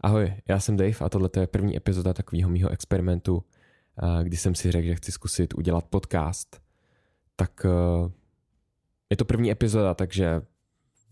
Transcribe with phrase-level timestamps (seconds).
[0.00, 3.44] Ahoj, já jsem Dave a tohle je první epizoda takového mýho experimentu,
[4.02, 6.60] eh, kdy jsem si řekl, že chci zkusit udělat podcast.
[7.36, 8.10] Tak eh,
[9.10, 10.42] je to první epizoda, takže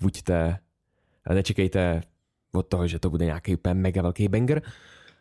[0.00, 0.58] buďte,
[1.34, 2.00] nečekejte
[2.52, 4.62] od toho, že to bude nějaký úplně mega velký banger,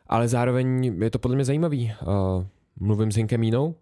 [0.08, 1.92] ale zároveň je to podle mě zajímavý.
[1.92, 2.06] Eh,
[2.76, 3.76] mluvím s Hinkem Mínou,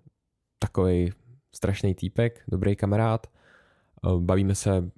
[0.59, 1.13] takový
[1.55, 3.27] strašný týpek, dobrý kamarád.
[4.20, 4.91] Bavíme se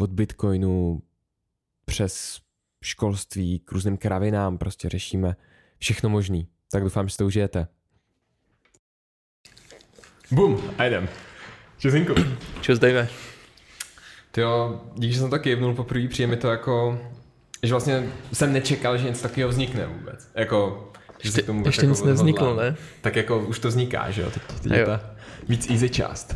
[0.00, 1.02] od Bitcoinu
[1.84, 2.40] přes
[2.82, 5.36] školství, k různým kravinám, prostě řešíme
[5.78, 6.48] všechno možný.
[6.72, 7.66] Tak doufám, že to užijete.
[10.30, 11.08] Bum, a jdem.
[11.78, 12.14] Čus, Hinku.
[12.60, 13.08] Čus, Dave.
[14.36, 17.00] Jo, díky, že jsem to kývnul poprvé, přijde mi to jako,
[17.62, 20.30] že vlastně jsem nečekal, že něco takového vznikne vůbec.
[20.34, 20.92] Jako,
[21.22, 22.76] že ještě, tomu ještě nic nevzniklo, ne?
[23.00, 24.30] Tak jako už to vzniká, že jo?
[24.30, 25.14] Teď, teď je ta
[25.48, 26.34] víc easy část.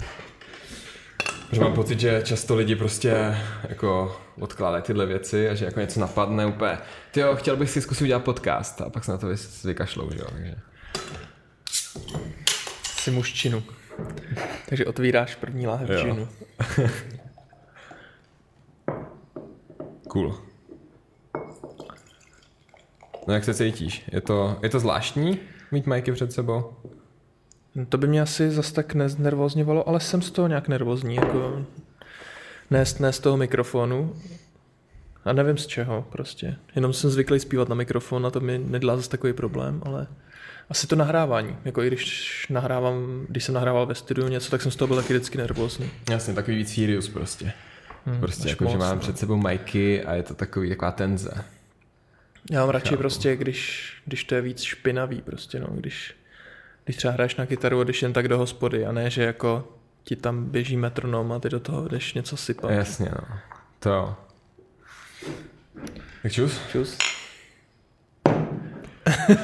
[1.52, 3.36] Že mám pocit, že často lidi prostě
[3.68, 6.78] jako odkládají tyhle věci a že jako něco napadne úplně.
[7.10, 9.26] Ty jo, chtěl bych si zkusit udělat podcast a pak se na to
[9.64, 10.26] vykašlou, že jo.
[10.32, 10.54] Takže...
[12.82, 13.62] Jsi mužčinu.
[14.68, 16.28] Takže otvíráš první láhev džinu.
[20.08, 20.40] cool.
[23.26, 24.04] No jak se cítíš?
[24.12, 25.38] Je to, je to zvláštní
[25.72, 26.76] mít majky před sebou?
[27.88, 31.66] To by mě asi zas tak neznervozňovalo, ale jsem z toho nějak nervózní, jako
[32.70, 34.16] nést, nést toho mikrofonu
[35.24, 36.56] a nevím z čeho prostě.
[36.74, 40.06] Jenom jsem zvyklý zpívat na mikrofon a to mi nedělá zase takový problém, ale
[40.70, 41.56] asi to nahrávání.
[41.64, 44.96] Jako i když nahrávám, když jsem nahrával ve studiu něco, tak jsem z toho byl
[44.96, 45.90] taky vždycky nervózní.
[46.10, 47.52] Jasně, takový víc serious prostě.
[48.06, 49.00] Hmm, prostě jako, moc, že mám no.
[49.00, 51.44] před sebou majky a je to takový taková tenze.
[52.50, 52.98] Já mám radši Chápu.
[52.98, 56.14] prostě, když, když to je víc špinavý prostě, no, když
[56.86, 59.68] když třeba hraješ na kytaru a jdeš jen tak do hospody a ne, že jako
[60.04, 62.70] ti tam běží metronom a ty do toho jdeš něco sypat.
[62.70, 63.38] Jasně, no.
[63.78, 64.16] To
[66.22, 66.60] Tak čus?
[66.72, 66.98] Čus.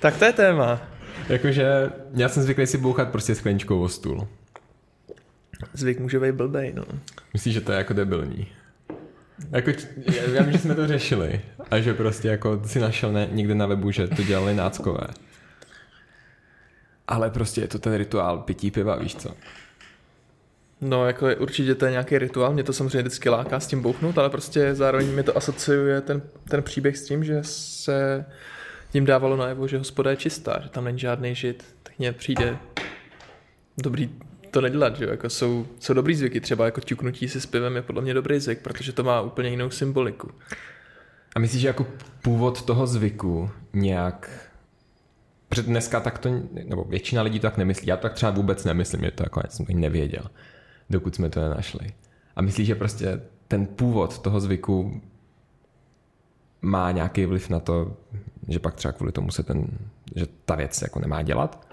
[0.00, 0.80] tak to je téma.
[1.28, 4.28] Jakože já jsem zvyklý si bouchat prostě skleničkou o stůl.
[5.72, 6.84] Zvyk může být blbej, no.
[7.32, 8.48] Myslíš, že to je jako debilní?
[9.50, 9.70] Jako,
[10.32, 13.66] já vím, že jsme to řešili a že prostě jako si našel ne, někde na
[13.66, 15.06] webu, že to dělali náckové.
[17.08, 19.34] Ale prostě je to ten rituál pití piva, víš co?
[20.80, 23.82] No, jako je, určitě to je nějaký rituál, mě to samozřejmě vždycky láká s tím
[23.82, 28.24] bouchnout, ale prostě zároveň mi to asociuje ten, ten příběh s tím, že se
[28.90, 32.58] tím dávalo najevo, že hospoda je čistá, že tam není žádný žid, tak mně přijde
[33.82, 34.10] dobrý
[34.50, 37.82] to nedělat, že jako jsou, jsou dobrý zvyky, třeba jako ťuknutí si s pivem je
[37.82, 40.30] podle mě dobrý zvyk, protože to má úplně jinou symboliku.
[41.36, 41.86] A myslíš, že jako
[42.22, 44.45] původ toho zvyku nějak
[45.48, 46.28] Protože dneska tak to,
[46.64, 47.86] nebo většina lidí to tak nemyslí.
[47.86, 50.22] Já to tak třeba vůbec nemyslím, že to jako jsem to nevěděl,
[50.90, 51.86] dokud jsme to nenašli.
[52.36, 55.00] A myslíš, že prostě ten původ toho zvyku
[56.62, 57.96] má nějaký vliv na to,
[58.48, 59.66] že pak třeba kvůli tomu se ten,
[60.16, 61.66] že ta věc jako nemá dělat?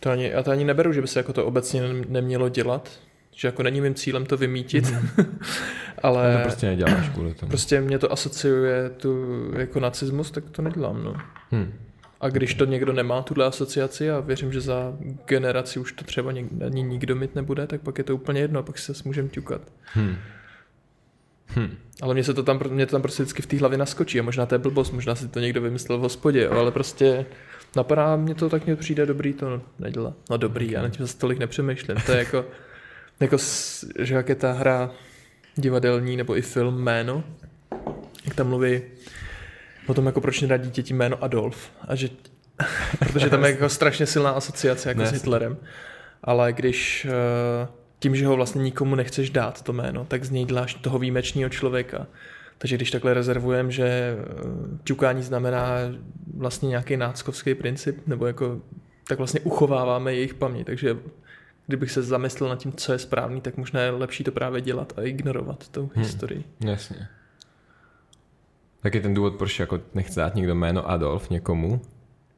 [0.00, 2.90] To ani, já to ani neberu, že by se jako to obecně nemělo dělat,
[3.30, 5.26] že jako není mým cílem to vymítit, mm-hmm.
[6.02, 6.32] ale...
[6.32, 7.50] No to prostě neděláš kvůli tomu.
[7.50, 9.26] Prostě mě to asociuje tu
[9.58, 11.14] jako nacismus, tak to nedělám, no.
[11.50, 11.72] Hmm.
[12.20, 16.30] A když to někdo nemá, tuhle asociaci a věřím, že za generaci už to třeba
[16.66, 19.62] ani nikdo mít nebude, tak pak je to úplně jedno, pak se s můžem ťukat.
[19.84, 20.16] Hmm.
[21.46, 21.76] Hmm.
[22.02, 24.22] Ale mě se to tam, mě to tam prostě vždycky v té hlavě naskočí a
[24.22, 27.26] možná to je blbost, možná si to někdo vymyslel v hospodě, ale prostě
[27.76, 30.14] napadá mě to, tak mě přijde dobrý to nedělá.
[30.30, 30.74] No dobrý, okay.
[30.74, 31.96] já na tím zase tolik nepřemýšlím.
[32.06, 32.44] To je jako,
[33.20, 33.36] jako
[33.98, 34.90] že jak je ta hra
[35.56, 37.24] divadelní nebo i film Jméno,
[38.24, 38.82] jak tam mluví
[39.90, 41.70] o tom, jako proč nedá dítěti jméno Adolf.
[41.88, 42.08] A že,
[42.98, 45.56] protože tam je jako strašně silná asociace jako s Hitlerem.
[46.24, 47.68] Ale když eh,
[47.98, 51.50] tím, že ho vlastně nikomu nechceš dát to jméno, tak z něj děláš toho výjimečného
[51.50, 52.06] člověka.
[52.58, 54.16] Takže když takhle rezervujem, že eh,
[54.84, 55.76] ťukání znamená
[56.36, 58.60] vlastně nějaký náckovský princip, nebo jako,
[59.08, 60.66] tak vlastně uchováváme jejich paměť.
[60.66, 60.96] Takže
[61.66, 64.92] kdybych se zamyslel nad tím, co je správný, tak možná je lepší to právě dělat
[64.96, 66.04] a ignorovat tu hmm.
[66.04, 66.44] historii.
[66.64, 67.08] Jasně.
[68.80, 71.80] Tak je ten důvod, proč jako nechce dát někdo jméno Adolf někomu,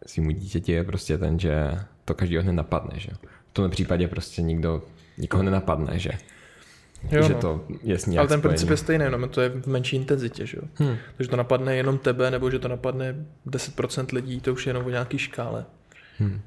[0.06, 1.70] svýmu dítěti je prostě ten, že
[2.04, 3.10] to každýho hned napadne, že
[3.50, 4.82] v tom případě prostě nikdo,
[5.18, 6.10] nikoho nenapadne, že
[7.10, 7.40] Jo, že no.
[7.40, 8.42] to je s Ale ten spojení.
[8.42, 10.62] princip je stejný, no, to je v menší intenzitě, že jo.
[10.74, 10.96] Hmm.
[11.16, 13.14] Takže to napadne jenom tebe, nebo že to napadne
[13.46, 15.64] 10% lidí, to už je jenom o nějaký škále.
[16.18, 16.40] Hmm.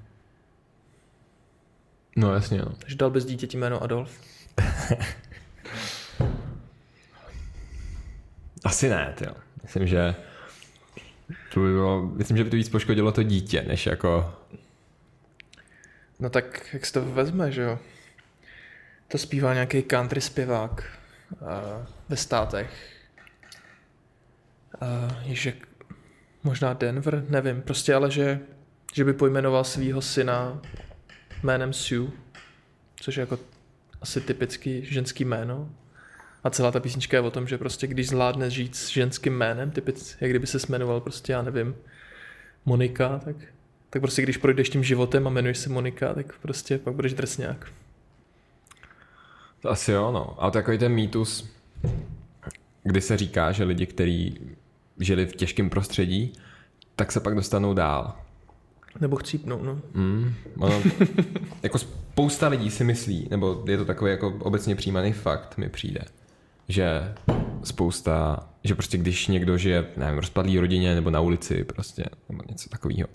[2.17, 2.71] No jasně, no.
[2.79, 4.19] Takže dal bys dítěti jméno Adolf?
[8.63, 9.31] Asi ne, jo.
[9.65, 10.15] Myslím, že
[11.53, 14.33] to by bylo, myslím, že by to víc poškodilo to dítě, než jako...
[16.19, 17.79] No tak jak se to vezme, že jo?
[19.07, 20.83] To zpívá nějaký country zpěvák
[21.41, 21.47] uh,
[22.09, 22.91] ve státech.
[24.81, 25.53] Uh, ježe,
[26.45, 27.61] Možná Denver, nevím.
[27.61, 28.39] Prostě ale, že,
[28.93, 30.61] že by pojmenoval svého syna
[31.43, 32.11] jménem Sue,
[32.95, 33.39] což je jako
[34.01, 35.69] asi typický ženský jméno.
[36.45, 39.71] A celá ta písnička je o tom, že prostě když zvládne žít s ženským jménem,
[39.71, 41.75] typic, jak kdyby se jmenoval prostě, já nevím,
[42.65, 43.35] Monika, tak,
[43.89, 47.71] tak prostě když projdeš tím životem a jmenuješ se Monika, tak prostě pak budeš drsňák.
[49.61, 50.35] To asi jo, no.
[50.37, 51.49] Ale takový ten mýtus,
[52.83, 54.39] kdy se říká, že lidi, kteří
[54.99, 56.33] žili v těžkém prostředí,
[56.95, 58.15] tak se pak dostanou dál.
[58.99, 59.81] Nebo chcípnou, no.
[59.93, 60.81] Mm, ono,
[61.63, 66.01] jako spousta lidí si myslí, nebo je to takový jako obecně přijímaný fakt, mi přijde,
[66.67, 67.13] že
[67.63, 72.69] spousta, že prostě když někdo žije, nevím, rozpadlý rodině nebo na ulici prostě, nebo něco
[72.69, 73.07] takového,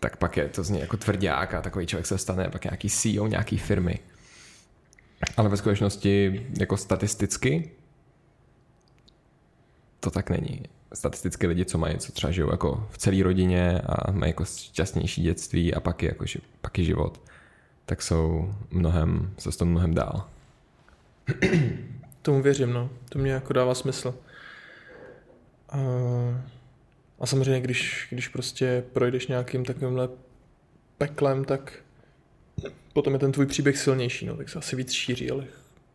[0.00, 2.90] tak pak je to z něj jako tvrdák a takový člověk se stane pak nějaký
[2.90, 3.98] CEO nějaký firmy.
[5.36, 7.70] Ale ve skutečnosti jako statisticky
[10.00, 10.62] to tak není.
[10.94, 15.22] Statisticky lidi, co mají, co třeba žijou jako v celé rodině a mají jako šťastnější
[15.22, 16.24] dětství a pak je, jako,
[16.60, 17.20] pak je život,
[17.86, 20.28] tak jsou mnohem, jsou to mnohem dál.
[22.22, 22.90] Tomu věřím, no.
[23.08, 24.14] To mě jako dává smysl.
[25.68, 25.78] A,
[27.20, 30.08] a samozřejmě, když, když prostě projdeš nějakým takovýmhle
[30.98, 31.72] peklem, tak
[32.92, 35.44] potom je ten tvůj příběh silnější, no, tak se asi víc šíří, ale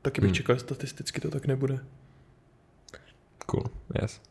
[0.02, 0.36] taky bych hmm.
[0.36, 1.80] čekal, statisticky to tak nebude.
[3.46, 3.64] Cool,
[4.02, 4.22] yes.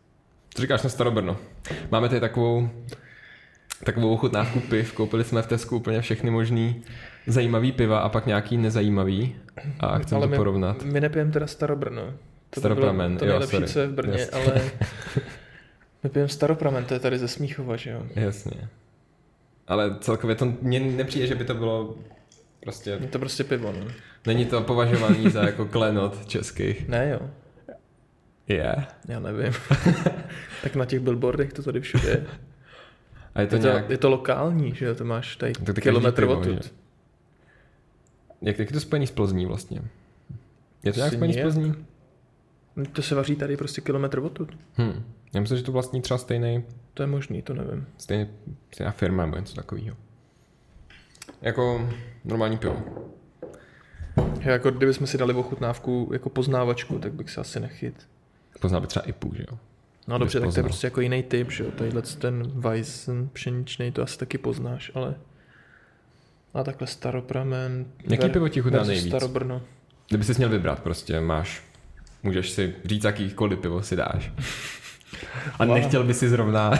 [0.54, 1.36] Co říkáš na Starobrno?
[1.90, 2.70] Máme tady takovou
[3.84, 4.92] takovou chutnávku piv.
[4.92, 6.82] Koupili jsme v Tesku úplně všechny možný
[7.26, 9.36] zajímavý piva a pak nějaký nezajímavý
[9.80, 10.82] a chceme to my, porovnat.
[10.82, 12.14] My nepijeme teda Starobrno.
[12.50, 14.40] To Staropramen, to nejlepší, co je v Brně, Jasně.
[14.40, 14.62] ale
[16.02, 18.02] my pijeme Staropramen, to je tady ze Smíchova, že jo?
[18.14, 18.68] Jasně.
[19.66, 21.94] Ale celkově to mně nepřijde, že by to bylo
[22.60, 22.90] prostě...
[22.90, 23.86] Je to prostě pivo, no.
[24.26, 26.88] Není to považovaný za jako klenot českých.
[26.88, 27.30] Ne, jo.
[28.48, 28.56] Je.
[28.56, 28.88] Yeah.
[29.08, 29.52] Já nevím.
[30.62, 32.26] tak na těch billboardech to tady všude je.
[33.34, 33.86] A je to, je, nějak...
[33.86, 36.74] to, je to lokální, že jo, to máš tady to kilometr odtud.
[38.42, 39.82] Jak, jak je to spojený s Plzní vlastně?
[40.82, 41.74] Je to nějak spojený s Plzní?
[42.92, 44.58] To se vaří tady prostě kilometr odtud.
[44.74, 45.04] Hmm.
[45.34, 46.64] Já myslím, že to vlastní třeba stejný.
[46.94, 47.86] To je možný, to nevím.
[47.98, 48.28] Stejný,
[48.72, 49.96] stejná firma nebo něco takového.
[51.42, 51.90] Jako
[52.24, 52.82] normální pivo.
[54.40, 58.08] Jako kdybychom si dali ochutnávku jako poznávačku, tak bych se asi nechyt.
[58.60, 59.58] Poznal by třeba IPU, že jo?
[60.08, 61.70] No dobře, tak to je prostě jako jiný typ, že jo?
[61.70, 65.14] Tadyhle ten Weizen pšeničný, to asi taky poznáš, ale...
[66.54, 67.86] A takhle staropramen...
[68.10, 69.08] Jaký pivo ti chutná nejvíc?
[69.08, 69.62] Starobrno.
[70.08, 71.62] Kdyby jsi měl vybrat, prostě máš...
[72.22, 74.32] Můžeš si říct, jakýkoliv pivo si dáš.
[75.58, 76.70] A nechtěl by si zrovna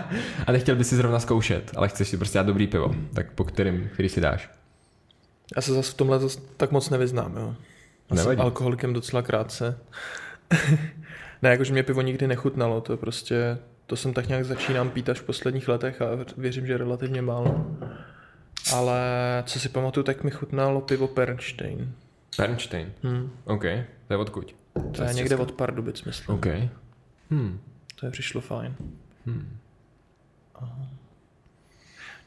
[0.46, 3.44] a nechtěl by si zrovna zkoušet, ale chceš si prostě dát dobrý pivo, tak po
[3.44, 4.50] kterým, který si dáš?
[5.56, 6.20] Já se zase v tomhle
[6.56, 7.54] tak moc nevyznám, jo.
[8.10, 9.78] Já jsem alkoholikem docela krátce.
[11.44, 15.20] ne, jakože mě pivo nikdy nechutnalo, to prostě, to jsem tak nějak začínám pít až
[15.20, 16.06] v posledních letech a
[16.36, 17.76] věřím, že relativně málo.
[18.74, 19.00] Ale
[19.46, 21.92] co si pamatuju, tak mi chutnalo pivo Pernstein.
[22.36, 22.92] Pernstein?
[23.02, 23.30] Hmm.
[23.44, 23.62] OK,
[24.06, 24.56] to je odkud?
[24.92, 26.36] To, je někde od Pardubic, myslím.
[26.36, 26.46] OK.
[27.30, 27.60] Hmm.
[28.00, 28.74] To je přišlo fajn.
[29.26, 29.58] Hmm.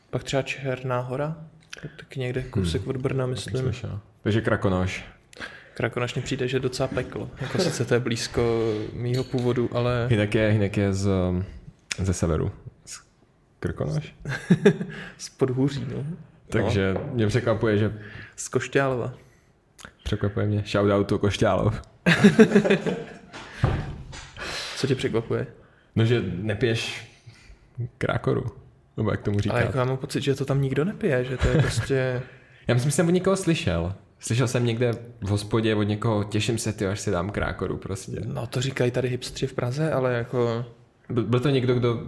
[0.10, 1.38] Pak třeba Černá hora,
[1.82, 2.90] tak někde kousek hmm.
[2.90, 3.72] od Brna, myslím.
[4.24, 5.06] Takže Krakonoš.
[5.78, 7.30] Krakonoš mi přijde, že je docela peklo.
[7.42, 10.08] Jako sice to je blízko mýho původu, ale...
[10.10, 11.10] Jinak je, jinak je z,
[11.98, 12.52] ze severu.
[12.86, 13.02] Z
[13.60, 14.16] Krkonoš?
[15.18, 16.06] z Podhůří, no.
[16.50, 17.10] Takže no.
[17.14, 17.94] mě překvapuje, že...
[18.36, 19.14] Z Košťálova.
[20.04, 20.64] Překvapuje mě.
[20.68, 21.82] Shoutoutu Košťálov.
[24.76, 25.48] Co tě překvapuje?
[25.96, 27.12] No, že nepiješ
[27.98, 28.46] krákoru.
[28.98, 29.56] Nebo jak tomu říkáš.
[29.56, 32.22] Ale jako já mám pocit, že to tam nikdo nepije, že to je prostě...
[32.68, 33.96] já myslím, že jsem od někoho slyšel.
[34.20, 38.22] Slyšel jsem někde v hospodě od někoho, těším se, ty, až si dám krákoru prostě.
[38.26, 40.66] No to říkají tady hipstři v Praze, ale jako...
[41.10, 42.02] Byl, byl to někdo, kdo,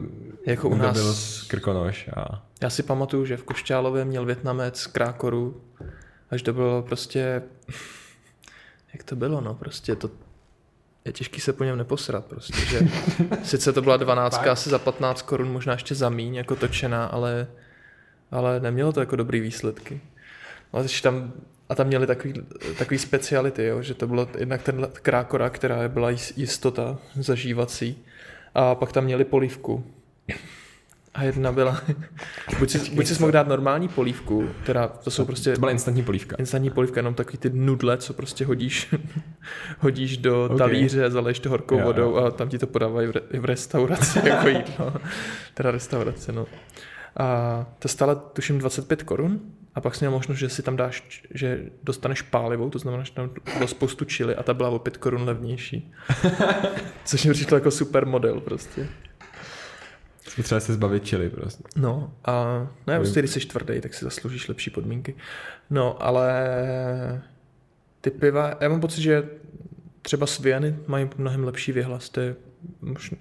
[0.46, 0.98] jako u kdo nás...
[0.98, 2.10] byl z Krkonoš.
[2.16, 2.46] A...
[2.62, 5.62] Já si pamatuju, že v Košťálově měl Větnamec krákoru,
[6.30, 7.42] až to bylo prostě...
[8.94, 10.10] Jak to bylo, no, prostě to
[11.06, 12.80] je těžký se po něm neposrat prostě, že
[13.44, 17.48] sice to byla 12 asi za 15 korun, možná ještě za míň, jako točená, ale,
[18.32, 20.02] ale nemělo to jako dobrý výsledky.
[20.74, 21.34] No, tam,
[21.70, 22.34] a tam měli takový,
[22.78, 27.98] takový speciality, jo, že to bylo jednak ten krákora, která byla jistota zažívací,
[28.56, 29.84] a pak tam měli polívku.
[31.14, 31.82] A jedna byla,
[32.60, 35.54] buď si, buď si mohl dát normální polívku, teda to jsou prostě...
[35.54, 36.36] To byla instantní polívka.
[36.40, 38.96] Instantní polívka, jenom takový ty nudle, co prostě hodíš,
[39.80, 40.58] hodíš do okay.
[40.58, 44.20] talíře, zaleješ to horkou jo, vodou a tam ti to podávají v, re, v restauraci
[44.30, 44.94] jako jídlo.
[45.54, 46.46] teda restaurace, no.
[47.18, 49.40] A to stále tuším 25 korun
[49.76, 53.12] a pak jsi měl možnost, že si tam dáš, že dostaneš pálivou, to znamená, že
[53.12, 55.92] tam bylo spoustu čili a ta byla o 5 korun levnější.
[57.06, 58.88] Což mi přišlo jako super model prostě.
[60.36, 61.64] Potřeba se zbavit čili prostě.
[61.76, 65.16] No a ne, prostě když jsi tvrdý, tak si zasloužíš lepší podmínky.
[65.70, 66.32] No, ale
[68.02, 69.30] ty piva, já mám pocit, že
[70.02, 72.36] třeba Sviany mají mnohem lepší vyhlas, to je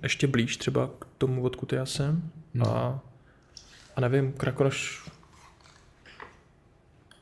[0.02, 2.30] ještě blíž třeba k tomu, odkud já jsem.
[2.54, 2.62] Hmm.
[2.62, 3.00] A,
[3.96, 5.07] a nevím, Krakonoš...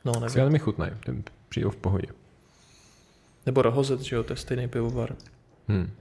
[0.07, 0.29] No, nevím.
[0.29, 2.07] Sviany mi chutnají, ten přijdou v pohodě.
[3.45, 5.15] Nebo Rohozec, že jo, to je stejný pivovar.
[5.67, 5.91] Hmm.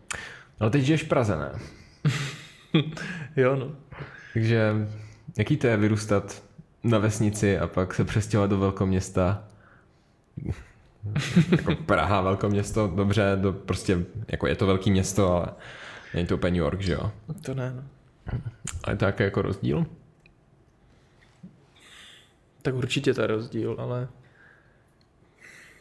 [0.61, 1.51] No teď žiješ v Praze, ne?
[3.37, 3.73] jo, no.
[4.33, 4.89] Takže
[5.39, 6.43] jaký to je vyrůstat
[6.85, 9.45] na vesnici a pak se přestěhovat do velkoměsta?
[11.51, 15.49] jako Praha, velkoměsto, dobře, do, prostě, jako je to velký město, ale
[16.15, 17.13] není to úplně New York, že jo?
[17.43, 17.83] To ne, no.
[18.85, 19.87] Ale to jaký jako rozdíl?
[22.67, 24.09] Tak určitě to je rozdíl, ale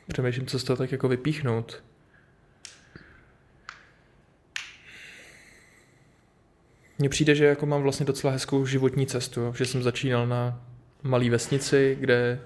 [0.08, 1.84] přemýšlím, co z toho tak jako vypíchnout.
[7.00, 10.62] Mně přijde, že jako mám vlastně docela hezkou životní cestu, že jsem začínal na
[11.04, 12.40] malé vesnici, kde,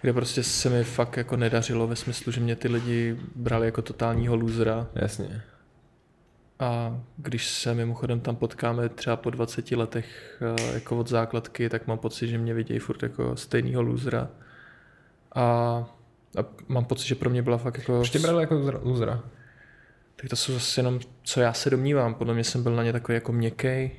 [0.00, 3.82] kde prostě se mi fakt jako nedařilo ve smyslu, že mě ty lidi brali jako
[3.82, 4.86] totálního lůzra.
[4.94, 5.42] Jasně.
[6.58, 11.86] A když se mimochodem tam potkáme třeba po 20 letech eh, jako od základky, tak
[11.86, 14.28] mám pocit, že mě vidějí furt jako stejného lůzra.
[15.34, 15.44] A,
[16.38, 17.92] a mám pocit, že pro mě byla fakt jako...
[17.92, 19.22] Proč tě brali jako lůzra?
[20.24, 22.14] tak to jsou zase jenom, co já se domnívám.
[22.14, 23.90] Podle mě jsem byl na ně takový jako měkký,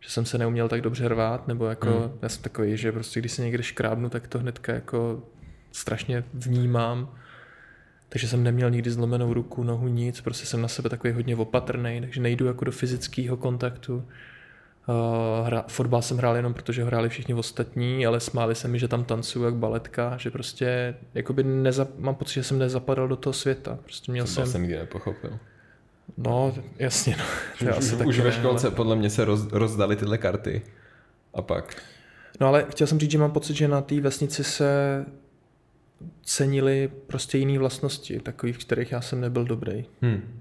[0.00, 2.18] že jsem se neuměl tak dobře rvát, nebo jako, mm.
[2.22, 5.22] já jsem takový, že prostě když se někde škrábnu, tak to hnedka jako
[5.72, 7.14] strašně vnímám.
[8.08, 12.00] Takže jsem neměl nikdy zlomenou ruku, nohu, nic, prostě jsem na sebe takový hodně opatrný,
[12.00, 13.96] takže nejdu jako do fyzického kontaktu.
[13.96, 18.88] Uh, hra, fotbal jsem hrál jenom protože hráli všichni ostatní, ale smáli se mi, že
[18.88, 23.32] tam tancuju jak baletka, že prostě jakoby neza, mám pocit, že jsem nezapadal do toho
[23.32, 23.78] světa.
[23.84, 24.46] Prostě měl jsem...
[24.46, 25.38] jsem nikdy nepochopil.
[26.16, 27.16] No, jasně.
[27.66, 27.76] No.
[27.78, 28.76] Už, už, už ve školce ale...
[28.76, 30.62] podle mě se roz, rozdali tyhle karty.
[31.34, 31.82] A pak?
[32.40, 35.04] No ale chtěl jsem říct, že mám pocit, že na té vesnici se
[36.22, 39.84] cenili prostě jiné vlastnosti, takových, v kterých já jsem nebyl dobrý.
[40.02, 40.40] Hmm.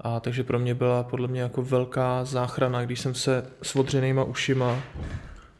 [0.00, 4.24] A takže pro mě byla podle mě jako velká záchrana, když jsem se s odřenýma
[4.24, 4.82] ušima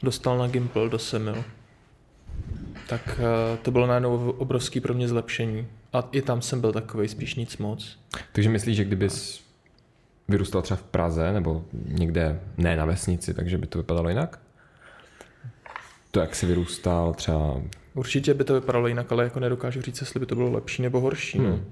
[0.03, 1.45] dostal na Gimple do Semil.
[2.89, 5.67] Tak eh, to bylo najednou obrovský pro mě zlepšení.
[5.93, 7.99] A i tam jsem byl takový spíš nic moc.
[8.33, 9.45] Takže myslíš, že kdybys
[10.29, 14.41] vyrůstal třeba v Praze nebo někde ne na vesnici, takže by to vypadalo jinak?
[16.15, 17.63] To, jak jsi vyrůstal třeba...
[17.95, 21.01] Určitě by to vypadalo jinak, ale jako nedokážu říct, jestli by to bylo lepší nebo
[21.01, 21.39] horší.
[21.39, 21.45] No.
[21.45, 21.71] Hmm.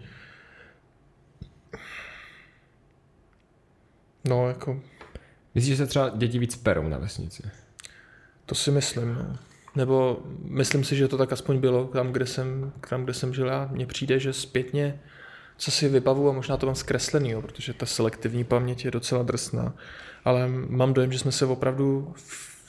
[1.73, 1.79] No.
[4.29, 4.81] No, jako...
[5.55, 7.43] Myslíš, že se třeba děti víc perou na vesnici?
[8.47, 9.37] To si myslím, no.
[9.77, 13.47] Nebo myslím si, že to tak aspoň bylo tam, kde jsem, tam, kde jsem žil
[13.47, 13.69] já.
[13.73, 15.01] Mně přijde, že zpětně,
[15.57, 19.23] co si vybavu, a možná to mám zkreslený, jo, protože ta selektivní paměť je docela
[19.23, 19.75] drsná,
[20.25, 22.15] ale mám dojem, že jsme se opravdu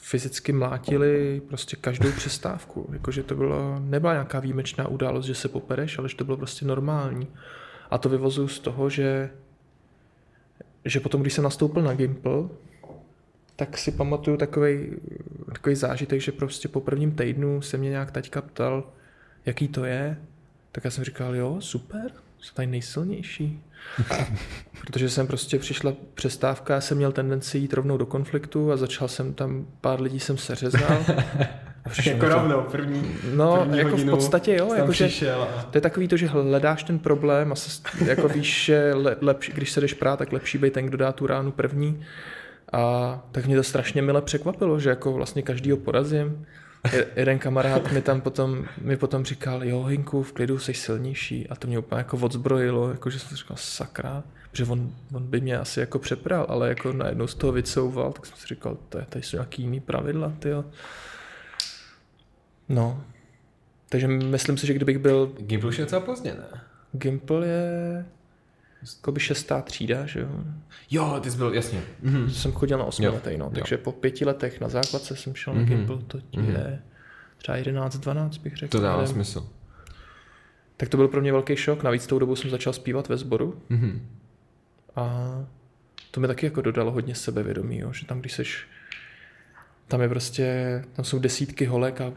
[0.04, 2.90] fyzicky mlátili prostě každou přestávku.
[2.94, 6.66] Jakože to bylo, nebyla nějaká výjimečná událost, že se popereš, ale že to bylo prostě
[6.66, 7.28] normální.
[7.92, 9.30] A to vyvozuju z toho, že
[10.86, 12.50] že potom, když jsem nastoupil na Gimple,
[13.56, 14.92] tak si pamatuju takový,
[15.74, 18.92] zážitek, že prostě po prvním týdnu se mě nějak taťka ptal,
[19.46, 20.18] jaký to je,
[20.72, 22.12] tak já jsem říkal, jo, super,
[22.44, 23.64] jsem tady nejsilnější.
[24.82, 29.34] Protože jsem prostě přišla přestávka, jsem měl tendenci jít rovnou do konfliktu a začal jsem
[29.34, 30.98] tam, pár lidí jsem seřezal
[32.06, 35.64] jako rovnou, první No, první jako v podstatě jo, jako že, a...
[35.72, 39.52] to je takový to, že hledáš ten problém a se, jako víš, že le, lepší,
[39.52, 42.06] když se jdeš prát, tak lepší být ten, kdo dá tu ránu první.
[42.74, 46.46] A tak mě to strašně mile překvapilo, že jako vlastně každýho porazím.
[47.16, 51.56] Jeden kamarád mi tam potom, mi potom říkal, jo Hinku, v klidu jsi silnější a
[51.56, 54.24] to mě úplně jako odzbrojilo, jako že jsem si říkal, sakra,
[54.54, 58.26] že on, on by mě asi jako přepral, ale jako najednou z toho vycouval, tak
[58.26, 60.66] jsem si říkal, to je, tady jsou nějaký jiný pravidla, tyjo.
[62.70, 63.04] No.
[63.90, 65.34] Takže myslím si, že kdybych byl...
[65.40, 66.62] Gimple už je docela pozdě, ne?
[66.92, 68.06] Gimple je
[69.12, 70.28] by šestá třída, že jo?
[70.92, 71.82] Jo, ty jsi byl, jasně.
[72.04, 72.28] Mm-hmm.
[72.28, 73.50] Jsem chodil na osmi letech, no.
[73.50, 73.82] Takže jo.
[73.84, 75.58] po pěti letech na základce jsem šel mm-hmm.
[75.58, 76.80] na Gimple, to je mm-hmm.
[77.38, 78.72] třeba 11-12 bych řekl.
[78.72, 79.48] To dává smysl.
[80.78, 83.62] Tak to byl pro mě velký šok, navíc tou dobou jsem začal zpívat ve sboru.
[83.72, 84.00] Mm-hmm.
[84.96, 85.34] A
[86.12, 87.94] to mi taky jako dodalo hodně sebevědomí, jo?
[87.94, 88.68] že tam, když seš
[89.88, 92.14] tam je prostě, tam jsou desítky holek a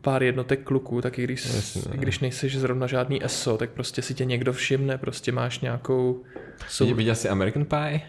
[0.00, 4.02] pár jednotek kluků, tak i když, Jasně, i když nejseš zrovna žádný ESO, tak prostě
[4.02, 6.22] si tě někdo všimne, prostě máš nějakou...
[6.68, 6.94] Jsou...
[6.94, 8.00] Viděl jsi American Pie?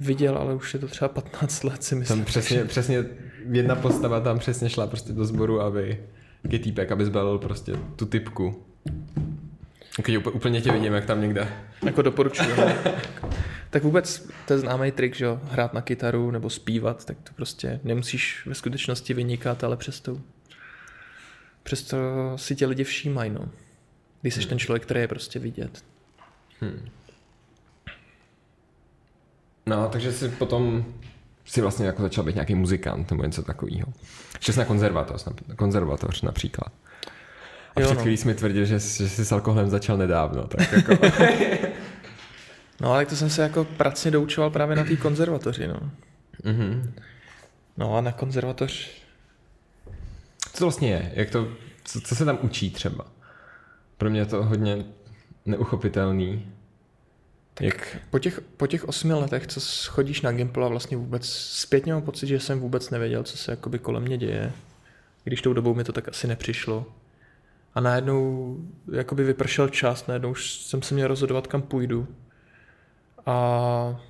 [0.00, 2.18] Viděl, ale už je to třeba 15 let si myslím.
[2.18, 3.04] Tam přesně, přesně
[3.50, 5.98] jedna postava tam přesně šla prostě do sboru, aby
[6.62, 8.62] týpek, aby zbalil prostě tu typku.
[9.98, 11.48] Okay, úplně tě vidím, jak tam někde.
[11.84, 12.50] Jako doporučuji.
[13.70, 17.32] Tak vůbec to je známý trik, že jo, hrát na kytaru nebo zpívat, tak to
[17.36, 20.20] prostě nemusíš ve skutečnosti vynikat, ale přesto,
[21.62, 21.96] přesto
[22.36, 23.48] si tě lidi všímají, no.
[24.22, 24.48] Když jsi hmm.
[24.48, 25.84] ten člověk, který je prostě vidět.
[26.60, 26.88] Hmm.
[29.66, 30.84] No, takže si potom
[31.44, 33.86] si vlastně jako začal být nějaký muzikant nebo něco takového.
[34.40, 36.72] Šel jsi na konzervatoř, na konzervatoř například.
[37.76, 38.02] A jo, před no.
[38.02, 40.46] chvílí jsi mi tvrdil, že, že jsi s alkoholem začal nedávno.
[40.46, 40.98] Tak jako...
[42.80, 45.68] no ale to jsem se jako pracně doučoval právě na té konzervatoři.
[45.68, 45.90] No.
[46.44, 46.90] Mm-hmm.
[47.76, 48.90] no a na konzervatoř...
[50.52, 51.12] Co to vlastně je?
[51.14, 51.48] Jak to,
[51.84, 53.06] co, co se tam učí třeba?
[53.98, 54.84] Pro mě je to hodně
[55.46, 56.46] neuchopitelný.
[57.54, 57.96] Tak Jak...
[58.10, 59.60] po, těch, po těch osmi letech, co
[59.90, 63.52] chodíš na Gimple a vlastně vůbec zpětně mám pocit, že jsem vůbec nevěděl, co se
[63.52, 64.52] jakoby kolem mě děje.
[65.24, 66.86] Když tou dobou mi to tak asi nepřišlo.
[67.74, 68.56] A najednou
[68.92, 72.08] jakoby vypršel čas, najednou už jsem se měl rozhodovat, kam půjdu.
[73.26, 74.00] A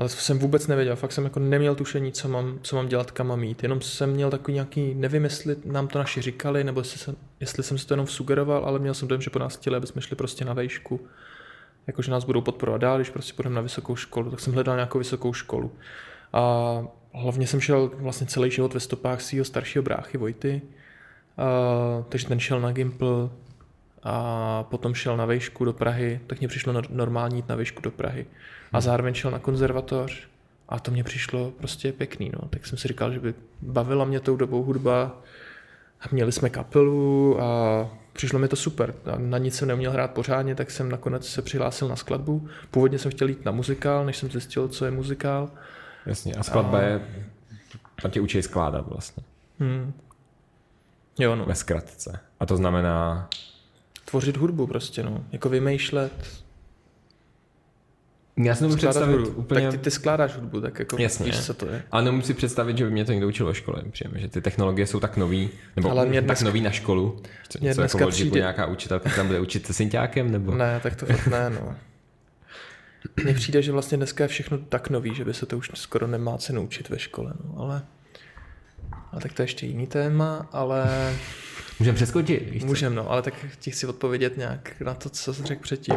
[0.00, 3.10] ale to jsem vůbec nevěděl, fakt jsem jako neměl tušení, co mám, co mám dělat,
[3.10, 3.62] kam mám jít.
[3.62, 7.62] Jenom jsem měl takový nějaký, nevím, jestli nám to naši říkali, nebo jestli jsem, jestli
[7.62, 10.02] jsem si to jenom sugeroval, ale měl jsem dojem, že po nás chtěli, aby jsme
[10.02, 11.00] šli prostě na vejšku.
[11.86, 14.98] Jakože nás budou podporovat dál, když prostě půjdeme na vysokou školu, tak jsem hledal nějakou
[14.98, 15.72] vysokou školu.
[16.32, 20.62] A hlavně jsem šel vlastně celý život ve stopách svého staršího bráchy Vojty,
[21.38, 21.44] a,
[22.08, 23.28] takže ten šel na Gimple
[24.02, 27.90] a potom šel na vejšku do Prahy, tak mě přišlo normální jít na vejšku do
[27.90, 28.26] Prahy.
[28.72, 28.82] A hmm.
[28.82, 30.28] zároveň šel na konzervatoř
[30.68, 32.30] a to mě přišlo prostě pěkný.
[32.42, 32.48] No.
[32.48, 35.16] Tak jsem si říkal, že by bavila mě tou dobou hudba.
[36.00, 38.94] A měli jsme kapelu a přišlo mi to super.
[39.16, 42.48] Na nic jsem neměl hrát pořádně, tak jsem nakonec se přihlásil na skladbu.
[42.70, 45.50] Původně jsem chtěl jít na muzikál, než jsem zjistil, co je muzikál.
[46.06, 46.82] Jasně, a skladba a...
[46.82, 47.24] je,
[48.02, 49.22] tam tě učí skládat vlastně.
[49.58, 49.92] Hmm.
[51.18, 51.44] Jo, no.
[51.44, 52.20] Ve zkratce.
[52.40, 53.28] A to znamená...
[54.10, 55.24] Tvořit hudbu prostě, no.
[55.32, 56.12] Jako vymýšlet,
[58.44, 59.30] já si nemůžu představit hudbu.
[59.30, 59.60] úplně...
[59.60, 61.26] Tak ty, ty skládáš hudbu, tak jako Jasně.
[61.26, 61.82] víš, co to je.
[61.90, 63.82] Ale nemůžu si představit, že by mě to někdo učil ve škole.
[63.90, 67.22] Přijeme, že ty technologie jsou tak nový, nebo Ale mě dneska, tak nový na školu.
[67.60, 68.40] Mě co jako přijde...
[68.40, 70.54] nějaká učitelka tam bude učit se synťákem, nebo...
[70.54, 71.74] Ne, tak to fakt ne, no.
[73.24, 76.06] Mně přijde, že vlastně dneska je všechno tak nový, že by se to už skoro
[76.06, 77.82] nemá cenu učit ve škole, no, ale...
[79.12, 80.86] A tak to je ještě jiný téma, ale...
[81.78, 85.62] Můžeme přeskočit, Můžeme, no, ale tak ti chci odpovědět nějak na to, co jsi řekl
[85.62, 85.94] předtím.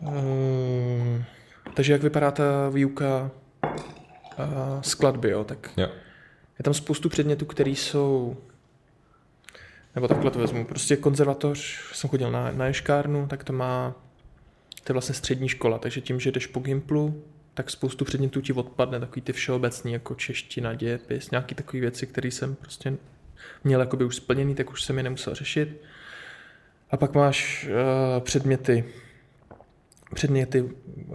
[0.00, 1.24] Hmm,
[1.74, 3.30] takže jak vypadá ta výuka
[3.64, 5.44] uh, skladby, jo?
[5.44, 5.88] Tak jo.
[6.58, 8.36] je tam spoustu předmětů, které jsou
[9.94, 10.64] nebo takhle to vezmu.
[10.64, 13.94] Prostě konzervatoř, jsem chodil na, na ješkárnu, tak to má,
[14.84, 18.52] to je vlastně střední škola, takže tím, že jdeš po Gimplu, tak spoustu předmětů ti
[18.52, 22.96] odpadne, takový ty všeobecný, jako čeština, dějepis, nějaký takové věci, které jsem prostě
[23.64, 25.80] měl jakoby už splněný, tak už jsem je nemusel řešit.
[26.90, 28.84] A pak máš uh, předměty
[30.14, 30.70] předměty,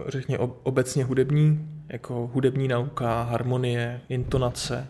[0.06, 4.88] řekně obecně hudební, jako hudební nauka, harmonie, intonace.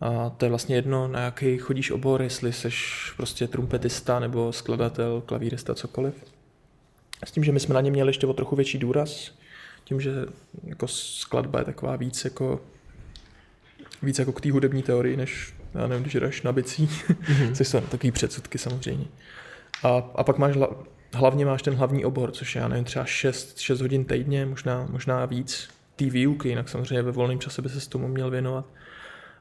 [0.00, 2.68] A to je vlastně jedno, na jaký chodíš obor, jestli jsi
[3.16, 6.14] prostě trumpetista nebo skladatel, klavírista, cokoliv.
[7.24, 9.32] S tím, že my jsme na ně měli ještě o trochu větší důraz,
[9.88, 10.12] tím, že
[10.64, 12.60] jako skladba je taková víc jako
[14.02, 17.54] víc jako k té hudební teorii, než já nevím, když jdeš na bicí, mm-hmm.
[17.54, 19.06] což jsou takový předsudky samozřejmě.
[19.82, 20.56] A, a pak máš
[21.12, 24.86] hlavně máš ten hlavní obor, což je, já nevím, třeba 6, 6 hodin týdně, možná,
[24.90, 28.66] možná víc té výuky, jinak samozřejmě ve volném čase by se s tomu měl věnovat.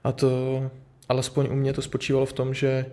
[0.03, 0.71] A to,
[1.10, 2.86] alespoň u mě to spočívalo v tom, že,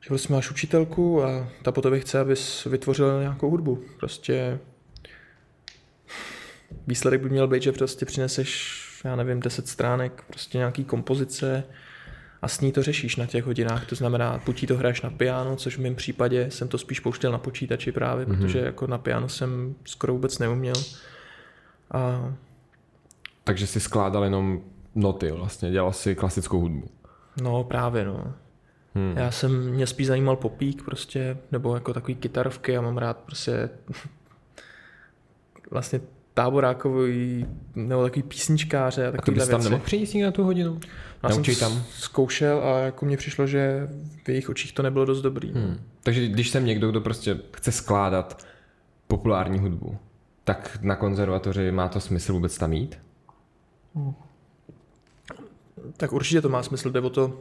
[0.00, 3.84] že prostě máš učitelku a ta po tobě chce, abys vytvořil nějakou hudbu.
[3.98, 4.58] Prostě
[6.86, 11.64] výsledek by měl být, že prostě přineseš, já nevím, 10 stránek, prostě nějaký kompozice,
[12.42, 15.56] a s ní to řešíš na těch hodinách, to znamená, buď to hraješ na piano,
[15.56, 18.40] což v mém případě jsem to spíš pouštěl na počítači právě, mm-hmm.
[18.40, 20.74] protože jako na piano jsem skoro vůbec neuměl.
[21.90, 22.32] A...
[23.44, 24.60] Takže si skládal jenom
[24.94, 26.90] noty vlastně, dělal si klasickou hudbu.
[27.42, 28.34] No právě no.
[28.94, 29.16] Hmm.
[29.16, 33.70] Já jsem, mě spíš zajímal popík prostě, nebo jako takový kytarovky, já mám rád prostě
[35.70, 36.00] vlastně
[36.40, 40.80] táborákový, nebo takový písničkáře a takový A to bys tam nemohl přijít na tu hodinu?
[41.22, 41.82] Já jsem tam.
[41.98, 43.88] zkoušel a jako mně přišlo, že
[44.24, 45.52] v jejich očích to nebylo dost dobrý.
[45.52, 45.80] Hmm.
[46.02, 48.46] Takže když jsem někdo, kdo prostě chce skládat
[49.06, 49.98] populární hudbu,
[50.44, 52.98] tak na konzervatoři má to smysl vůbec tam jít?
[53.94, 54.14] Hmm.
[55.96, 57.40] Tak určitě to má smysl, jde o to,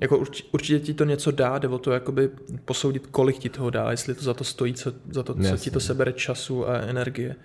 [0.00, 2.30] jako určitě, určitě ti to něco dá, jde o to jakoby
[2.64, 5.70] posoudit, kolik ti toho dá, jestli to za to stojí, co, za to, co ti
[5.70, 7.36] to sebere času a energie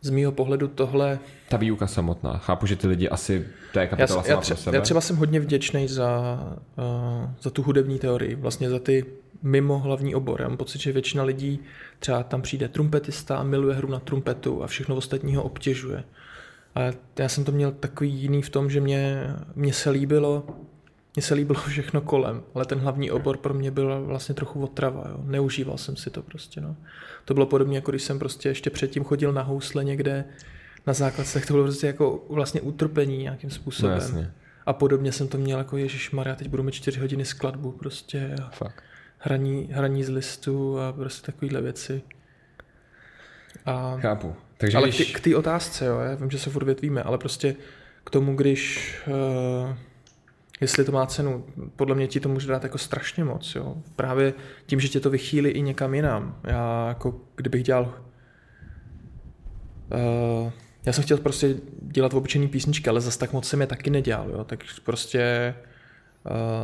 [0.00, 1.18] z mýho pohledu tohle...
[1.48, 2.38] Ta výuka samotná.
[2.38, 4.76] Chápu, že ty lidi asi, to je kapitola já, sama já, tře- pro sebe.
[4.76, 6.40] Já třeba jsem hodně vděčný za,
[6.78, 9.04] uh, za tu hudební teorii, vlastně za ty
[9.42, 10.40] mimo hlavní obor.
[10.40, 11.60] Já mám pocit, že většina lidí
[11.98, 16.04] třeba tam přijde trumpetista, miluje hru na trumpetu a všechno ostatního obtěžuje.
[16.74, 16.80] A
[17.18, 20.46] já jsem to měl takový jiný v tom, že mě, mě se líbilo
[21.16, 25.04] mně se líbilo všechno kolem, ale ten hlavní obor pro mě byl vlastně trochu otrava,
[25.08, 25.20] jo.
[25.24, 26.76] neužíval jsem si to prostě, no.
[27.24, 30.24] To bylo podobně, jako když jsem prostě ještě předtím chodil na housle někde
[30.86, 33.96] na základce, to bylo prostě jako vlastně utrpení nějakým způsobem.
[33.98, 34.32] No, jasně.
[34.66, 38.36] A podobně jsem to měl jako Ježíš Maria, teď budu mít čtyři hodiny skladbu prostě
[38.42, 38.82] a Fakt.
[39.18, 42.02] Hraní, hraní z listu a prostě takovéhle věci.
[43.66, 44.34] A, Chápu.
[44.56, 45.12] Takže ale když...
[45.12, 47.56] k té otázce, jo, já vím, že se furt větvíme, ale prostě
[48.04, 49.76] k tomu, když uh,
[50.60, 51.44] jestli to má cenu.
[51.76, 53.54] Podle mě ti to může dát jako strašně moc.
[53.54, 53.76] Jo.
[53.96, 54.34] Právě
[54.66, 56.40] tím, že tě to vychýlí i někam jinam.
[56.44, 57.94] Já jako kdybych dělal
[59.92, 60.52] uh,
[60.86, 64.30] já jsem chtěl prostě dělat obyčejný písničky, ale zase tak moc jsem je taky nedělal,
[64.30, 64.44] jo.
[64.44, 65.54] tak prostě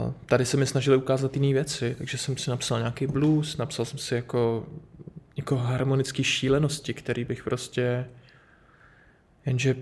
[0.06, 3.84] uh, tady se mi snažili ukázat jiné věci, takže jsem si napsal nějaký blues, napsal
[3.84, 4.66] jsem si jako,
[5.36, 8.06] jako harmonické šílenosti, který bych prostě
[9.46, 9.76] jenže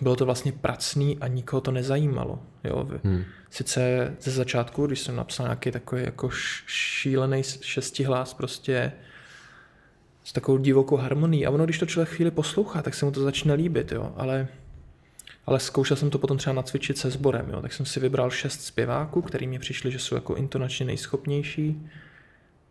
[0.00, 2.42] bylo to vlastně pracný a nikoho to nezajímalo.
[2.64, 2.88] Jo?
[3.04, 3.24] Hmm.
[3.50, 6.30] Sice ze začátku, když jsem napsal nějaký takový jako
[6.66, 8.92] šílený šestihlas prostě
[10.24, 13.22] s takovou divokou harmonií a ono, když to člověk chvíli poslouchá, tak se mu to
[13.22, 14.12] začne líbit, jo?
[14.16, 14.48] ale
[15.46, 17.62] ale zkoušel jsem to potom třeba nacvičit se sborem, jo?
[17.62, 21.88] tak jsem si vybral šest zpěváků, který mi přišli, že jsou jako intonačně nejschopnější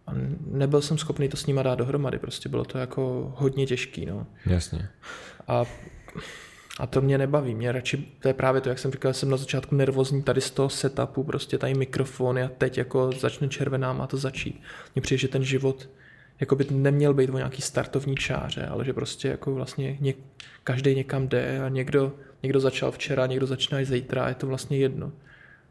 [0.08, 0.12] a
[0.47, 4.06] nebyl jsem schopný to s nima dát dohromady, prostě bylo to jako hodně těžký.
[4.06, 4.28] No.
[4.45, 4.89] Jasně.
[5.47, 5.65] A
[6.80, 9.38] a to mě nebaví, mě radši, to je právě to, jak jsem říkal, jsem na
[9.38, 14.08] začátku nervózní tady z toho setupu, prostě tady mikrofony a teď jako začne červená, má
[14.08, 14.62] to začít.
[14.95, 15.89] Mně přijde, že ten život
[16.39, 20.17] jako by neměl být o nějaký startovní čáře, ale že prostě jako vlastně něk,
[20.63, 24.78] každý někam jde a někdo, někdo začal včera, někdo začíná i zítra je to vlastně
[24.78, 25.12] jedno.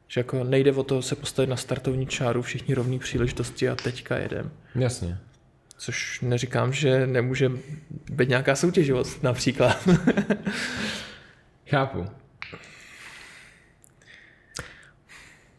[0.09, 4.16] Že jako nejde o to se postavit na startovní čáru, všichni rovný příležitosti a teďka
[4.16, 4.50] jedem.
[4.74, 5.18] Jasně.
[5.76, 7.52] Což neříkám, že nemůže
[8.10, 9.88] být nějaká soutěživost například.
[11.66, 12.06] Chápu.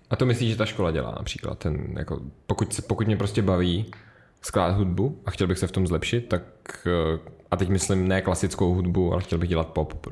[0.09, 1.59] A to myslíš, že ta škola dělá například?
[1.59, 3.85] Ten, jako, pokud, se, pokud mě prostě baví
[4.41, 6.43] skládat hudbu a chtěl bych se v tom zlepšit, tak
[6.87, 7.19] eh,
[7.51, 10.07] a teď myslím ne klasickou hudbu, ale chtěl bych dělat pop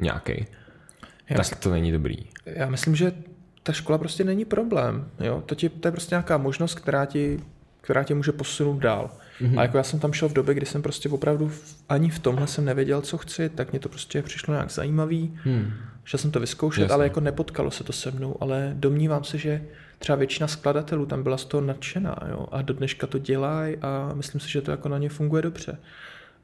[0.00, 0.46] nějaký.
[1.28, 2.16] Tak myslím, to není dobrý.
[2.46, 3.12] Já myslím, že
[3.62, 5.10] ta škola prostě není problém.
[5.20, 5.42] Jo?
[5.46, 7.40] To, ti, to je prostě nějaká možnost, která ti,
[7.80, 9.10] která tě může posunout dál.
[9.40, 9.58] Mm-hmm.
[9.58, 11.52] A jako já jsem tam šel v době, kdy jsem prostě opravdu
[11.88, 15.38] ani v tomhle jsem nevěděl, co chci, tak mě to prostě přišlo nějak zajímavý.
[15.44, 15.72] Mm.
[16.04, 16.94] Šel jsem to vyzkoušet, Jasně.
[16.94, 19.62] ale jako nepotkalo se to se mnou, ale domnívám se, že
[19.98, 22.46] třeba většina skladatelů tam byla z toho nadšená jo?
[22.52, 25.78] a do dneška to dělají a myslím si, že to jako na ně funguje dobře.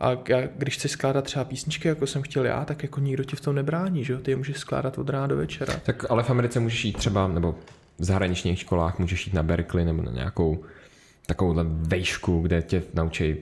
[0.00, 3.36] A já, když chci skládat třeba písničky, jako jsem chtěl já, tak jako nikdo ti
[3.36, 4.18] v tom nebrání, že jo?
[4.18, 5.74] Ty je můžeš skládat od rána do večera.
[5.82, 7.54] Tak ale v Americe můžeš jít třeba, nebo
[7.98, 10.64] v zahraničních školách můžeš jít na Berkeley nebo na nějakou
[11.26, 13.36] takovouhle vejšku, kde tě naučí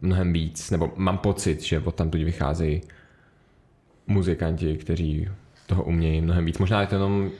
[0.00, 2.80] mnohem víc, nebo mám pocit, že od tam tuď vycházejí
[4.06, 5.28] muzikanti, kteří
[5.66, 6.58] toho umějí mnohem víc.
[6.58, 7.30] Možná je to jenom,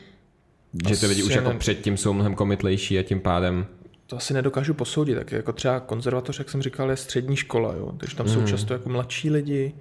[0.88, 1.58] že ty lidi už jako ne...
[1.58, 3.66] předtím jsou mnohem komitlejší a tím pádem
[4.06, 7.92] to asi nedokážu posoudit, tak jako třeba konzervatoř, jak jsem říkal, je střední škola, jo?
[7.96, 8.32] takže tam mm.
[8.32, 8.48] jsou mhm.
[8.48, 9.74] často jako mladší lidi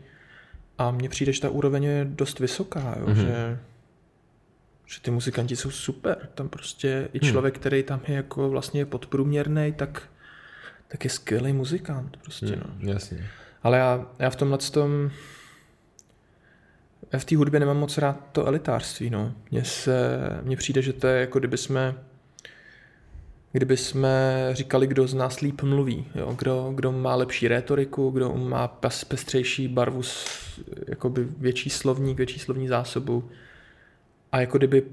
[0.77, 3.07] a mně přijde, že ta úroveň je dost vysoká, jo?
[3.07, 3.15] Mm.
[3.15, 3.59] že
[4.93, 6.29] že ty muzikanti jsou super.
[6.35, 7.31] Tam prostě i hmm.
[7.31, 7.59] člověk, hmm.
[7.59, 10.03] který tam je jako vlastně podprůměrný, tak,
[10.87, 12.17] tak je skvělý muzikant.
[12.17, 12.93] Prostě, hmm, no.
[12.93, 13.29] Jasně.
[13.63, 15.11] Ale já, já v tomhle tom
[17.13, 19.09] já v té hudbě nemám moc rád to elitářství.
[19.09, 19.33] No.
[19.51, 21.95] Mně, se, mně přijde, že to je jako kdyby jsme
[23.51, 26.35] kdyby jsme říkali, kdo z nás líp mluví, jo?
[26.39, 28.67] Kdo, kdo má lepší rétoriku, kdo má
[29.07, 30.01] pestřejší barvu,
[30.87, 33.29] jakoby větší slovník, větší slovní zásobu,
[34.33, 34.83] a jako kdyby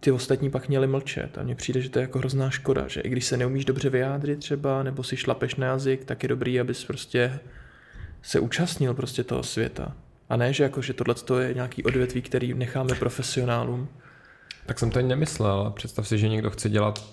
[0.00, 1.38] ty ostatní pak měli mlčet.
[1.38, 3.90] A mně přijde, že to je jako hrozná škoda, že i když se neumíš dobře
[3.90, 7.40] vyjádřit třeba, nebo si šlapeš na jazyk, tak je dobrý, abys prostě
[8.22, 9.96] se účastnil prostě toho světa.
[10.28, 13.88] A ne, že jako, že tohle je nějaký odvětví, který necháme profesionálům.
[14.66, 15.72] Tak jsem to ani nemyslel.
[15.76, 17.04] Představ si, že někdo chce dělat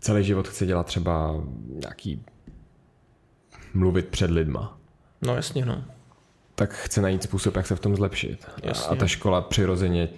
[0.00, 2.24] celý život chce dělat třeba nějaký
[3.74, 4.78] mluvit před lidma.
[5.22, 5.84] No jasně, no.
[6.54, 8.46] Tak chce najít způsob, jak se v tom zlepšit.
[8.62, 8.88] Jasně.
[8.88, 10.08] A ta škola přirozeně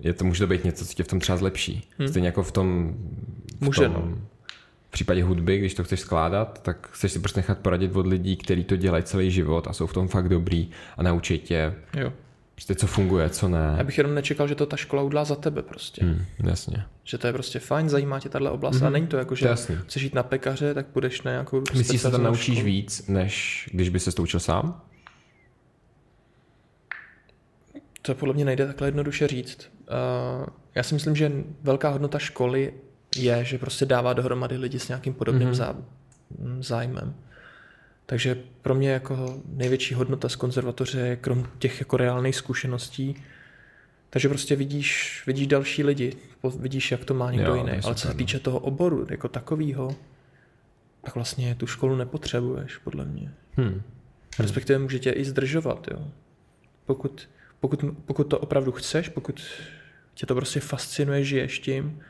[0.00, 1.88] je to, může to být něco, co tě v tom třeba zlepší.
[1.98, 2.08] Hmm.
[2.08, 2.94] Stejně jako v tom,
[3.58, 4.18] v může, tom no.
[4.88, 8.36] v případě hudby, když to chceš skládat, tak chceš si prostě nechat poradit od lidí,
[8.36, 12.12] kteří to dělají celý život a jsou v tom fakt dobrý a naučit tě, jo.
[12.56, 13.74] Prostě co funguje, co ne.
[13.78, 16.04] Já bych jenom nečekal, že to ta škola udělá za tebe prostě.
[16.04, 16.84] Hmm, jasně.
[17.04, 18.86] Že to je prostě fajn, zajímá tě tahle oblast mm-hmm.
[18.86, 21.86] a není to jako, že to chceš jít na pekaře, tak půjdeš na nějakou Myslíš,
[21.86, 22.66] že se tam naučíš školu?
[22.66, 24.82] víc, než když by se to učil sám?
[28.06, 29.70] To podle mě nejde takhle jednoduše říct.
[30.40, 32.74] Uh, já si myslím, že velká hodnota školy
[33.16, 35.84] je, že prostě dává dohromady lidi s nějakým podobným mm-hmm.
[36.60, 37.14] zájmem.
[38.06, 43.16] Takže pro mě jako největší hodnota z konzervatoře je krom těch jako reálných zkušeností,
[44.10, 46.12] takže prostě vidíš, vidíš další lidi,
[46.58, 47.70] vidíš, jak to má někdo jo, jiný.
[47.70, 48.14] Ale co se no.
[48.14, 49.96] týče toho oboru jako takového,
[51.02, 53.34] tak vlastně tu školu nepotřebuješ, podle mě.
[53.52, 53.82] Hmm.
[54.38, 56.08] Respektive může tě i zdržovat, jo.
[56.84, 57.28] Pokud,
[57.60, 59.42] pokud, pokud to opravdu chceš, pokud
[60.14, 62.00] tě to prostě fascinuje, žiješ tím,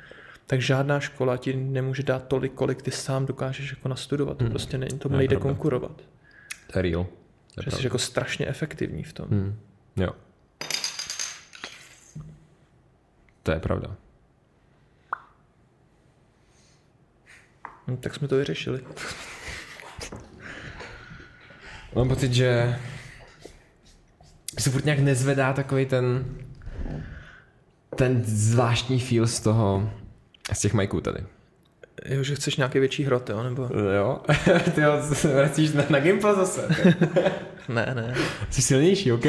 [0.46, 4.40] tak žádná škola ti nemůže dát tolik, kolik ty sám dokážeš jako nastudovat.
[4.40, 4.48] Hmm.
[4.48, 5.50] To prostě ne, tomu nejde pravda.
[5.50, 6.02] konkurovat.
[6.72, 7.06] To je real.
[7.54, 9.28] To je že jsi jako strašně efektivní v tom.
[9.28, 9.59] Hmm.
[9.96, 10.11] Jo.
[13.42, 13.96] To je pravda.
[17.87, 18.80] No, tak jsme to vyřešili.
[21.94, 22.78] Mám pocit, že
[24.59, 26.25] se furt nějak nezvedá takový ten
[27.97, 29.90] ten zvláštní feel z toho,
[30.53, 31.19] z těch majků tady.
[32.05, 33.42] Jo, že chceš nějaký větší hrot, jo?
[33.42, 33.71] Nebo...
[33.97, 34.21] Jo,
[34.75, 36.69] ty jo, se vracíš na, na Gimple zase.
[37.69, 38.14] ne, ne.
[38.51, 39.25] Jsi silnější, OK?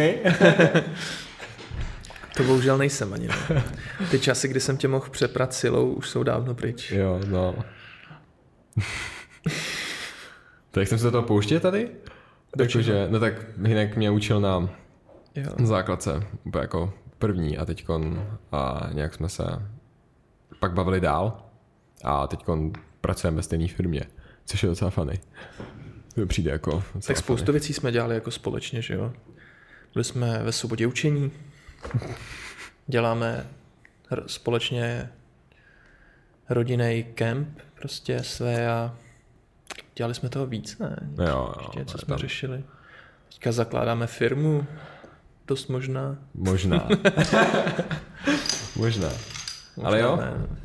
[2.38, 3.64] to bohužel nejsem ani, ne.
[4.12, 6.92] Ty časy, kdy jsem tě mohl přeprat silou, už jsou dávno pryč.
[6.92, 7.56] Jo, no.
[10.72, 11.90] tak jsem se to pouštět tady?
[12.58, 14.70] Takže, no tak Hinek mě učil na
[15.42, 15.66] jo.
[15.66, 19.44] základce, úplně jako první a teďkon a nějak jsme se
[20.60, 21.44] pak bavili dál
[22.04, 24.02] a teďkon pracujeme ve stejné firmě,
[24.46, 25.20] což je docela funny.
[26.16, 27.52] To přijde jako Tak spoustu funny.
[27.60, 29.14] věcí jsme dělali jako společně, že jo?
[29.94, 31.32] Byli jsme ve svobodě učení,
[32.88, 33.48] děláme
[34.28, 35.10] společně
[36.50, 38.96] rodinný kemp, prostě své a
[39.96, 40.96] dělali jsme toho víc, ne?
[41.20, 42.18] Jo, jo, Ještě, co jsme tam.
[42.18, 42.64] řešili.
[43.30, 44.66] Teďka zakládáme firmu,
[45.48, 46.18] Dost možná.
[46.34, 46.90] Možná.
[48.76, 49.10] možná.
[49.84, 50.20] Ale jo,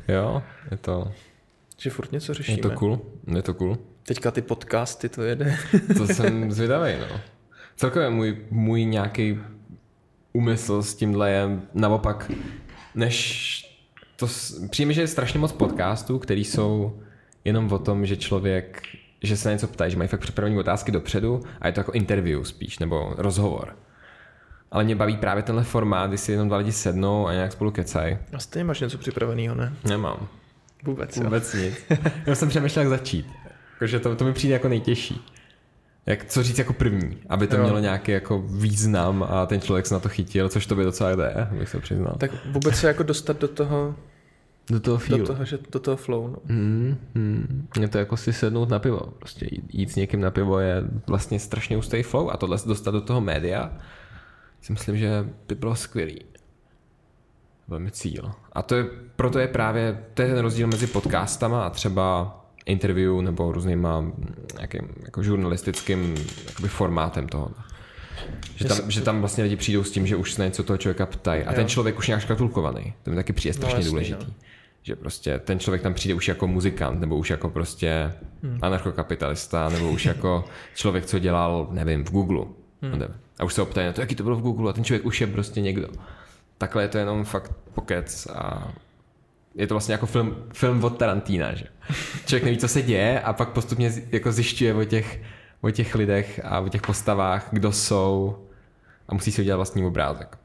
[0.07, 1.11] jo, je to...
[1.77, 2.57] Že furt něco řešíme.
[2.57, 3.01] Je to cool,
[3.35, 3.77] je to cool.
[4.03, 5.57] Teďka ty podcasty, to jede.
[5.97, 7.19] to jsem zvědavý, no.
[7.75, 9.39] Celkově můj, můj nějaký
[10.33, 12.31] úmysl s tímhle je naopak,
[12.95, 13.59] než
[14.15, 14.27] to,
[14.69, 16.99] přijím, že je strašně moc podcastů, který jsou
[17.45, 18.81] jenom o tom, že člověk,
[19.23, 21.91] že se na něco ptá, že mají fakt připravené otázky dopředu a je to jako
[21.91, 23.75] interview spíš, nebo rozhovor
[24.73, 27.71] ale mě baví právě tenhle formát, kdy si jenom dva lidi sednou a nějak spolu
[27.71, 28.17] kecají.
[28.33, 29.73] A stejně máš něco připraveného, ne?
[29.83, 30.27] Nemám.
[30.83, 31.23] Vůbec, jo.
[31.23, 31.73] Vůbec nic.
[32.25, 33.27] Já jsem přemýšlel, jak začít.
[33.73, 35.25] Jakože to, to mi přijde jako nejtěžší.
[36.05, 37.63] Jak, co říct jako první, aby to jo.
[37.63, 41.15] mělo nějaký jako význam a ten člověk se na to chytil, což to by docela
[41.15, 42.15] jde, bych se přiznal.
[42.17, 43.95] Tak vůbec se jako dostat do toho
[44.69, 45.19] do toho feel.
[45.19, 46.37] Do toho, že, do toho flow, no.
[46.55, 47.67] Mm, mm.
[47.79, 48.99] Je to jako si sednout na pivo.
[48.99, 52.91] Prostě jít, jít s někým na pivo je vlastně strašně ustý flow a tohle dostat
[52.91, 53.71] do toho média
[54.63, 56.19] si myslím, že by bylo skvělý.
[57.67, 58.31] Velmi cíl.
[58.53, 63.21] A to je, proto je právě, to je ten rozdíl mezi podcastama a třeba interview
[63.21, 64.05] nebo různýma
[64.55, 66.15] nějakým jako žurnalistickým
[66.47, 67.51] jakoby formátem toho.
[68.55, 71.05] Že tam, že tam vlastně lidi přijdou s tím, že už se něco toho člověka
[71.05, 71.43] ptají.
[71.43, 71.55] A jo.
[71.55, 72.93] ten člověk už nějak škatulkovaný.
[73.03, 74.25] To mi taky přijde no, strašně no, jasný, důležitý.
[74.27, 74.33] No.
[74.83, 78.59] Že prostě ten člověk tam přijde už jako muzikant, nebo už jako prostě hmm.
[78.61, 80.45] anarchokapitalista, nebo už jako
[80.75, 82.45] člověk, co dělal, nevím, v Google.
[82.91, 83.03] Hmm.
[83.39, 85.21] A už se optají na to, jaký to bylo v Google a ten člověk už
[85.21, 85.87] je prostě někdo.
[86.57, 88.71] Takhle je to jenom fakt pokec a
[89.55, 91.65] je to vlastně jako film, film od Tarantína, že?
[92.25, 95.21] Člověk neví, co se děje a pak postupně jako zjišťuje o těch,
[95.61, 98.37] o těch lidech a o těch postavách, kdo jsou
[99.07, 100.37] a musí si udělat vlastní obrázek.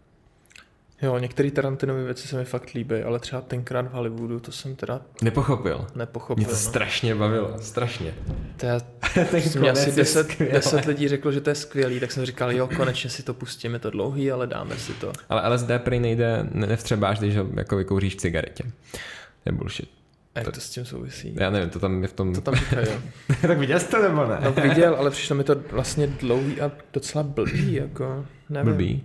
[1.03, 4.77] Jo, některé Tarantinovy věci se mi fakt líbí, ale třeba tenkrát v Hollywoodu, to jsem
[4.77, 5.01] teda...
[5.23, 5.87] Nepochopil.
[5.95, 6.59] Nepochopil, Mě to no.
[6.59, 8.15] strašně bavilo, strašně.
[8.57, 8.81] To já,
[9.59, 13.11] mě asi deset, deset lidí řeklo, že to je skvělý, tak jsem říkal, jo, konečně
[13.11, 15.13] si to pustíme, je to dlouhý, ale dáme si to.
[15.29, 18.65] Ale LSD prý nejde, nevtřebáš, když ho jako vykouříš v cigaretě.
[18.93, 18.99] To
[19.47, 19.91] je bullshit.
[20.35, 21.35] A jak to, s tím souvisí?
[21.41, 22.35] Já nevím, to tam je v tom...
[22.35, 23.01] To tam říkají, jo.
[23.43, 24.39] tak viděl jsi to nebo ne?
[24.45, 28.73] no viděl, ale přišlo mi to vlastně dlouhý a docela blbý, jako, nevím.
[28.73, 29.05] Blbý?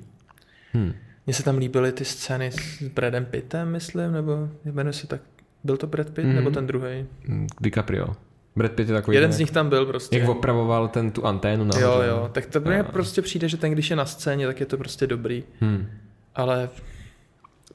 [0.74, 0.94] Hm.
[1.26, 5.22] Mně se tam líbily ty scény s Bradem Pittem, myslím, nebo jmenuje se tak,
[5.64, 6.36] byl to Brad Pitt, mm.
[6.36, 7.06] nebo ten druhý?
[7.28, 8.08] Mm, DiCaprio.
[8.56, 9.16] Brad Pitt je takový...
[9.16, 10.18] Jeden z nich tam byl prostě.
[10.18, 11.86] Jak opravoval ten, tu anténu nahoře.
[11.86, 14.66] Jo, jo, tak to mně prostě přijde, že ten, když je na scéně, tak je
[14.66, 15.44] to prostě dobrý.
[15.60, 15.88] Hmm.
[16.36, 16.70] Ale...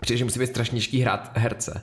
[0.00, 1.82] Přijde, že musí být strašně hrát herce.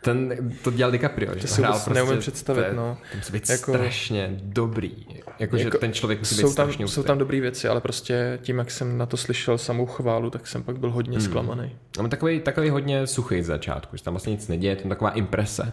[0.00, 2.98] Ten, to dělal DiCaprio, že to si hrál prostě, neumím představit, to, no.
[3.10, 5.06] To musí být jako, strašně dobrý.
[5.14, 7.80] Jako, jako, že ten člověk musí být jsou tam, strašně Jsou tam dobré věci, ale
[7.80, 11.26] prostě tím, jak jsem na to slyšel samou chválu, tak jsem pak byl hodně hmm.
[11.26, 11.76] zklamaný.
[11.98, 15.10] Mám takový, takový hodně suchý z začátku, že tam vlastně nic neděje, to je taková
[15.10, 15.72] imprese.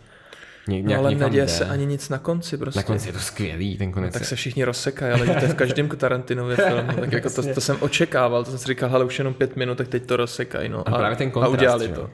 [0.67, 2.79] Ně, no ale neděje se ani nic na konci prostě.
[2.79, 4.13] Na konci je to skvělý, ten konec.
[4.13, 7.53] No, tak se všichni rozsekají, ale to je v každém Tarantinově filmu, tak jako to,
[7.53, 10.17] to, jsem očekával, to jsem si říkal, ale už jenom pět minut, tak teď to
[10.17, 10.89] rozsekají, no.
[10.89, 12.09] A, a právě ten kontrast, a udělali to.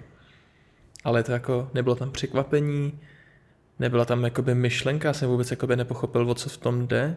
[1.04, 3.00] Ale to jako nebylo tam překvapení,
[3.80, 7.16] nebyla tam jakoby myšlenka, já jsem vůbec jakoby nepochopil, o co v tom jde.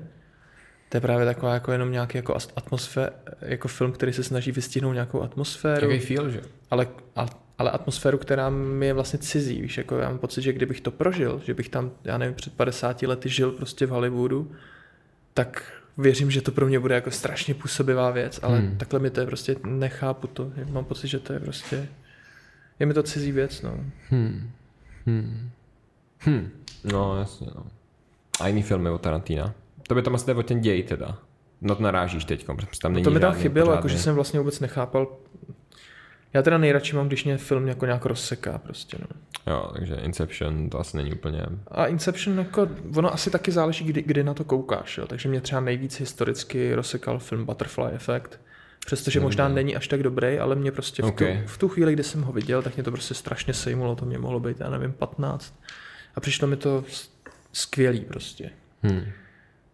[0.89, 4.93] To je právě taková jako jenom nějaký jako atmosfér, jako film, který se snaží vystihnout
[4.93, 5.91] nějakou atmosféru.
[5.91, 6.41] Jaký feel, že?
[6.71, 6.87] Ale,
[7.59, 10.91] ale atmosféru, která mi je vlastně cizí, víš, jako já mám pocit, že kdybych to
[10.91, 14.53] prožil, že bych tam, já nevím, před 50 lety žil prostě v Hollywoodu,
[15.35, 18.79] tak věřím, že to pro mě bude jako strašně působivá věc, ale hmm.
[18.79, 21.89] takhle mi to je prostě, nechápu to, mám pocit, že to je prostě,
[22.81, 23.71] je mi to cizí věc, no.
[24.11, 24.51] Hmm.
[25.07, 25.51] Hmm.
[26.19, 26.51] Hmm.
[26.85, 27.67] No, jasně, no.
[28.41, 29.55] A jiný filmy od Tarantina?
[29.89, 31.19] To by tam asi o ten děj teda.
[31.61, 34.41] No to narážíš teď, protože tam není To mi tam chybělo, jako, že jsem vlastně
[34.41, 35.17] vůbec nechápal.
[36.33, 39.07] Já teda nejradši mám, když mě film jako nějak rozseká prostě, no.
[39.53, 41.43] Jo, takže Inception to asi není úplně...
[41.69, 45.07] A Inception jako, ono asi taky záleží, kdy, kdy na to koukáš, jo.
[45.07, 48.41] Takže mě třeba nejvíc historicky rozsekal film Butterfly Effect,
[48.85, 51.43] přestože možná není až tak dobrý, ale mě prostě v, okay.
[51.43, 54.05] tu, v tu chvíli, kdy jsem ho viděl, tak mě to prostě strašně sejmulo, to
[54.05, 55.55] mě mohlo být, já nevím, 15.
[56.15, 56.85] A přišlo mi to
[57.53, 58.51] skvělý prostě.
[58.83, 59.05] Hmm.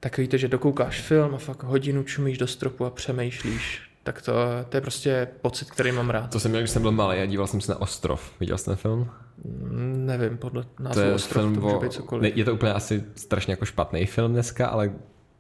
[0.01, 3.83] Tak víte, že dokoukáš film a fakt hodinu čumíš do stropu a přemýšlíš.
[4.03, 4.33] Tak to,
[4.69, 6.31] to je prostě pocit, který mám rád.
[6.31, 8.33] To jsem měl, když jsem byl malý a díval jsem se na Ostrov.
[8.41, 9.11] Viděl jsi ten film?
[9.45, 12.23] Mm, nevím, podle názvu to je Ostrov film to může být cokoliv.
[12.23, 14.93] Ne, je to úplně asi strašně jako špatný film dneska, ale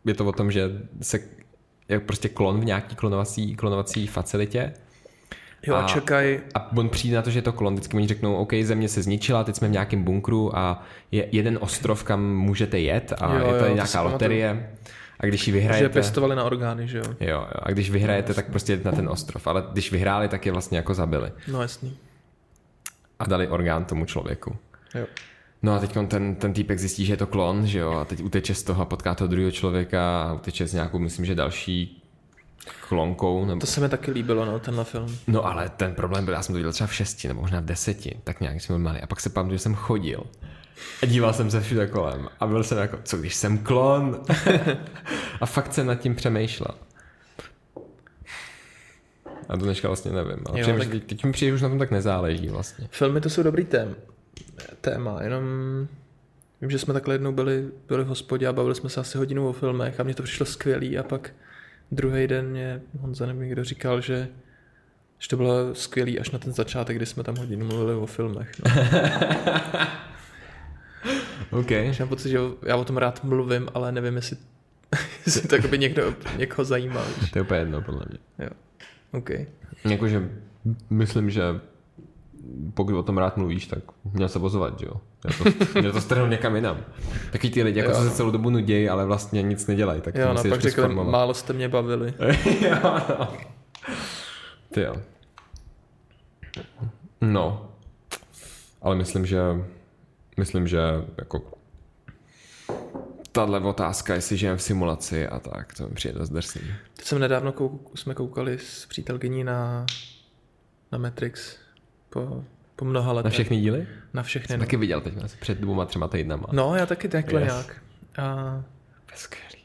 [0.04, 0.70] je to o tom, že
[1.02, 1.18] se
[1.90, 4.72] je prostě klon v nějaký klonovací, klonovací facilitě
[5.66, 6.40] Jo, a, čekaj.
[6.55, 7.74] A on přijde na to, že je to klon.
[7.74, 11.59] Vždycky oni řeknou, OK, země se zničila, teď jsme v nějakém bunkru a je jeden
[11.61, 14.70] ostrov, kam můžete jet a jo, je to jo, nějaká to loterie.
[15.20, 15.85] A když ji vyhrajete...
[15.85, 17.05] Že pěstovali na orgány, že jo?
[17.20, 17.46] Jo.
[17.62, 19.46] A když vyhrajete, tak prostě jdete na ten ostrov.
[19.46, 21.33] Ale když vyhráli, tak je vlastně jako zabili.
[21.48, 21.96] No jasný.
[23.18, 24.57] A dali orgán tomu člověku.
[24.94, 25.07] Jo.
[25.62, 28.23] No a teď ten, ten týpek zjistí, že je to klon, že jo, a teď
[28.23, 32.03] uteče z toho a potká toho druhého člověka a uteče z nějakou, myslím, že další
[32.88, 33.44] klonkou.
[33.44, 33.61] Nebo...
[33.61, 35.18] To se mi taky líbilo, no, tenhle film.
[35.27, 37.64] No ale ten problém byl, já jsem to viděl třeba v šesti nebo možná v
[37.64, 39.01] deseti, tak nějak jsem byl malý.
[39.01, 40.25] A pak se pamatuju, že jsem chodil
[41.03, 44.23] a díval jsem se všude kolem a byl jsem jako, co když jsem klon?
[45.40, 46.75] a fakt jsem nad tím přemýšlel.
[49.49, 50.38] A to dneška vlastně nevím.
[50.46, 50.88] Ale jo, tak...
[50.88, 52.88] teď, teď mi přijde, už na tom tak nezáleží vlastně.
[52.90, 53.96] Filmy to jsou dobrý tém,
[54.81, 55.44] téma, jenom
[56.61, 59.49] vím, že jsme takhle jednou byli, byli v hospodě a bavili jsme se asi hodinu
[59.49, 61.31] o filmech a mně to přišlo skvělý a pak
[61.90, 64.29] druhý den mě Honza nebo někdo říkal, že,
[65.18, 68.53] že to bylo skvělý až na ten začátek, kdy jsme tam hodinu mluvili o filmech.
[68.64, 68.70] No.
[71.61, 71.70] OK.
[71.90, 74.37] Že mám pocit, že já o tom rád mluvím, ale nevím, jestli,
[75.27, 77.05] jestli to by někdo, někoho zajímal.
[77.33, 78.18] To je úplně jedno, podle mě.
[78.38, 78.51] Jo.
[79.12, 79.31] OK.
[79.85, 80.31] Jakože
[80.90, 81.42] myslím, že
[82.74, 83.79] pokud o tom rád mluvíš, tak
[84.12, 84.92] měl se pozvat, jo.
[85.24, 86.76] Měl to, měl to strhnout někam jinam.
[87.33, 90.00] Taky ty lidi, jako se celou dobu nudějí, ale vlastně nic nedělají.
[90.00, 92.14] Tak jo, no, pak řekl, málo jste mě bavili.
[92.61, 93.29] jo, no.
[94.70, 94.94] Ty jo.
[97.20, 97.70] No.
[98.83, 99.40] Ale myslím, že
[100.37, 100.79] myslím, že
[101.18, 101.42] jako
[103.33, 106.61] tahle otázka, jestli žijeme v simulaci a tak, to mi přijde dost drsný.
[106.96, 109.87] Teď jsem nedávno kouk, jsme koukali s přítelkyní na,
[110.92, 111.57] na Matrix
[112.11, 112.44] po,
[112.77, 113.25] po mnoha letech.
[113.25, 113.87] Na všechny díly?
[114.14, 114.49] Na všechny.
[114.49, 114.66] Jsem no.
[114.66, 116.46] taky viděl teď před dvouma, třema týdnama.
[116.53, 117.53] No, já taky takhle yes.
[117.53, 117.83] nějak.
[118.18, 118.62] A...
[119.14, 119.64] Skvělý.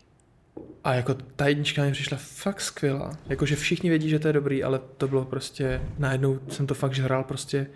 [0.83, 3.11] A jako ta jednička mi přišla fakt skvělá.
[3.29, 6.93] Jakože všichni vědí, že to je dobrý, ale to bylo prostě, najednou jsem to fakt
[6.93, 7.67] žral prostě.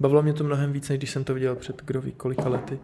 [0.00, 2.78] Bavilo mě to mnohem víc, než když jsem to viděl před kdo ví kolika lety.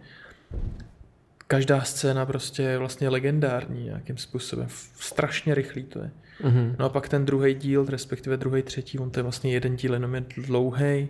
[1.46, 4.66] Každá scéna prostě je vlastně legendární nějakým způsobem.
[4.96, 6.10] Strašně rychlý to je.
[6.42, 6.74] Mm-hmm.
[6.78, 9.94] No a pak ten druhý díl, respektive druhý, třetí, on to je vlastně jeden díl,
[9.94, 11.08] jenom je dlouhý,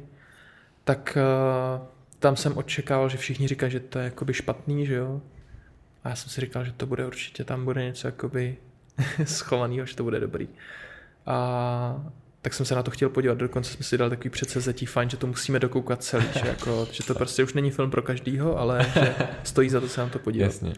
[0.85, 1.18] tak
[1.81, 1.87] uh,
[2.18, 5.21] tam jsem očekával, že všichni říkají, že to je jakoby špatný, že jo.
[6.05, 8.57] A já jsem si říkal, že to bude určitě, tam bude něco jakoby
[9.25, 10.49] schovaného, že to bude dobrý.
[11.27, 15.11] A tak jsem se na to chtěl podívat, dokonce jsme si dali takový předsezetí, fajn,
[15.11, 18.59] že to musíme dokoukat celý, že, jako, že to prostě už není film pro každýho,
[18.59, 20.45] ale že stojí za to se na to podívat.
[20.45, 20.73] Jasně.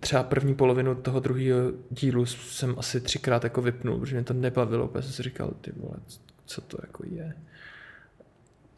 [0.00, 4.88] Třeba první polovinu toho druhého dílu jsem asi třikrát jako vypnul, protože mě to nebavilo,
[4.88, 5.96] protože jsem si říkal, ty vole,
[6.46, 7.34] co to jako je.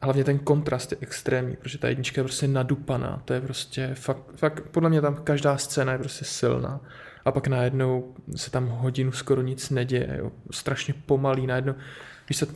[0.03, 4.23] Hlavně ten kontrast je extrémní, protože ta jednička je prostě nadupaná, to je prostě fakt,
[4.37, 6.81] fakt podle mě tam každá scéna je prostě silná
[7.25, 10.33] a pak najednou se tam hodinu skoro nic neděje, jo.
[10.51, 11.75] strašně pomalý, najednou,
[12.27, 12.47] když se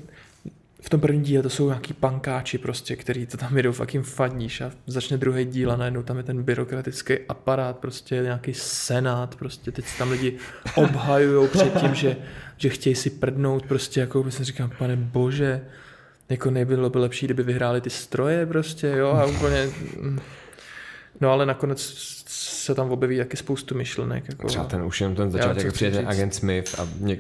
[0.85, 4.03] v tom prvním díle to jsou nějaký pankáči prostě, který to tam jedou fakt jim
[4.03, 9.37] fadníš a začne druhý díl a najednou tam je ten byrokratický aparát, prostě nějaký senát,
[9.37, 10.37] prostě teď tam lidi
[10.75, 12.17] obhajují před tím, že,
[12.57, 15.61] že chtějí si prdnout, prostě jako si říkám, pane bože,
[16.29, 19.69] jako nebylo by lepší, kdyby vyhráli ty stroje prostě, jo, a úplně...
[20.01, 20.21] Mm.
[21.21, 21.95] No ale nakonec
[22.27, 24.25] se tam objeví taky spoustu myšlenek.
[24.29, 24.47] Jako...
[24.47, 27.19] Třeba ten už jenom ten začátek, jak přijde ten agent Smith a ně,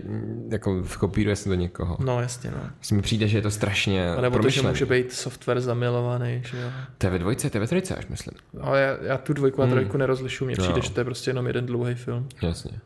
[0.48, 1.96] jako kopíruje se do někoho.
[2.00, 2.70] No jasně, no.
[2.78, 6.42] Myslím mi přijde, že je to strašně A nebo to, že může být software zamilovaný,
[6.46, 6.70] že jo.
[6.98, 8.38] To je ve dvojce, to je ve trojce až myslím.
[8.60, 10.00] Ale já, já tu dvojku a trojku hmm.
[10.00, 10.82] nerozlišu, mně přijde, no.
[10.82, 12.28] že to je prostě jenom jeden dlouhý film.
[12.42, 12.80] Jasně.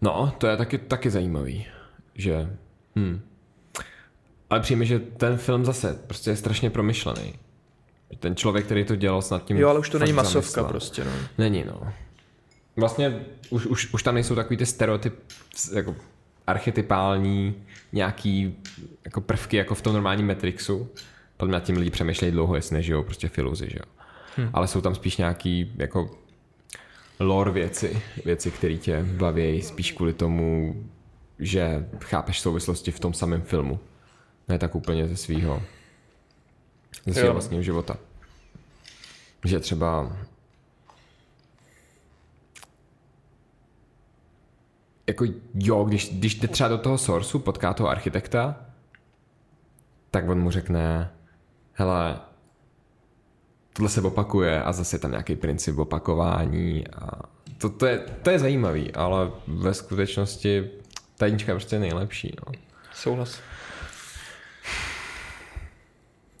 [0.00, 1.66] No, to je taky, taky zajímavý,
[2.14, 2.50] že...
[2.96, 3.20] Hm.
[4.50, 7.34] Ale přijme, že ten film zase prostě je strašně promyšlený.
[8.18, 9.56] Ten člověk, který to dělal snad tím...
[9.56, 10.64] Jo, ale už to není masovka zamyslel.
[10.64, 11.10] prostě, no.
[11.38, 11.92] Není, no.
[12.76, 13.20] Vlastně
[13.50, 15.14] už, už, už tam nejsou takový ty stereotyp,
[15.74, 15.96] jako
[16.46, 17.54] archetypální
[17.92, 18.56] nějaký
[19.04, 20.88] jako prvky jako v tom normálním Matrixu.
[21.36, 23.92] Podle mě tím lidi přemýšlejí dlouho, jestli nežijou prostě v iluzi, že jo.
[24.36, 24.50] Hmm.
[24.52, 26.10] Ale jsou tam spíš nějaký jako
[27.20, 30.74] lore věci, věci, které tě baví spíš kvůli tomu,
[31.38, 33.80] že chápeš souvislosti v tom samém filmu.
[34.48, 35.62] Ne tak úplně ze svého
[37.06, 37.96] ze svého vlastního života.
[39.44, 40.16] Že třeba
[45.06, 45.24] jako
[45.54, 48.56] jo, když, když jde třeba do toho sourceu, potká toho architekta,
[50.10, 51.10] tak on mu řekne,
[51.72, 52.20] hele,
[53.72, 57.08] tohle se opakuje a zase je tam nějaký princip opakování a
[57.58, 60.70] to, to, je, to je zajímavý, ale ve skutečnosti
[61.16, 62.36] ta jednička je prostě nejlepší.
[62.46, 62.52] No.
[62.94, 63.40] Souhlas.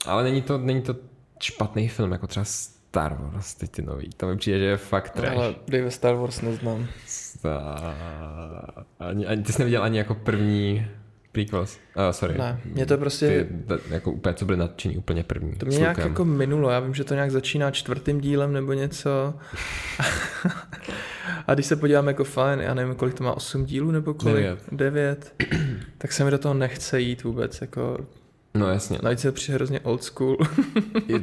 [0.08, 0.96] Ale není to, není to
[1.42, 4.10] špatný film, jako třeba Star Wars, teď ty nový.
[4.16, 5.36] To mi přijde, že je fakt trash.
[5.36, 6.86] Ale Dave Star Wars neznám.
[9.00, 10.86] Ani, ani, ty jsi neviděl ani jako první
[11.32, 11.78] prequels?
[11.96, 12.38] Uh, sorry.
[12.38, 13.28] Ne, mě to prostě...
[13.28, 15.52] Ty, jako úplně, co byly nadšení, úplně první.
[15.52, 19.34] To mě nějak jako minulo, já vím, že to nějak začíná čtvrtým dílem nebo něco.
[21.46, 24.44] A když se podívám jako fajn, já nevím, kolik to má, 8 dílů nebo kolik?
[24.44, 24.64] 9.
[24.72, 25.34] 9.
[25.98, 27.98] tak se mi do toho nechce jít vůbec, jako
[28.58, 28.98] No jasně.
[29.02, 30.36] Navíc se přijde hrozně old school.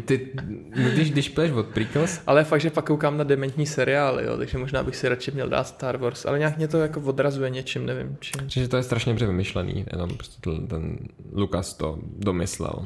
[0.05, 0.29] Ty,
[0.75, 2.21] no, když, když půjdeš od prequels?
[2.27, 5.49] Ale fakt, že pak koukám na dementní seriály, jo, takže možná bych si radši měl
[5.49, 8.49] dát Star Wars, ale nějak mě to jako odrazuje něčím, nevím čím.
[8.49, 10.97] Že to je strašně dobře vymyšlený, jenom prostě ten, ten
[11.31, 12.83] Lukas to domyslel.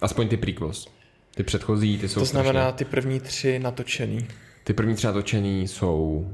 [0.00, 0.88] Aspoň ty prequels.
[1.34, 2.78] Ty předchozí, ty jsou To znamená strašně...
[2.78, 4.26] ty první tři natočený.
[4.64, 6.26] Ty první tři natočený jsou,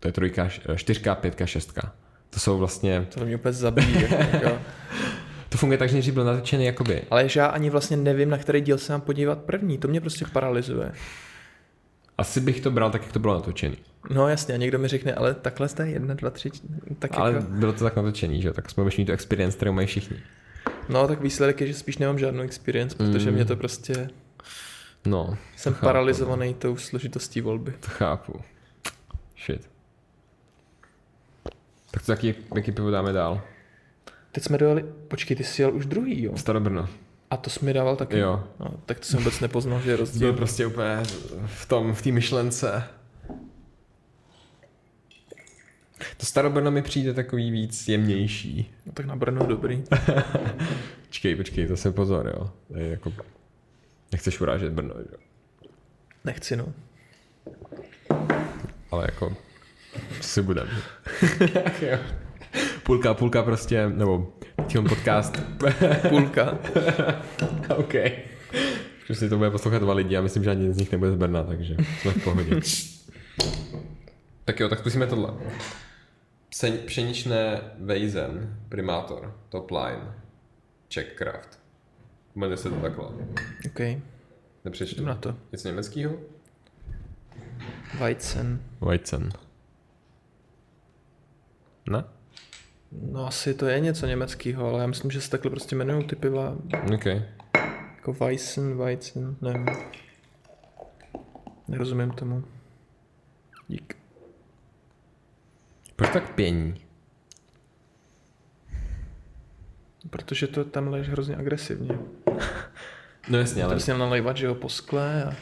[0.00, 1.92] to je trojka, čtyřka, pětka, šestka.
[2.30, 3.06] To jsou vlastně...
[3.14, 4.02] To mě úplně zabíjí.
[4.32, 4.58] jako.
[5.48, 7.02] To funguje tak, že nejdřív byl natočený jakoby.
[7.10, 9.78] Ale že já ani vlastně nevím, na který díl se mám podívat první.
[9.78, 10.92] To mě prostě paralyzuje.
[12.18, 13.76] Asi bych to bral tak, jak to bylo natočený.
[14.10, 16.50] No jasně, a někdo mi řekne, ale takhle jste jedna, dva, tři,
[16.98, 17.46] tak Ale jako...
[17.48, 20.16] bylo to tak natočený, že tak jsme mít tu experience, kterou mají všichni.
[20.88, 23.34] No, tak výsledek je, že spíš nemám žádnou experience, protože mm.
[23.34, 24.10] mě to prostě...
[25.06, 27.74] No, Jsem chápu, paralizovaný tou složitostí volby.
[27.80, 28.40] To chápu.
[29.46, 29.70] Shit.
[31.90, 33.42] Tak to jaký, jaký pivo dáme dál?
[34.38, 36.36] Teď jsme dojeli, počkej, ty jsi jel už druhý, jo?
[36.36, 36.88] Starobrno.
[37.30, 38.18] A to jsi mi dával taky?
[38.18, 38.44] Jo.
[38.60, 40.28] No, tak to jsem vůbec nepoznal, že je rozdíl.
[40.28, 41.02] Byl prostě úplně
[41.46, 42.84] v tom, v té myšlence.
[46.16, 48.74] To Starobrno mi přijde takový víc jemnější.
[48.86, 49.84] No tak na Brno dobrý.
[51.06, 52.50] počkej, počkej, to se pozor, jo.
[52.76, 53.12] Je jako...
[54.12, 55.18] Nechceš urážet Brno, jo?
[56.24, 56.72] Nechci, no.
[58.90, 59.36] Ale jako...
[60.20, 60.68] Si budem.
[62.88, 64.32] půlka, půlka prostě, nebo
[64.66, 65.36] tím podcast.
[66.08, 66.58] půlka.
[67.76, 67.94] OK.
[69.06, 71.42] Prostě to bude poslouchat dva lidi a myslím, že ani z nich nebude z Brna,
[71.42, 72.60] takže jsme v pohodě.
[74.44, 75.34] tak jo, tak zkusíme tohle.
[76.86, 80.14] Pšeničné Weizen, primátor, top line,
[80.94, 81.58] Checkcraft.
[82.34, 83.06] Jmenuje se to takhle.
[83.66, 84.00] OK.
[84.64, 85.04] Nepřečtu.
[85.04, 85.36] na to.
[85.52, 86.14] Něco německého?
[87.98, 88.60] Weizen.
[88.80, 89.30] Weizen.
[91.90, 92.04] Ne?
[92.92, 96.16] No asi to je něco německého, ale já myslím, že se takhle prostě jmenují ty
[96.16, 96.56] piva.
[96.94, 97.06] OK.
[97.96, 99.66] Jako Weissen, Weizen, nevím.
[101.68, 102.44] Nerozumím tomu.
[103.68, 103.96] Dík.
[105.96, 106.74] Proč tak pění?
[110.10, 111.98] Protože to tam leží hrozně agresivně.
[113.30, 113.72] No jasně, ale...
[113.72, 115.36] Tam si nalejvat, že jo, po skle a...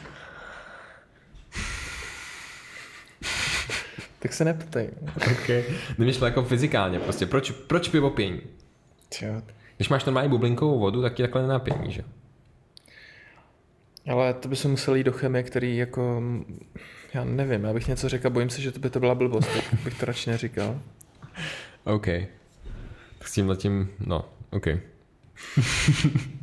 [4.19, 4.89] Tak se neptej.
[5.15, 5.65] ok.
[5.97, 7.25] Nemyšle jako fyzikálně prostě.
[7.25, 8.41] Proč, proč pivo pění?
[9.09, 9.25] Čo?
[9.75, 12.03] Když máš normální bublinkovou vodu, tak ti takhle nenapění, že?
[14.11, 16.21] Ale to by se musel jít do chemie, který jako...
[17.13, 19.83] Já nevím, já bych něco řekl, bojím se, že to by to byla blbost, tak
[19.83, 20.81] bych to radši neříkal.
[21.83, 22.05] OK.
[23.17, 24.67] Tak s tím letím, no, OK.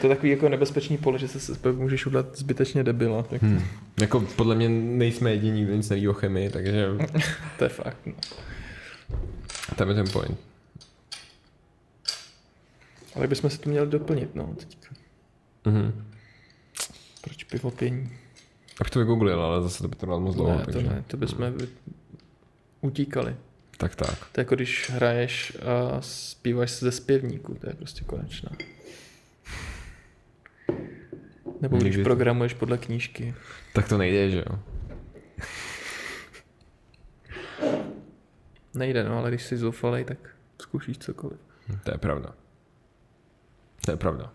[0.00, 3.22] to je takový jako nebezpečný pole, že se můžeš udělat zbytečně debila.
[3.22, 3.62] Tak hmm.
[4.00, 6.86] Jako podle mě nejsme jediní, kdo nic neví o chemii, takže...
[7.58, 8.06] to je fakt.
[8.06, 8.12] No.
[9.76, 10.38] Tam je ten point.
[13.14, 14.94] Ale bychom se to měli doplnit, no, teďka.
[15.64, 15.92] Mm-hmm.
[17.20, 18.12] Proč pivo pění?
[18.80, 20.58] Abych to vygooglil, ale zase to by to moc dlouho.
[20.58, 20.88] Ne, to takže...
[20.88, 21.68] ne, to bychom vy-
[22.80, 23.36] utíkali.
[23.76, 24.18] Tak tak.
[24.32, 28.50] To je jako když hraješ a zpíváš se ze zpěvníků, to je prostě konečná.
[31.60, 33.34] Nebo když Někdy- programuješ podle knížky.
[33.74, 34.58] Tak to nejde, že jo?
[38.74, 40.18] Nejde, no, ale když jsi zoufalej, tak
[40.62, 41.38] zkoušíš cokoliv.
[41.84, 42.34] To je pravda.
[43.84, 44.32] To je pravda.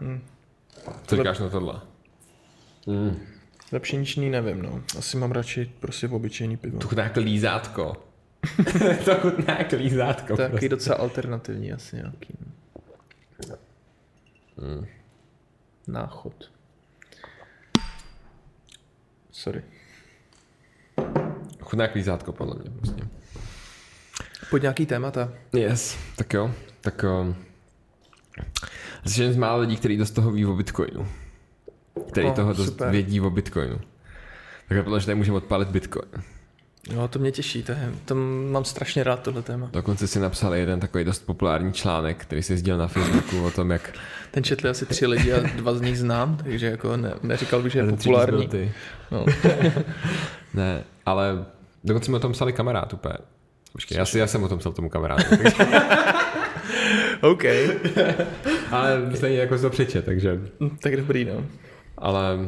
[0.00, 0.20] Hmm.
[1.06, 1.80] Co říkáš na tohle?
[2.86, 3.16] Mm.
[3.72, 4.82] Lepší nič jiný nevím, no.
[4.98, 6.78] Asi mám radši prostě obyčejný pivo.
[6.78, 7.96] To chutná jako lízátko.
[9.04, 10.36] to chutná jako lízátko.
[10.36, 10.52] To je prostě.
[10.52, 12.34] takový docela alternativní asi nějaký.
[12.46, 12.52] no.
[14.56, 14.86] Mm.
[15.86, 16.50] Náchod.
[19.30, 19.62] Sorry.
[21.62, 22.70] Chutná jako lízátko, podle mě.
[22.70, 23.08] Prostě.
[24.50, 25.32] Pojď nějaký témata.
[25.52, 26.54] Yes, tak jo.
[26.80, 27.36] Tak um,
[29.06, 31.08] jsi jeden z mála lidí, který dost toho ví o Bitcoinu.
[32.08, 32.90] Který O, toho dost super.
[32.90, 33.80] vědí o Bitcoinu.
[34.68, 36.08] Takže podle že tady můžeme odpálit Bitcoin.
[36.94, 38.14] Jo, to mě těší, to, je, to
[38.50, 39.68] mám strašně rád tohle téma.
[39.72, 43.70] Dokonce si napsal jeden takový dost populární článek, který si sdílel na Facebooku o tom,
[43.70, 43.92] jak
[44.30, 47.72] Ten četli asi tři lidi a dva z nich znám, takže jako ne, neříkal bych,
[47.72, 48.48] že je populární.
[48.48, 48.72] Ty.
[49.10, 49.24] No.
[50.54, 51.44] Ne, ale
[51.84, 53.14] dokonce mi o tom psali kamarád úplně.
[53.72, 55.22] Počkej, já, si, já jsem o tom psal tomu kamarádu.
[57.20, 57.44] OK,
[58.70, 60.40] ale stejně jako to přečet, takže...
[60.80, 61.46] tak dobrý, no.
[61.98, 62.38] Ale,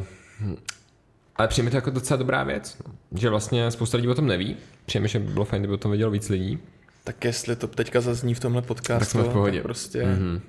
[1.39, 2.77] ale přijme to jako docela dobrá věc.
[2.87, 2.93] no.
[3.19, 4.57] Že vlastně spousta lidí o tom neví.
[4.85, 6.59] Přijme, že by bylo fajn, kdyby o tom vědělo víc lidí.
[7.03, 9.61] Tak jestli to teďka zazní v tomhle podcastu, Tak jsme v pohodě.
[9.61, 10.41] prostě Mhm.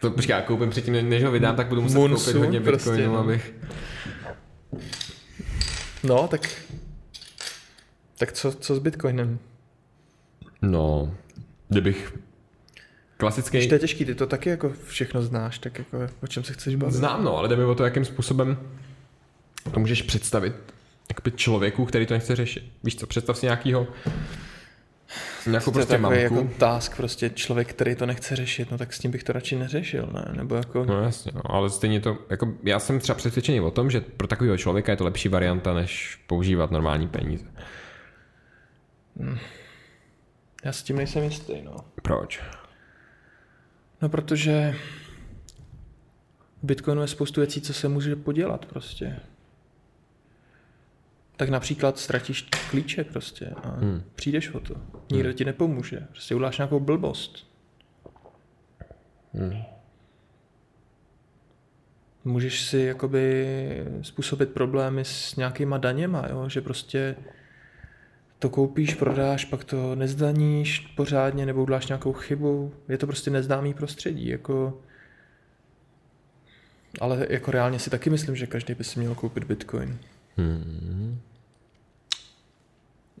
[0.00, 2.90] To počkej, já koupím předtím, než ho vydám, tak budu muset Munsu, koupit hodně prostě,
[2.90, 3.18] bitcoinu, no.
[3.18, 3.54] abych...
[6.04, 6.48] No, tak
[8.18, 9.38] tak co, co s Bitcoinem?
[10.62, 11.14] No,
[11.68, 12.18] kdybych
[13.16, 13.56] klasický...
[13.58, 16.52] Když to je těžký, ty to taky jako všechno znáš, tak jako o čem se
[16.52, 16.94] chceš bavit?
[16.94, 18.56] Znám, no, ale jde mi o to, jakým způsobem
[19.70, 20.54] to můžeš představit
[21.08, 22.72] jakoby člověku, který to nechce řešit.
[22.84, 23.86] Víš co, představ si nějakýho
[25.46, 26.18] nějakou to je prostě mamku.
[26.18, 29.56] jako task, prostě člověk, který to nechce řešit, no tak s tím bych to radši
[29.56, 30.32] neřešil, ne?
[30.36, 30.84] Nebo jako...
[30.84, 34.26] No jasně, no, ale stejně to, jako já jsem třeba přesvědčený o tom, že pro
[34.26, 37.44] takového člověka je to lepší varianta, než používat normální peníze.
[40.64, 41.76] Já s tím nejsem jistý, no.
[42.02, 42.40] Proč?
[44.02, 44.74] No protože
[46.62, 49.20] v Bitcoinu je spoustu věcí, co se může podělat prostě.
[51.36, 54.02] Tak například ztratíš klíče prostě a Hmm.
[54.14, 54.74] přijdeš o to.
[55.12, 56.06] Nikdo ti nepomůže.
[56.10, 57.46] Prostě uděláš nějakou blbost.
[59.34, 59.62] Hmm.
[62.24, 63.46] Můžeš si jakoby
[64.02, 66.48] způsobit problémy s nějakýma daněma, jo?
[66.48, 67.16] že prostě
[68.38, 72.74] to koupíš, prodáš, pak to nezdaníš pořádně nebo uděláš nějakou chybu.
[72.88, 74.28] Je to prostě neznámý prostředí.
[74.28, 74.80] Jako...
[77.00, 79.98] Ale jako reálně si taky myslím, že každý by si měl koupit Bitcoin.
[80.36, 81.20] Hmm.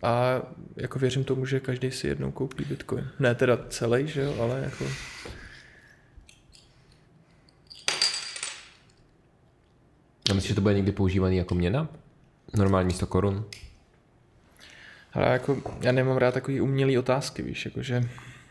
[0.02, 0.42] A
[0.76, 3.08] jako věřím tomu, že každý si jednou koupí Bitcoin.
[3.18, 4.84] Ne teda celý, že jo, ale jako...
[10.30, 11.88] A myslíš, že to bude někdy používaný jako měna?
[12.56, 13.44] Normální 100 korun?
[15.12, 18.08] Ale jako, já nemám rád takový umělý otázky, víš, jakože...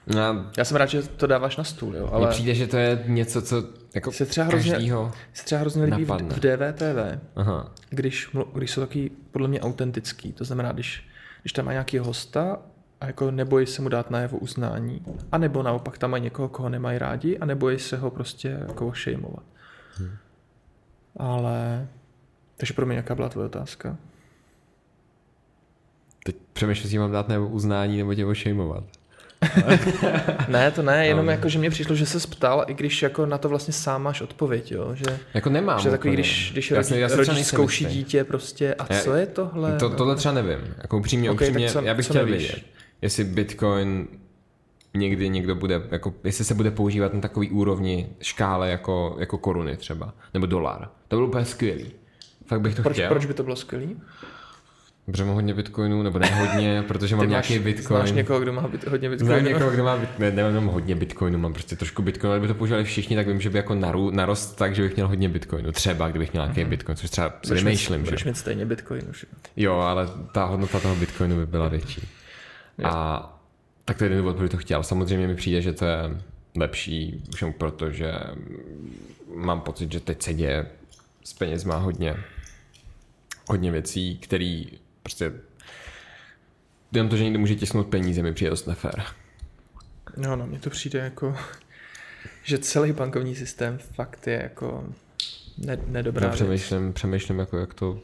[0.08, 2.28] No, Já jsem rád, že to dáváš na stůl, jo, ale...
[2.28, 3.64] Mně přijde, že to je něco, co
[3.96, 4.92] jako se třeba hrozně,
[5.34, 6.36] se třeba hrozně líbí v, napadne.
[6.36, 7.72] v DVTV, Aha.
[7.90, 11.10] když, když jsou taky podle mě autentický, to znamená, když,
[11.42, 12.60] když tam má nějaký hosta
[13.02, 15.02] a jako nebojí se mu dát na jeho uznání,
[15.32, 18.88] a nebo naopak tam mají někoho, koho nemají rádi, a nebojí se ho prostě jako
[18.88, 19.44] ošejmovat.
[19.98, 20.12] Hmm.
[21.18, 21.88] Ale...
[22.58, 23.98] Takže pro mě jaká byla tvoje otázka?
[26.26, 28.84] Teď přemýšlím, jestli mám dát nebo uznání, nebo tě ošejmovat.
[30.48, 33.26] Ne, to ne, jenom Ale- jako, že mě přišlo, že se ptal, i když jako
[33.26, 35.80] na to vlastně sám máš odpověď, jo, že, Jako nemám.
[35.80, 37.98] že takový, když, když Já rodič, já třeba rodič zkouší jistý.
[37.98, 39.76] dítě prostě, a Já- co je tohle?
[39.78, 40.60] To, tohle třeba nevím.
[40.82, 42.38] Jako upřímně, Ok, tak upřímně, co- já bych chtěl nevíš?
[42.48, 42.64] vědět,
[43.02, 44.08] jestli Bitcoin
[44.94, 49.78] někdy někdo bude, jako, jestli se bude používat na takový úrovni škále jako, jako koruny
[49.78, 50.90] třeba, nebo dolar.
[51.08, 51.92] To bylo úplně skvělý.
[52.46, 53.10] Fakt bych to proč, chtěl.
[53.10, 53.98] proč by to bylo skvělý?
[55.06, 57.98] Protože mám hodně bitcoinů, nebo ne hodně, protože mám Ty máš, nějaký bitcoin.
[58.00, 59.48] Znáš někoho, kdo má bit, hodně Znám bitcoinu?
[59.48, 62.58] někoho, kdo má, bit- ne, nemám hodně bitcoinu, mám prostě trošku bitcoinu, ale kdyby to
[62.58, 65.72] používali všichni, tak vím, že by jako naru, narost tak, že bych měl hodně bitcoinu.
[65.72, 68.06] Třeba, kdybych měl nějaký bitcoin, což třeba si vymýšlím, že?
[68.06, 69.28] Budeš mít stejně bitcoinu, že?
[69.58, 72.08] Jo, ale ta hodnota toho bitcoinu by byla větší.
[72.84, 73.30] A
[73.86, 74.84] tak to je jeden důvod, proč to chtěl.
[74.84, 75.98] Samozřejmě mi přijde, že to je
[76.58, 78.14] lepší, už jenom proto, že
[79.36, 80.66] mám pocit, že teď se děje
[81.24, 82.16] s penězma hodně,
[83.48, 84.64] hodně věcí, které
[85.04, 85.34] prostě
[86.92, 89.04] jenom to, že někdo může tisknout peníze, mi přijde dost nefér.
[90.18, 91.38] No, no, mně to přijde jako,
[92.44, 94.88] že celý bankovní systém fakt je jako
[95.58, 98.00] ne, nedobrá Já přemýšlím, přemýšlím, jako jak to,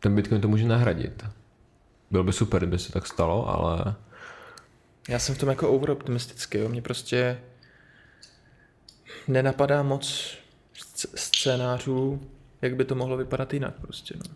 [0.00, 1.24] ten Bitcoin to může nahradit.
[2.10, 3.94] Bylo by super, kdyby se tak stalo, ale...
[5.08, 6.68] Já jsem v tom jako overoptimistický, jo.
[6.68, 7.40] Mě prostě
[9.28, 10.36] nenapadá moc
[11.14, 12.28] scénářů,
[12.62, 14.34] jak by to mohlo vypadat jinak prostě, no.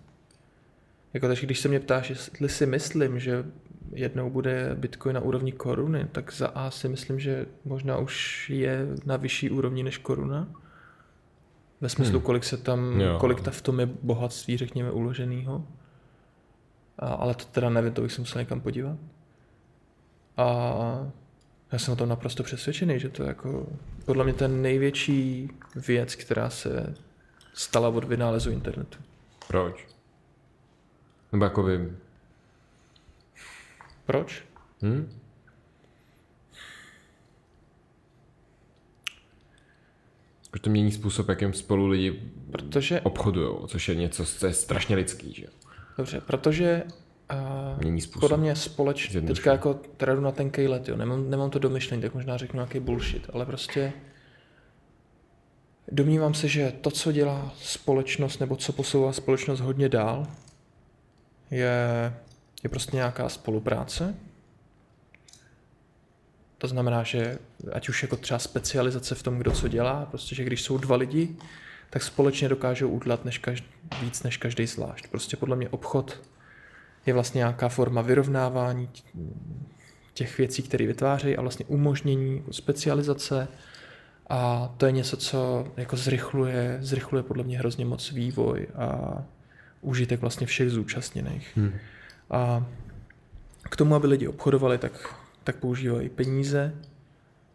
[1.14, 3.44] Jako takže když se mě ptáš, jestli si myslím, že
[3.92, 8.86] jednou bude Bitcoin na úrovni koruny, tak za A si myslím, že možná už je
[9.04, 10.48] na vyšší úrovni než koruna.
[11.80, 12.26] Ve smyslu, hmm.
[12.26, 13.18] kolik se tam, jo.
[13.20, 15.66] kolik ta v tom je bohatství, řekněme, uloženýho.
[16.98, 18.96] A, ale to teda nevím, to bych se musel někam podívat.
[20.36, 20.46] A
[21.72, 23.66] já jsem o tom naprosto přesvědčený, že to je jako
[24.04, 26.94] podle mě ten největší věc, která se
[27.54, 28.98] stala od vynálezu internetu.
[29.48, 29.86] Proč?
[31.32, 31.92] Nebo jako by...
[34.06, 34.44] Proč?
[34.82, 35.20] Hmm?
[40.50, 43.00] Protože to mění způsob, jakým spolu lidi protože...
[43.00, 45.46] obchodují, což je něco, co je strašně lidský, že
[45.98, 46.82] Dobře, protože
[47.32, 48.20] uh, mění způsob.
[48.20, 52.02] podle mě společně, teďka jako teda jdu na ten let, jo, nemám, nemám to domyšlení,
[52.02, 53.92] tak možná řeknu nějaký bullshit, ale prostě
[55.92, 60.26] domnívám se, že to, co dělá společnost, nebo co posouvá společnost hodně dál,
[61.50, 62.12] je,
[62.62, 64.14] je prostě nějaká spolupráce.
[66.58, 67.38] To znamená, že
[67.72, 70.96] ať už jako třeba specializace v tom, kdo co dělá, prostě, že když jsou dva
[70.96, 71.36] lidi,
[71.90, 73.66] tak společně dokážou udělat než každý,
[74.02, 75.08] víc než každý zvlášť.
[75.08, 76.20] Prostě podle mě obchod
[77.06, 78.90] je vlastně nějaká forma vyrovnávání
[80.14, 83.48] těch věcí, které vytvářejí a vlastně umožnění specializace
[84.28, 89.22] a to je něco, co jako zrychluje, zrychluje podle mě hrozně moc vývoj a
[89.80, 91.56] užitek vlastně všech zúčastněných.
[91.56, 91.72] Hmm.
[92.30, 92.66] A
[93.62, 95.14] k tomu, aby lidi obchodovali, tak,
[95.44, 96.74] tak používají peníze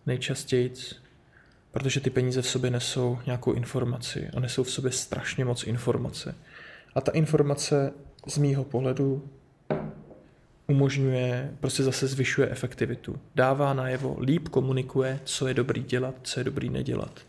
[0.06, 0.74] nejčastěji,
[1.72, 6.36] protože ty peníze v sobě nesou nějakou informaci a nesou v sobě strašně moc informace.
[6.96, 7.94] A ta informace
[8.28, 9.30] z mýho pohledu
[10.68, 13.20] umožňuje, prostě zase zvyšuje efektivitu.
[13.36, 17.20] Dává najevo, líp komunikuje, co je dobrý dělat, co je dobrý nedělat.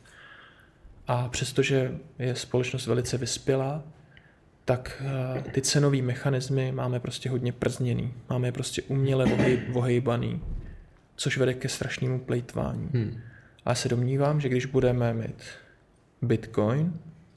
[1.06, 3.82] A přestože je společnost velice vyspělá,
[4.66, 8.14] tak eh, ty cenové mechanismy máme prostě hodně przněný.
[8.30, 9.26] Máme je prostě uměle
[9.68, 10.42] vohejbaný,
[11.16, 12.88] což vede ke strašnému plejtvání.
[12.92, 13.20] Hmm.
[13.64, 15.42] A já se domnívám, že když budeme mít
[16.22, 16.92] Bitcoin,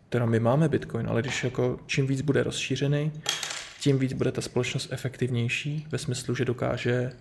[0.10, 3.12] teda my máme Bitcoin, ale když jako čím víc bude rozšířený,
[3.80, 7.12] tím víc bude ta společnost efektivnější ve smyslu, že dokáže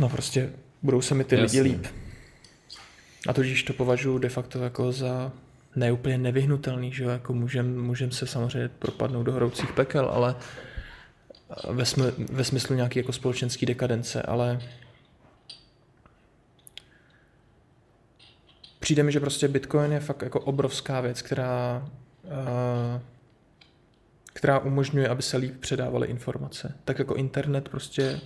[0.00, 0.52] no prostě
[0.82, 1.62] budou se mi ty Jasně.
[1.62, 1.86] lidi líp.
[3.28, 5.32] A tudíž to považuji de facto jako za
[5.76, 10.36] neúplně nevyhnutelný, že jako můžem, můžem se samozřejmě propadnout do hroucích pekel, ale
[11.70, 14.60] ve, smyslu, ve smyslu nějaký jako společenský dekadence, ale
[18.80, 21.88] přijde mi, že prostě Bitcoin je fakt jako obrovská věc, která
[22.24, 23.00] uh,
[24.36, 26.74] která umožňuje, aby se líp předávaly informace.
[26.84, 28.20] Tak jako internet prostě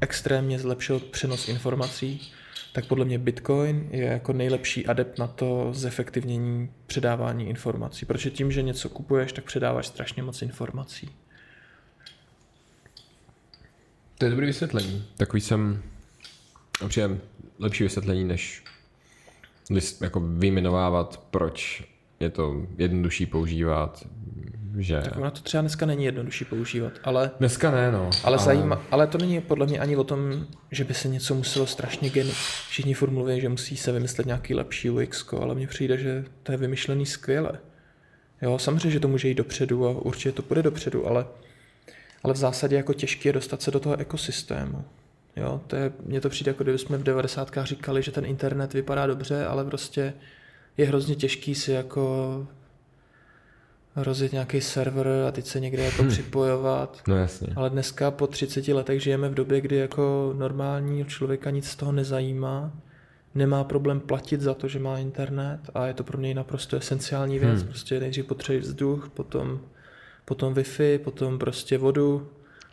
[0.00, 2.32] extrémně zlepšil přenos informací,
[2.72, 8.06] tak podle mě Bitcoin je jako nejlepší adept na to zefektivnění předávání informací.
[8.06, 11.10] Protože tím, že něco kupuješ, tak předáváš strašně moc informací.
[14.18, 15.04] To je dobrý vysvětlení.
[15.16, 15.82] Takový jsem
[16.84, 17.10] určitě
[17.58, 18.64] lepší vysvětlení, než
[20.00, 21.84] jako vyjmenovávat, proč
[22.20, 24.06] je to jednodušší používat,
[24.78, 25.00] že...
[25.04, 27.30] Tak ona to třeba dneska není jednodušší používat, ale...
[27.38, 27.98] Dneska ne, no.
[27.98, 28.38] Ale, ale...
[28.38, 32.10] Zajíma, ale to není podle mě ani o tom, že by se něco muselo strašně
[32.10, 32.28] gen...
[32.68, 36.52] Všichni furt mluví, že musí se vymyslet nějaký lepší UX, ale mně přijde, že to
[36.52, 37.52] je vymyšlený skvěle.
[38.42, 41.26] Jo, samozřejmě, že to může jít dopředu a určitě to půjde dopředu, ale,
[42.22, 44.84] ale v zásadě jako těžké je dostat se do toho ekosystému.
[45.36, 47.50] Jo, to je, mně to přijde, jako kdyby jsme v 90.
[47.62, 50.14] říkali, že ten internet vypadá dobře, ale prostě
[50.76, 52.46] je hrozně těžký si jako
[53.96, 56.10] rozjet nějaký server a teď se někde jako hmm.
[56.10, 57.02] připojovat.
[57.08, 57.48] No jasně.
[57.56, 61.92] Ale dneska po 30 letech žijeme v době, kdy jako normální člověka nic z toho
[61.92, 62.72] nezajímá.
[63.34, 67.38] Nemá problém platit za to, že má internet a je to pro něj naprosto esenciální
[67.38, 67.60] věc.
[67.60, 67.68] Hmm.
[67.68, 69.60] Prostě nejdřív potřebuje vzduch, potom,
[70.24, 72.28] potom Wi-Fi, potom prostě vodu,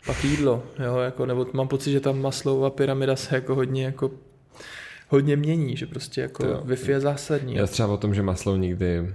[0.05, 0.63] pak jídlo.
[0.85, 0.97] Jo?
[0.97, 2.25] Jako, nebo mám pocit, že tam
[2.65, 4.11] a pyramida se jako hodně jako
[5.09, 7.55] hodně mění, že prostě jako to, Wi-Fi je zásadní.
[7.55, 9.13] Já třeba o tom, že Maslow nikdy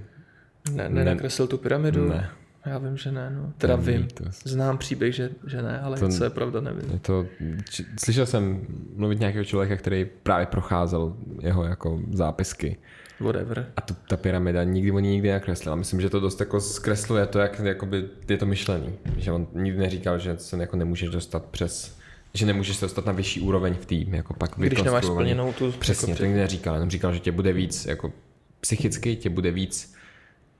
[0.70, 2.08] ne, nenakreslil tu pyramidu?
[2.08, 2.30] Ne.
[2.66, 3.52] Já vím, že ne, no.
[3.58, 4.08] Teda Nemí, vím.
[4.08, 4.24] To...
[4.44, 6.90] Znám příběh, že, že ne, ale to, co je pravda, nevím.
[6.92, 7.26] Je to,
[7.70, 12.76] či, slyšel jsem mluvit nějakého člověka, který právě procházel jeho jako zápisky.
[13.20, 13.66] Whatever.
[13.76, 15.76] A tu, ta pyramida nikdy on nikdy nekreslil.
[15.76, 18.94] Myslím, že to dost jako zkresluje to, jak jakoby, je to myšlený.
[19.16, 22.04] Že on nikdy neříkal, že se jako nemůžeš dostat přes
[22.36, 25.72] že nemůžeš se dostat na vyšší úroveň v tým, jako pak Když nemáš splněnou tu...
[25.72, 28.12] Přesně, jako to nikdy neříkal, jenom říkal, že tě bude víc jako
[28.60, 29.94] psychicky tě bude víc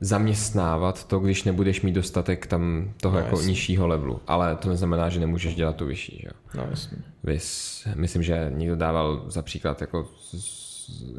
[0.01, 3.49] zaměstnávat to, když nebudeš mít dostatek tam toho no, jako jasný.
[3.49, 4.21] nižšího levelu.
[4.27, 6.21] Ale to neznamená, že nemůžeš dělat tu vyšší.
[6.23, 6.29] Že?
[6.55, 6.99] No, jasný.
[7.25, 10.09] Vys, myslím, že někdo dával za příklad jako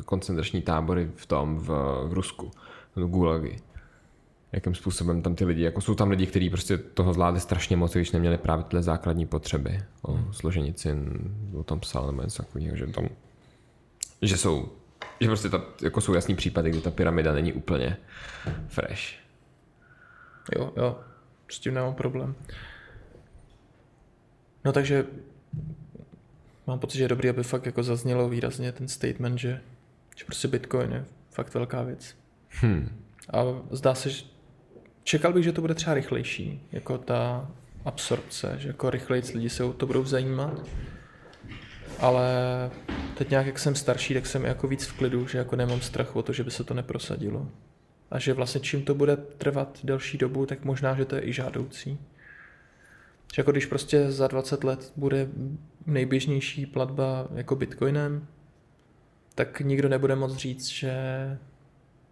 [0.05, 1.67] koncentrační tábory v tom, v,
[2.07, 2.51] v Rusku,
[2.95, 3.55] v Gulagy.
[4.51, 7.93] Jakým způsobem tam ty lidi, jako jsou tam lidi, kteří prostě toho zvládli strašně moc,
[7.93, 9.83] když neměli právě tyhle základní potřeby.
[10.01, 10.33] O hmm.
[10.33, 10.95] složenici,
[11.53, 13.09] o tom psal nebo něco takového, že tam,
[14.21, 14.69] že jsou
[15.19, 17.97] že prostě ta, jako jsou jasný případy, kdy ta pyramida není úplně
[18.67, 19.01] fresh.
[20.55, 20.99] Jo, jo,
[21.51, 22.35] s tím nemám problém.
[24.65, 25.05] No takže
[26.67, 29.61] mám pocit, že je dobrý, aby fakt jako zaznělo výrazně ten statement, že,
[30.15, 32.15] že prostě Bitcoin je fakt velká věc.
[32.49, 33.01] Hmm.
[33.33, 34.23] A zdá se, že
[35.03, 37.51] čekal bych, že to bude třeba rychlejší, jako ta
[37.85, 40.67] absorpce, že jako rychleji lidi se o to budou zajímat.
[41.99, 42.25] Ale
[43.17, 46.15] teď nějak, jak jsem starší, tak jsem jako víc v klidu, že jako nemám strach
[46.15, 47.47] o to, že by se to neprosadilo.
[48.11, 51.33] A že vlastně čím to bude trvat delší dobu, tak možná, že to je i
[51.33, 51.99] žádoucí.
[53.33, 55.27] Že jako když prostě za 20 let bude
[55.85, 58.27] nejběžnější platba jako bitcoinem,
[59.35, 60.93] tak nikdo nebude moc říct, že,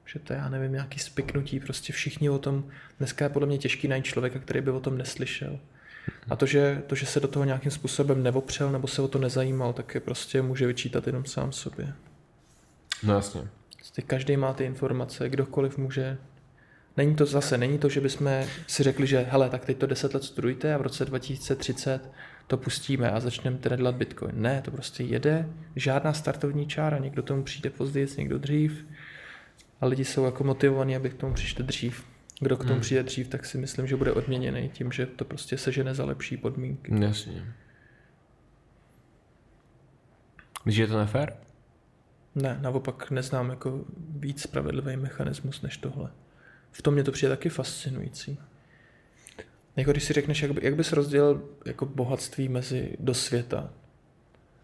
[0.05, 2.63] že to je, já nevím, nějaký spiknutí, prostě všichni o tom,
[2.97, 5.59] dneska je podle mě těžký najít člověka, který by o tom neslyšel.
[6.29, 9.19] A to že, to, že se do toho nějakým způsobem nevopřel nebo se o to
[9.19, 11.93] nezajímal, tak je prostě může vyčítat jenom sám sobě.
[13.03, 13.41] No jasně.
[13.75, 16.17] Prostě každý má ty informace, kdokoliv může.
[16.97, 20.13] Není to zase, není to, že bychom si řekli, že hele, tak teď to 10
[20.13, 22.11] let studujte a v roce 2030
[22.47, 24.41] to pustíme a začneme teda dělat Bitcoin.
[24.41, 28.85] Ne, to prostě jede, žádná startovní čára, někdo tomu přijde později, někdo dřív
[29.81, 32.12] a lidi jsou jako motivovaní, aby k tomu přišli dřív.
[32.43, 32.81] Kdo k tomu hmm.
[32.81, 36.37] přijde dřív, tak si myslím, že bude odměněný tím, že to prostě sežene za lepší
[36.37, 37.03] podmínky.
[37.03, 37.53] Jasně.
[40.63, 41.37] Když je to nefér?
[42.35, 46.11] Ne, naopak neznám jako víc spravedlivý mechanismus než tohle.
[46.71, 48.39] V tom mě to přijde taky fascinující.
[49.75, 53.69] Jako když si řekneš, jak, by, jak bys rozdělil jako bohatství mezi do světa,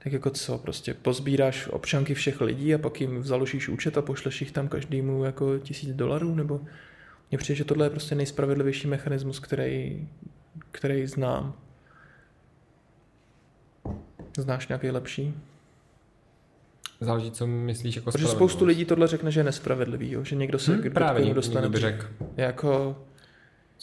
[0.04, 4.42] tak jako co, prostě pozbíráš občanky všech lidí a pak jim založíš účet a pošleš
[4.42, 6.62] jich tam každému jako tisíc dolarů, nebo
[7.32, 10.08] mně přijde, že tohle je prostě nejspravedlivější mechanismus, který,
[10.72, 11.54] který znám.
[14.38, 15.34] Znáš nějaký lepší?
[17.02, 20.24] Záleží, co myslíš jako Protože spoustu lidí tohle řekne, že je nespravedlivý, jo?
[20.24, 21.62] že někdo se hmm, právě někdo, dostane.
[21.62, 22.06] Někdo by řekl.
[22.38, 22.98] Jako...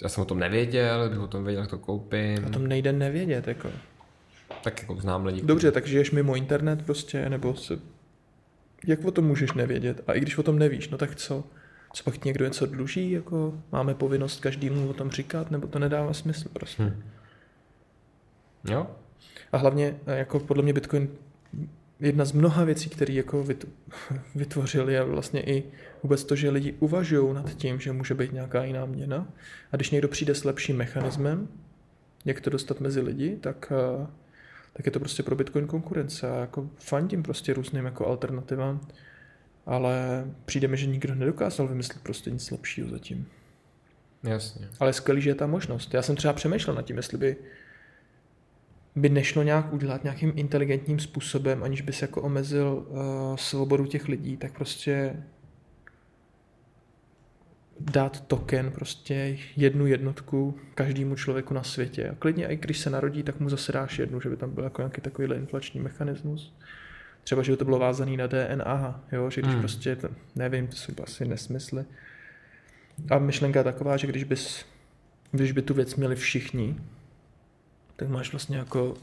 [0.03, 2.45] Já jsem o tom nevěděl, bych o tom věděl, jak to koupím.
[2.47, 3.71] O tom nejde nevědět, jako.
[4.65, 5.43] Tak jako znám lidi.
[5.43, 7.79] Dobře, tak žiješ mimo internet prostě, nebo se...
[8.87, 10.01] Jak o tom můžeš nevědět?
[10.07, 11.45] A i když o tom nevíš, no tak co?
[11.97, 16.13] Co pak někdo něco dluží, jako máme povinnost každému o tom říkat, nebo to nedává
[16.13, 16.83] smysl prostě.
[16.83, 17.03] Hmm.
[18.69, 18.87] Jo.
[19.53, 21.09] A hlavně, jako podle mě Bitcoin
[22.01, 23.45] jedna z mnoha věcí, které jako
[24.35, 25.65] vytvořil, je vlastně i
[26.03, 29.29] vůbec to, že lidi uvažují nad tím, že může být nějaká jiná měna.
[29.73, 31.49] A když někdo přijde s lepším mechanismem,
[32.25, 34.07] jak to dostat mezi lidi, tak, eh,
[34.73, 36.31] tak je to prostě pro Bitcoin konkurence.
[36.31, 38.81] A jako fandím prostě různým jako alternativám
[39.67, 43.27] ale přijde mi, že nikdo nedokázal vymyslet prostě nic lepšího zatím.
[44.23, 44.69] Jasně.
[44.81, 45.95] Ale skvělý, že je ta možnost.
[45.95, 47.37] Já jsem třeba přemýšlel nad tím, jestli by
[48.97, 52.97] by nešlo nějak udělat nějakým inteligentním způsobem, aniž by se jako omezil uh,
[53.37, 55.23] svobodu těch lidí, tak prostě
[57.81, 62.09] dát token, prostě jednu jednotku každému člověku na světě.
[62.09, 64.65] A klidně, i když se narodí, tak mu zase dáš jednu, že by tam byl
[64.65, 66.55] jako nějaký takovýhle inflační mechanismus
[67.27, 69.31] třeba, že by to bylo vázané na DNA, jo?
[69.31, 69.61] že když hmm.
[69.61, 69.99] prostě,
[70.35, 71.85] nevím, to jsou asi nesmysly.
[73.11, 74.65] A myšlenka je taková, že když bys,
[75.31, 76.77] když by tu věc měli všichni,
[77.97, 78.95] tak máš vlastně jako,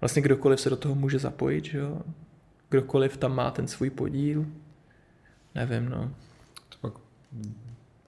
[0.00, 2.02] vlastně kdokoliv se do toho může zapojit, že jo?
[2.70, 4.46] Kdokoliv tam má ten svůj podíl,
[5.54, 6.10] nevím, no.
[6.68, 7.02] To pak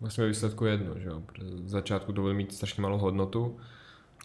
[0.01, 1.23] vlastně výsledku jedno, že jo?
[1.65, 3.57] V začátku to bude mít strašně malou hodnotu,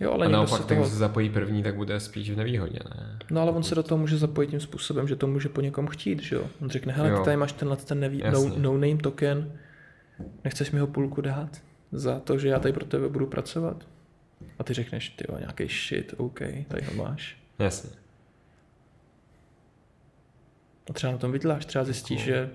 [0.01, 0.89] Jo, ale a naopak, ten, toho...
[0.89, 3.19] se zapojí první, tak bude spíš v nevýhodě, ne?
[3.31, 5.87] No ale on se do toho může zapojit tím způsobem, že to může po někom
[5.87, 6.47] chtít, že jo?
[6.61, 7.23] On řekne, hele, jo.
[7.25, 8.23] tady máš tenhle ten nevý...
[8.31, 9.59] no, no name token,
[10.43, 13.87] nechceš mi ho půlku dát za to, že já tady pro tebe budu pracovat?
[14.59, 17.37] A ty řekneš, ty jo, nějaký shit, OK, tady ho máš.
[17.59, 17.89] Jasně.
[20.89, 22.33] A třeba na tom vyděláš, třeba zjistíš, cool.
[22.33, 22.49] že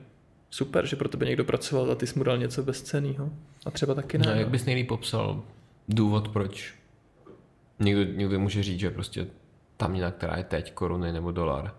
[0.50, 3.30] super, že pro tebe někdo pracoval a ty jsi mu dal něco bezcenného.
[3.66, 4.26] A třeba taky ne.
[4.26, 5.42] No, jak bys nejlíp popsal
[5.88, 6.74] důvod, proč
[7.78, 9.26] Někdo, někdo může říct, že prostě
[9.76, 11.74] ta měna, která je teď, koruny nebo dolar,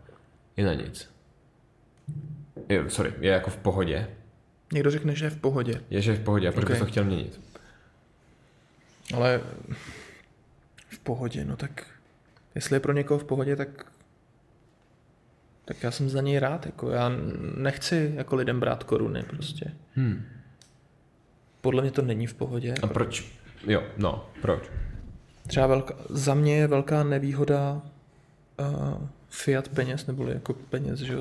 [0.57, 1.09] je na nic.
[2.69, 4.07] Je, sorry, je jako v pohodě.
[4.73, 5.81] Někdo řekne, že je v pohodě.
[5.89, 6.79] Je, že je v pohodě, a proč okay.
[6.79, 7.41] to chtěl měnit?
[9.13, 9.41] Ale
[10.89, 11.87] v pohodě, no tak
[12.55, 13.85] jestli je pro někoho v pohodě, tak
[15.65, 16.65] tak já jsem za něj rád.
[16.65, 17.11] Jako já
[17.57, 19.71] nechci jako lidem brát koruny prostě.
[19.95, 20.25] Hmm.
[21.61, 22.73] Podle mě to není v pohodě.
[22.83, 23.31] A proč?
[23.67, 24.71] Jo, no, proč?
[25.47, 27.81] Třeba velká, za mě je velká nevýhoda
[28.59, 31.17] uh, fiat peněz, neboli jako peněz, že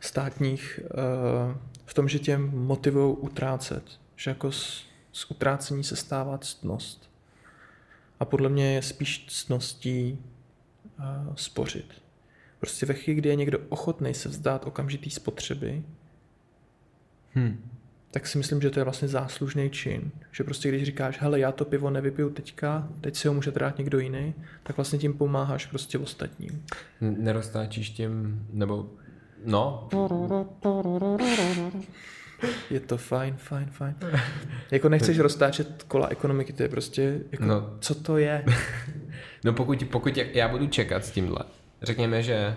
[0.00, 1.56] státních, uh,
[1.86, 3.84] v tom, že tě motivují utrácet.
[4.16, 7.10] Že jako z, z utrácení se stává ctnost.
[8.20, 10.18] A podle mě je spíš ctností
[10.98, 12.02] uh, spořit.
[12.60, 15.82] Prostě ve chvíli, kdy je někdo ochotný se vzdát okamžitý spotřeby,
[17.34, 17.70] hmm.
[18.10, 20.10] Tak si myslím, že to je vlastně záslužný čin.
[20.32, 23.78] Že prostě když říkáš, hele, já to pivo nevypiju teďka, teď si ho může dát
[23.78, 26.64] někdo jiný, tak vlastně tím pomáháš prostě ostatním.
[27.00, 28.90] Neroztáčíš tím, nebo
[29.44, 29.88] no.
[32.70, 33.94] Je to fajn, fajn, fajn.
[34.70, 37.76] Jako nechceš roztáčet kola ekonomiky, to je prostě, jako, no.
[37.80, 38.44] co to je?
[39.44, 41.38] no pokud, pokud já budu čekat s tímhle,
[41.82, 42.56] řekněme, že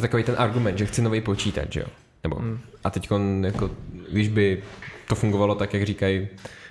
[0.00, 1.86] takový ten argument, že chci nový počítač, jo?
[2.22, 2.58] Nebo, hmm.
[2.84, 3.08] A teď
[3.44, 3.70] jako,
[4.12, 4.62] když by
[5.08, 6.28] to fungovalo tak, jak říkají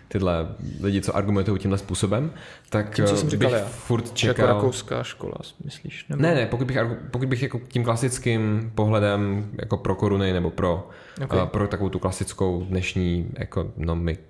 [0.08, 0.48] tyhle
[0.82, 2.34] lidi, co argumentují tímhle způsobem,
[2.70, 3.66] tak tím, co jsem říkal bych já.
[3.66, 4.46] furt jako čekal...
[4.46, 6.06] Jako rakouská škola, myslíš?
[6.10, 6.22] Nebo...
[6.22, 6.78] Ne, ne, pokud bych,
[7.12, 10.90] pokud bych jako tím klasickým pohledem jako pro koruny nebo pro,
[11.24, 11.40] okay.
[11.40, 14.22] uh, pro takovou tu klasickou dnešní ekonomiku,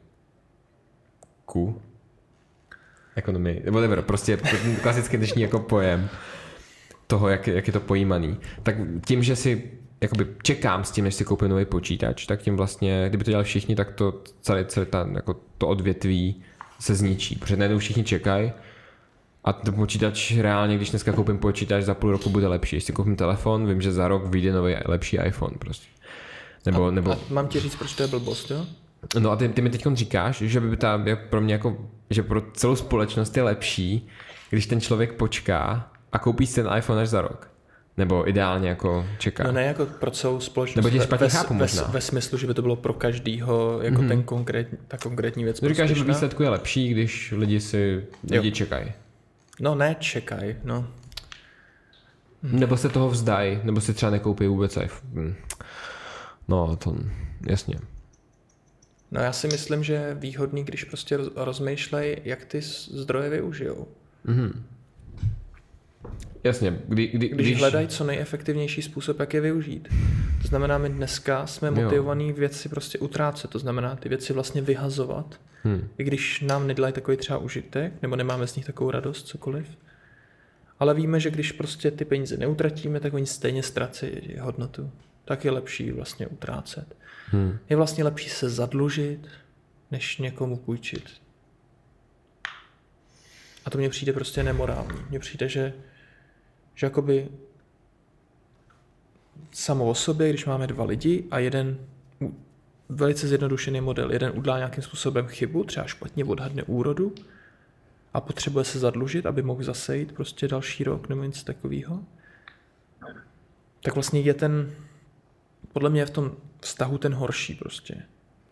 [3.15, 4.37] ekonomii, whatever, prostě
[4.81, 6.09] klasický dnešní jako pojem,
[7.07, 8.37] toho, jak, jak je to pojímaný.
[8.63, 9.71] Tak tím, že si
[10.01, 13.45] jakoby čekám s tím, než si koupím nový počítač, tak tím vlastně, kdyby to dělali
[13.45, 16.41] všichni, tak to celé, celé ta, jako to odvětví
[16.79, 17.35] se zničí.
[17.35, 18.51] Protože najednou všichni čekají
[19.43, 22.75] a ten počítač reálně, když dneska koupím počítač, za půl roku bude lepší.
[22.75, 25.87] Jestli koupím telefon, vím, že za rok vyjde nový lepší iPhone prostě.
[26.65, 27.11] Nebo, a, nebo...
[27.11, 28.65] A mám ti říct, proč to je blbost, jo?
[29.19, 31.77] No a ty, ty mi teď říkáš, že by ta, pro mě jako,
[32.09, 34.07] že pro celou společnost je lepší,
[34.49, 37.51] když ten člověk počká a koupíš ten iPhone až za rok.
[37.97, 39.43] Nebo ideálně jako čeká.
[39.43, 40.75] No ne jako pro celou společnost.
[40.85, 41.83] Nebo tě špatně ve, chápu ve, možná.
[41.83, 44.07] Ve, smyslu, že by to bylo pro každýho jako mm-hmm.
[44.07, 45.63] ten konkrétní, ta konkrétní věc.
[45.63, 48.91] Říkáš, že výsledku je lepší, když lidi si lidi čekají.
[49.59, 50.87] No ne čekají, no.
[52.43, 52.59] Hm.
[52.59, 55.13] Nebo se toho vzdají, nebo si třeba nekoupí vůbec iPhone.
[55.13, 55.35] Hm.
[56.47, 56.95] No to
[57.49, 57.75] jasně.
[59.11, 63.87] No já si myslím, že je výhodný, když prostě rozmýšlej, jak ty zdroje využijou.
[64.25, 64.51] Mm-hmm.
[66.43, 66.79] Jasně.
[66.87, 69.87] Kdy, kdy, když, když hledají co nejefektivnější způsob, jak je využít.
[70.41, 75.39] To znamená, my dneska jsme motivovaní věci prostě utrácet, to znamená ty věci vlastně vyhazovat.
[75.63, 75.87] Hmm.
[75.97, 79.67] I když nám nedělají takový třeba užitek, nebo nemáme z nich takovou radost, cokoliv.
[80.79, 84.07] Ale víme, že když prostě ty peníze neutratíme, tak oni stejně ztrací
[84.39, 84.91] hodnotu.
[85.25, 86.95] Tak je lepší vlastně utrácet.
[87.25, 87.57] Hmm.
[87.69, 89.27] Je vlastně lepší se zadlužit,
[89.91, 91.09] než někomu půjčit.
[93.65, 94.99] A to mně přijde prostě nemorální.
[95.09, 95.73] Mně přijde, že
[96.77, 97.29] že jakoby
[99.51, 101.77] samo o sobě, když máme dva lidi a jeden
[102.89, 107.15] velice zjednodušený model, jeden udělá nějakým způsobem chybu, třeba špatně odhadne úrodu
[108.13, 112.03] a potřebuje se zadlužit, aby mohl zasejít prostě další rok nebo něco takového,
[113.83, 114.71] tak vlastně je ten,
[115.73, 118.03] podle mě je v tom vztahu ten horší prostě.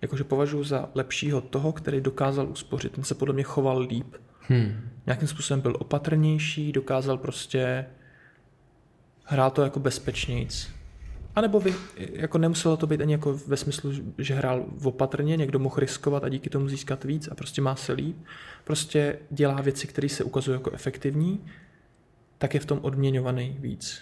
[0.02, 2.92] Jakože považuji za lepšího toho, který dokázal uspořit.
[2.92, 4.16] Ten se podle mě choval líp.
[4.40, 4.90] Hmm.
[5.06, 7.86] Nějakým způsobem byl opatrnější, dokázal prostě
[9.26, 10.68] hrál to jako bezpečnějc.
[11.36, 15.60] A nebo vy, jako nemuselo to být ani jako ve smyslu, že hrál opatrně, někdo
[15.60, 18.18] mohl riskovat a díky tomu získat víc a prostě má se líp.
[18.64, 21.46] Prostě dělá věci, které se ukazují jako efektivní,
[22.38, 24.02] tak je v tom odměňovaný víc.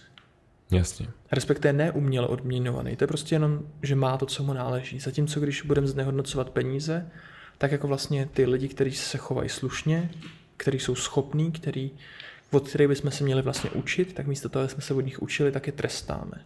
[0.71, 1.07] Jasně.
[1.31, 2.95] Respektive neuměle odměňovaný.
[2.95, 4.99] To je prostě jenom, že má to, co mu náleží.
[4.99, 7.09] Zatímco když budeme znehodnocovat peníze,
[7.57, 10.09] tak jako vlastně ty lidi, kteří se chovají slušně,
[10.57, 11.91] kteří jsou schopní, kteří
[12.53, 15.51] od kterých bychom se měli vlastně učit, tak místo toho, jsme se od nich učili,
[15.51, 16.45] tak je trestáme.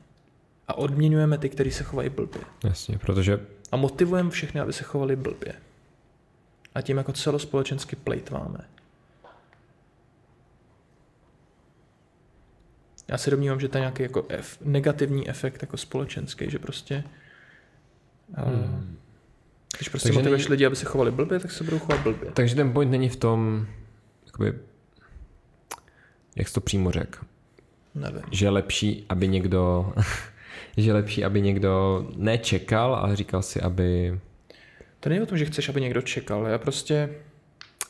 [0.67, 2.41] A odměňujeme ty, kteří se chovají blbě.
[2.63, 3.39] Jasně, protože...
[3.71, 5.53] A motivujeme všechny, aby se chovali blbě.
[6.75, 8.59] A tím jako celospolečensky plejtváme.
[13.07, 17.03] Já se domnívám, že to je nějaký jako ef, negativní efekt jako společenský, že prostě
[18.33, 18.97] hmm.
[19.77, 20.51] když prostě Takže motivuješ není...
[20.51, 22.31] lidi, aby se chovali blbě, tak se budou chovat blbě.
[22.31, 23.67] Takže ten point není v tom
[24.25, 24.53] jakoby
[26.37, 27.19] jak jsi to přímo řekl?
[27.95, 28.21] Nevím.
[28.31, 29.93] Že je lepší, aby někdo,
[30.77, 34.19] že je lepší, aby někdo nečekal, ale říkal si, aby...
[34.99, 36.47] To není o tom, že chceš, aby někdo čekal.
[36.47, 37.09] Já prostě...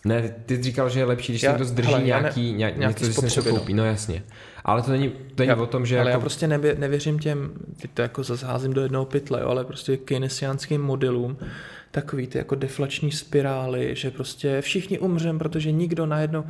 [0.06, 3.04] Ne, ty jsi říkal, že je lepší, když já, někdo zdrží hele, nějaký, ne, nějaký,
[3.04, 3.74] něco, že se koupí.
[3.74, 4.24] No jasně.
[4.66, 6.00] Ale to není, to není já, o tom, že...
[6.00, 6.18] Ale jako...
[6.18, 9.66] já prostě nevě, nevěřím těm, ty to jako zase házím do jednoho pytle, jo, ale
[9.66, 11.38] prostě keynesiánským modelům,
[11.92, 16.44] takový ty jako deflační spirály, že prostě všichni umřem, protože nikdo najednou,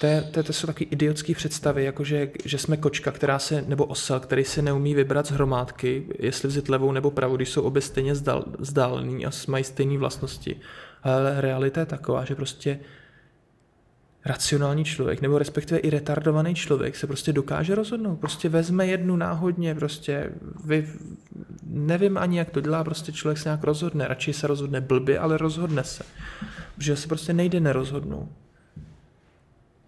[0.00, 3.84] to, to, to jsou taky idiotské představy, jako že, že jsme kočka, která se, nebo
[3.84, 7.82] osel, který si neumí vybrat z hromádky, jestli vzít levou nebo pravou, když jsou obě
[7.82, 10.60] stejně zdál, vzdálený a mají stejné vlastnosti.
[11.02, 12.78] Ale realita je taková, že prostě
[14.24, 18.16] racionální člověk, nebo respektive i retardovaný člověk se prostě dokáže rozhodnout.
[18.16, 20.32] Prostě vezme jednu náhodně, prostě
[20.64, 20.88] vy,
[21.62, 24.08] nevím ani, jak to dělá, prostě člověk se nějak rozhodne.
[24.08, 26.04] Radši se rozhodne blbě, ale rozhodne se.
[26.74, 28.28] Protože se prostě nejde nerozhodnout.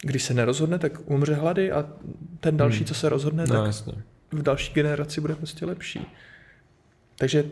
[0.02, 1.88] Když se nerozhodne, tak umře hlady a
[2.40, 2.86] ten další, hmm.
[2.86, 3.92] co se rozhodne, no, tak jasně.
[4.32, 6.06] v další generaci bude prostě lepší.
[7.18, 7.44] Takže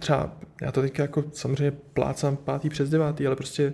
[0.00, 3.72] třeba, já to teďka jako samozřejmě plácám pátý přes devátý, ale prostě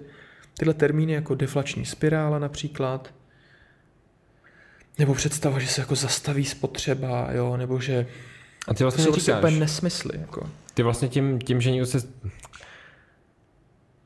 [0.58, 3.14] tyhle termíny jako deflační spirála například,
[4.98, 8.06] nebo představa, že se jako zastaví spotřeba, jo, nebo že
[8.68, 10.18] a ty vlastně to jsou prostě úplně nesmysly.
[10.18, 10.50] Jako.
[10.74, 12.02] Ty vlastně tím, tím, že někdo se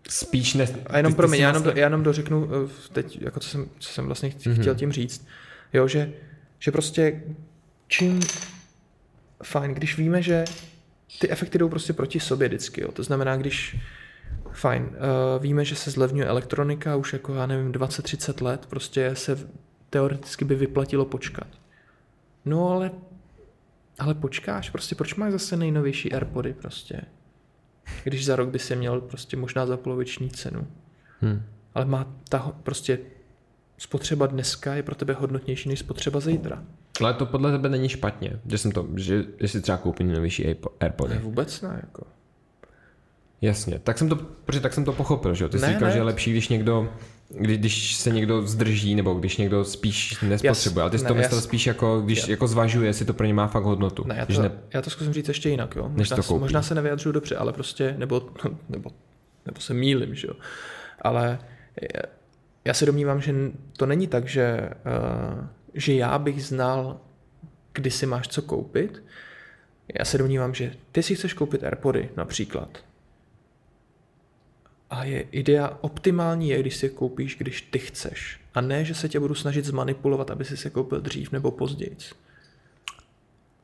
[0.08, 0.68] spíš ne...
[0.86, 1.80] A jenom pro mě, já, jenom, vlastně...
[1.80, 4.74] já jenom dořeknu eh, teď, jako co jsem, co jsem vlastně chtěl mm-hmm.
[4.74, 5.26] tím říct,
[5.72, 6.12] jo, že,
[6.58, 7.22] že prostě
[7.88, 8.20] čím
[9.44, 10.44] fajn, když víme, že
[11.18, 12.92] ty efekty jdou prostě proti sobě vždycky, jo.
[12.92, 13.76] to znamená, když
[14.52, 19.48] fajn, uh, víme, že se zlevňuje elektronika už jako, já nevím, 20-30 let, prostě se
[19.90, 21.46] teoreticky by vyplatilo počkat.
[22.44, 22.90] No ale
[24.00, 27.00] ale počkáš, prostě proč máš zase nejnovější Airpody prostě?
[28.04, 30.66] Když za rok by si měl prostě možná za poloviční cenu.
[31.20, 31.42] Hmm.
[31.74, 32.98] Ale má ta prostě
[33.78, 36.64] spotřeba dneska je pro tebe hodnotnější než spotřeba zítra.
[37.00, 41.14] Ale to podle tebe není špatně, že jsem to, že, si třeba koupím nejnovější Airpody.
[41.14, 42.06] Ne, vůbec ne, jako.
[43.42, 45.48] Jasně, tak jsem to, protože tak jsem to pochopil, že jo?
[45.48, 45.92] Ty ne, jsi říkal, ne.
[45.92, 46.88] že je lepší, když někdo,
[47.28, 51.40] když, když se někdo zdrží, nebo když někdo spíš nespotřebuje, ale ty jsi to myslel
[51.40, 52.30] spíš jako, když já.
[52.30, 54.04] jako zvažuje, jestli to pro ně má fakt hodnotu.
[54.06, 54.50] Ne, já to, ne...
[54.74, 55.88] já to zkusím říct ještě jinak, jo?
[55.88, 58.30] Možná, to možná se nevyjadřuju dobře, ale prostě, nebo,
[58.68, 58.90] nebo,
[59.46, 60.34] nebo se mýlim, že jo?
[61.02, 61.38] Ale
[62.64, 63.34] já se domnívám, že
[63.76, 64.70] to není tak, že,
[65.40, 67.00] uh, že já bych znal,
[67.72, 69.02] kdy si máš co koupit.
[69.98, 72.89] Já se domnívám, že ty si chceš koupit Airpody například
[74.90, 78.40] a je idea optimální je, když si je koupíš, když ty chceš.
[78.54, 81.96] A ne, že se tě budu snažit zmanipulovat, aby si se koupil dřív nebo později.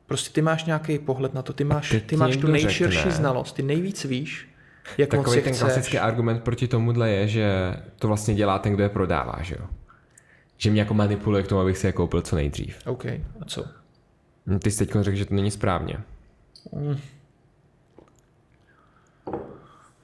[0.05, 3.11] Prostě ty máš nějaký pohled na to, ty máš, ty máš tu nejširší řekne.
[3.11, 4.49] znalost, ty nejvíc víš,
[4.97, 5.63] jak Takový moc ten chceš.
[5.63, 9.65] klasický argument proti tomuhle je, že to vlastně dělá ten, kdo je prodává, že jo?
[10.57, 12.77] Že mě jako manipuluje k tomu, abych si je koupil co nejdřív.
[12.85, 13.65] OK, a co?
[14.63, 15.97] Ty jsi teď řekl, že to není správně.
[16.71, 16.97] Mm.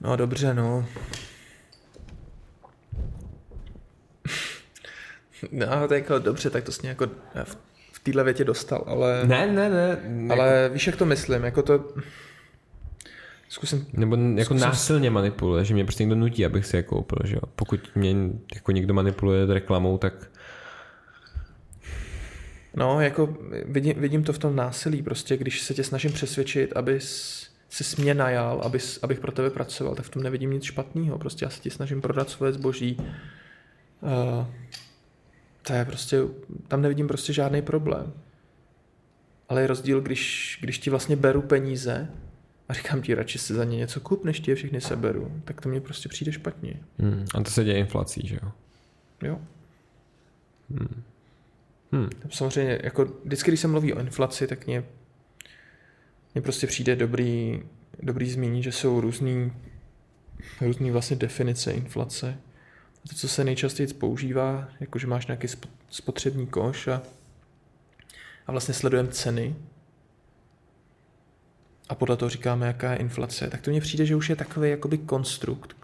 [0.03, 0.85] No dobře, no.
[5.51, 7.07] no, to jako dobře, tak to jsi jako
[7.43, 7.57] v,
[7.91, 9.21] v téhle větě dostal, ale...
[9.25, 9.97] Ne, ne, ne.
[10.33, 10.73] Ale jako...
[10.73, 11.93] víš, jak to myslím, jako to...
[13.49, 13.87] Zkusím...
[13.93, 14.59] Nebo jako zkusím...
[14.59, 17.41] násilně manipuluje, že mě prostě někdo nutí, abych si je koupil, že jo.
[17.55, 18.15] Pokud mě
[18.55, 20.13] jako někdo manipuluje reklamou, tak...
[22.75, 27.52] No, jako vidím, vidím to v tom násilí, prostě když se tě snažím přesvědčit, abys
[27.75, 31.17] si mě najal, aby, abych pro tebe pracoval, tak v tom nevidím nic špatného.
[31.17, 32.97] Prostě já se ti snažím prodat svoje zboží.
[34.01, 34.47] Uh,
[35.61, 36.17] to je prostě,
[36.67, 38.13] tam nevidím prostě žádný problém.
[39.49, 42.07] Ale je rozdíl, když, když ti vlastně beru peníze
[42.69, 45.61] a říkám ti, radši si za ně něco kup, než ti je všechny seberu, tak
[45.61, 46.73] to mně prostě přijde špatně.
[46.99, 48.51] Hmm, a to se děje inflací, že jo?
[49.21, 49.39] Jo.
[50.69, 51.03] Hmm.
[51.91, 52.09] Hmm.
[52.29, 54.83] Samozřejmě, jako vždycky, když se mluví o inflaci, tak mě
[56.33, 57.63] mně prostě přijde dobrý,
[58.01, 59.53] dobrý zmínit, že jsou různý,
[60.61, 62.37] různý vlastně definice inflace.
[63.09, 65.47] To, co se nejčastěji používá, jakože máš nějaký
[65.89, 67.01] spotřební koš a,
[68.47, 69.55] a vlastně sledujeme ceny
[71.89, 74.69] a podle toho říkáme, jaká je inflace, tak to mně přijde, že už je takový
[74.69, 75.75] jakoby konstrukt.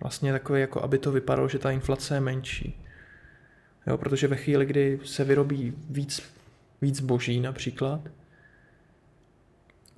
[0.00, 2.84] Vlastně takový, jako aby to vypadalo, že ta inflace je menší.
[3.86, 6.22] Jo, protože ve chvíli, kdy se vyrobí víc,
[6.82, 8.00] víc boží například,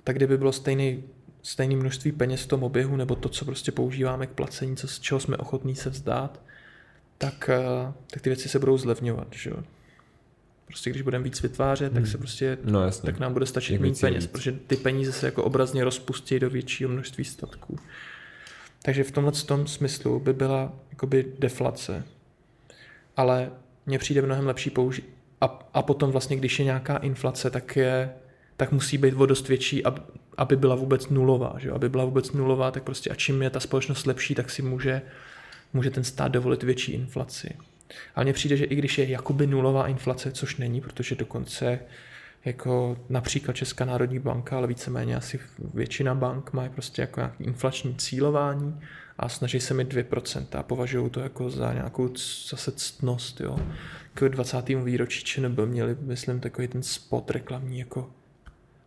[0.03, 1.03] tak kdyby bylo stejný,
[1.41, 4.99] stejný množství peněz v tom oběhu, nebo to, co prostě používáme k placení, co, z
[4.99, 6.41] čeho jsme ochotní se vzdát,
[7.17, 9.27] tak, eh, tak ty věci se budou zlevňovat.
[9.31, 9.57] Že jo?
[10.65, 12.01] Prostě když budeme víc vytvářet, hmm.
[12.01, 13.05] tak se prostě, no, jasně.
[13.11, 14.31] tak nám bude stačit mít peněz, víc.
[14.31, 17.79] protože ty peníze se jako obrazně rozpustí do většího množství statků.
[18.81, 22.03] Takže v tomhle tom smyslu by byla jakoby deflace.
[23.17, 23.51] Ale
[23.85, 25.09] mně přijde mnohem lepší použít.
[25.41, 28.13] A, a potom vlastně, když je nějaká inflace, tak je
[28.63, 29.83] tak musí být o dost větší,
[30.37, 31.55] aby byla vůbec nulová.
[31.57, 31.71] Že?
[31.71, 35.01] Aby byla vůbec nulová, tak prostě a čím je ta společnost lepší, tak si může,
[35.73, 37.55] může ten stát dovolit větší inflaci.
[38.15, 41.79] A mně přijde, že i když je jakoby nulová inflace, což není, protože dokonce
[42.45, 45.39] jako například Česká národní banka, ale víceméně asi
[45.73, 48.79] většina bank má prostě jako nějaký inflační cílování
[49.17, 52.09] a snaží se mít 2% a považují to jako za nějakou
[52.49, 53.59] zase ctnost, jo.
[54.13, 54.69] K 20.
[54.69, 58.09] výročí ČNB měli, myslím, takový ten spot reklamní jako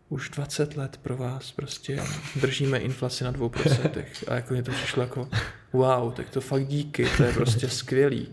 [0.08, 2.02] už 20 let pro vás prostě
[2.40, 5.28] držíme inflaci na 2% a jako mě to přišlo jako
[5.72, 8.28] wow, tak to fakt díky, to je prostě skvělý.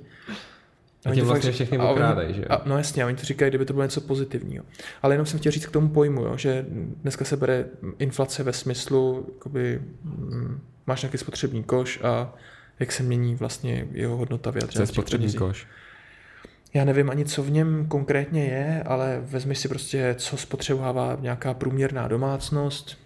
[1.05, 3.65] A tím vlastně fakt, všechny okrádají, že A, no jasně, a oni to říkají, kdyby
[3.65, 4.65] to bylo něco pozitivního.
[5.01, 6.65] Ale jenom jsem chtěl říct k tomu pojmu, jo, že
[7.01, 7.65] dneska se bere
[7.99, 12.33] inflace ve smyslu, jakoby, mm, máš nějaký spotřební koš a
[12.79, 14.85] jak se mění vlastně jeho hodnota vyjadřena.
[14.85, 15.67] Co je spotřební koš?
[16.73, 21.53] Já nevím ani, co v něm konkrétně je, ale vezmi si prostě, co spotřebovává nějaká
[21.53, 22.97] průměrná domácnost,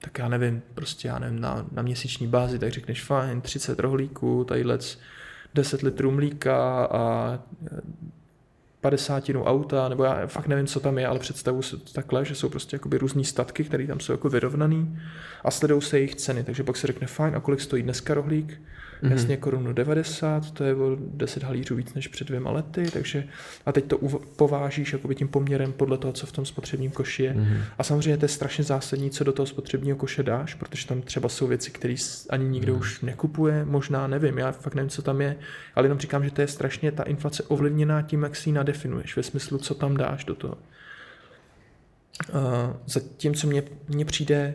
[0.00, 4.44] tak já nevím, prostě já nevím, na, na měsíční bázi, tak řekneš fajn, 30 rohlíků,
[4.44, 4.78] tadyhle
[5.54, 7.38] 10 litrů mlíka a
[8.90, 12.34] 50 auta, nebo já fakt nevím, co tam je, ale představu si to takhle, že
[12.34, 14.98] jsou prostě jakoby různý statky, které tam jsou jako vyrovnaný
[15.44, 16.44] a sledují se jejich ceny.
[16.44, 18.60] Takže pak se řekne, fajn, a kolik stojí dneska rohlík?
[19.02, 19.10] Mm-hmm.
[19.10, 23.24] Jasně korunu 90, to je o 10 halířů víc než před dvěma lety, takže
[23.66, 23.98] a teď to
[24.36, 27.34] povážíš jakoby tím poměrem podle toho, co v tom spotřebním koši je.
[27.34, 27.58] Mm-hmm.
[27.78, 31.28] A samozřejmě to je strašně zásadní, co do toho spotřebního koše dáš, protože tam třeba
[31.28, 31.94] jsou věci, které
[32.30, 32.78] ani nikdo mm-hmm.
[32.78, 35.36] už nekupuje, možná nevím, já fakt nevím, co tam je,
[35.74, 39.16] ale jenom říkám, že to je strašně ta inflace ovlivněná tím, jak si ji nadefinuješ,
[39.16, 40.58] ve smyslu, co tam dáš do toho.
[42.28, 42.40] Uh,
[42.86, 44.54] zatímco mně, mně přijde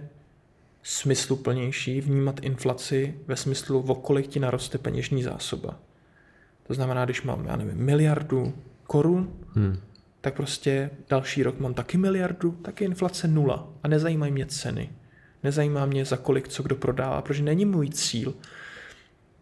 [0.83, 5.79] smysluplnější vnímat inflaci ve smyslu, o kolik ti naroste peněžní zásoba.
[6.67, 8.53] To znamená, když mám, já nevím, miliardu
[8.83, 9.77] korun, hmm.
[10.21, 13.67] tak prostě další rok mám taky miliardu, tak je inflace nula.
[13.83, 14.89] A nezajímají mě ceny.
[15.43, 18.33] Nezajímá mě, za kolik co kdo prodává, protože není můj cíl.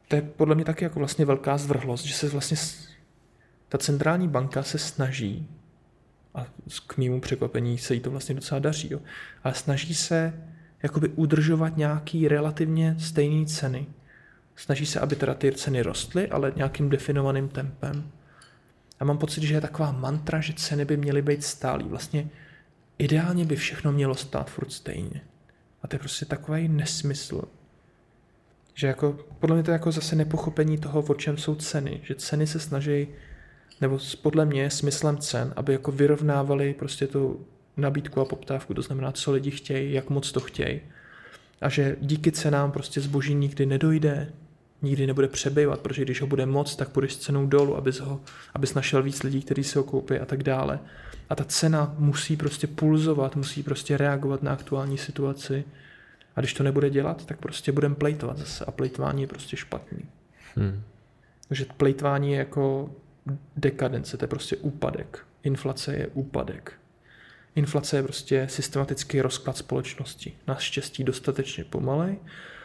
[0.07, 2.57] To je podle mě taky jako vlastně velká zvrhlost, že se vlastně
[3.69, 5.47] ta centrální banka se snaží,
[6.35, 6.47] a
[6.87, 8.99] k mému překvapení se jí to vlastně docela daří, jo,
[9.43, 10.33] ale snaží se
[10.83, 13.87] jakoby udržovat nějaký relativně stejné ceny.
[14.55, 18.11] Snaží se, aby teda ty ceny rostly, ale nějakým definovaným tempem.
[18.99, 21.85] A mám pocit, že je taková mantra, že ceny by měly být stálý.
[21.85, 22.29] Vlastně
[22.97, 25.21] ideálně by všechno mělo stát furt stejně.
[25.83, 27.41] A to je prostě takový nesmysl.
[28.73, 31.99] Že jako, podle mě to je jako zase nepochopení toho, o čem jsou ceny.
[32.03, 33.07] Že ceny se snaží,
[33.81, 37.45] nebo podle mě smyslem cen, aby jako vyrovnávali prostě tu
[37.77, 40.81] nabídku a poptávku, to znamená, co lidi chtějí, jak moc to chtějí.
[41.61, 44.33] A že díky cenám prostě zboží nikdy nedojde,
[44.81, 48.21] nikdy nebude přebývat, protože když ho bude moc, tak půjdeš s cenou dolů, abys, ho,
[48.53, 50.79] abys našel víc lidí, kteří si ho koupí a tak dále.
[51.29, 55.63] A ta cena musí prostě pulzovat, musí prostě reagovat na aktuální situaci.
[56.35, 58.65] A když to nebude dělat, tak prostě budeme plejtovat zase.
[58.65, 60.05] A plejtvání je prostě špatný.
[60.55, 60.81] Hmm.
[61.47, 62.91] Takže plejtvání je jako
[63.57, 65.19] dekadence, to je prostě úpadek.
[65.43, 66.73] Inflace je úpadek.
[67.55, 70.33] Inflace je prostě systematický rozklad společnosti.
[70.47, 72.17] Naštěstí dostatečně pomalej.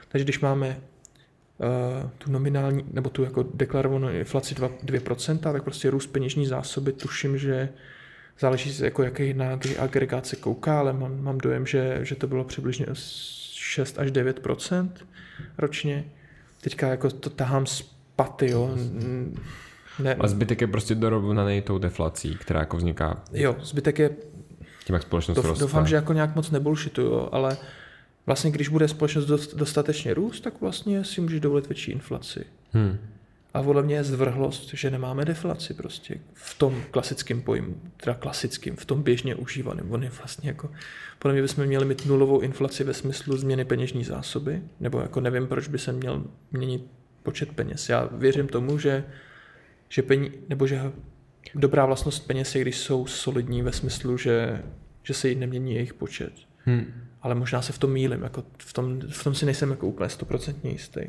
[0.08, 5.90] Takže když máme uh, tu nominální, nebo tu jako deklarovanou inflaci 2%, 2%, tak prostě
[5.90, 7.68] růst peněžní zásoby, tuším, že
[8.38, 12.14] záleží se jako jaký na jaký agregát se kouká, ale mám, mám dojem, že, že
[12.14, 14.90] to bylo přibližně 6 až 9%
[15.58, 16.04] ročně.
[16.60, 17.82] Teďka jako to tahám z
[18.16, 18.76] paty, jo.
[19.98, 20.14] Ne.
[20.14, 23.22] A zbytek je prostě dorovnaný tou deflací, která jako vzniká.
[23.32, 24.10] Jo, zbytek je
[24.84, 25.64] tím, jak společnost Douf, roste.
[25.64, 27.56] Doufám, že jako nějak moc nebullshituju, ale
[28.26, 32.44] vlastně když bude společnost dostatečně růst, tak vlastně si můžeš dovolit větší inflaci.
[32.72, 32.98] Hmm.
[33.54, 38.76] A podle mě je zvrhlost, že nemáme deflaci prostě v tom klasickém pojmu, teda klasickým,
[38.76, 39.92] v tom běžně užívaném.
[39.92, 40.70] On je vlastně jako,
[41.18, 45.46] podle mě bychom měli mít nulovou inflaci ve smyslu změny peněžní zásoby, nebo jako nevím,
[45.46, 46.86] proč by se měl měnit
[47.22, 47.88] počet peněz.
[47.88, 49.04] Já věřím tomu, že,
[49.94, 50.80] že pení, nebo že
[51.54, 54.62] dobrá vlastnost peněz je, když jsou solidní ve smyslu, že,
[55.02, 56.32] že se nemění jejich počet.
[56.58, 56.86] Hmm.
[57.22, 60.08] Ale možná se v tom mílim, jako v, tom, v tom si nejsem jako úplně
[60.10, 61.00] stoprocentně jistý.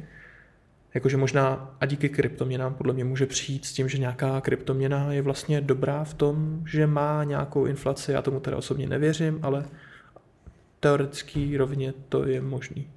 [0.93, 5.21] Jakože možná a díky kryptoměnám podle mě může přijít s tím, že nějaká kryptoměna je
[5.21, 8.11] vlastně dobrá v tom, že má nějakou inflaci.
[8.11, 9.65] Já tomu teda osobně nevěřím, ale
[10.79, 12.89] teoreticky rovně to je možný.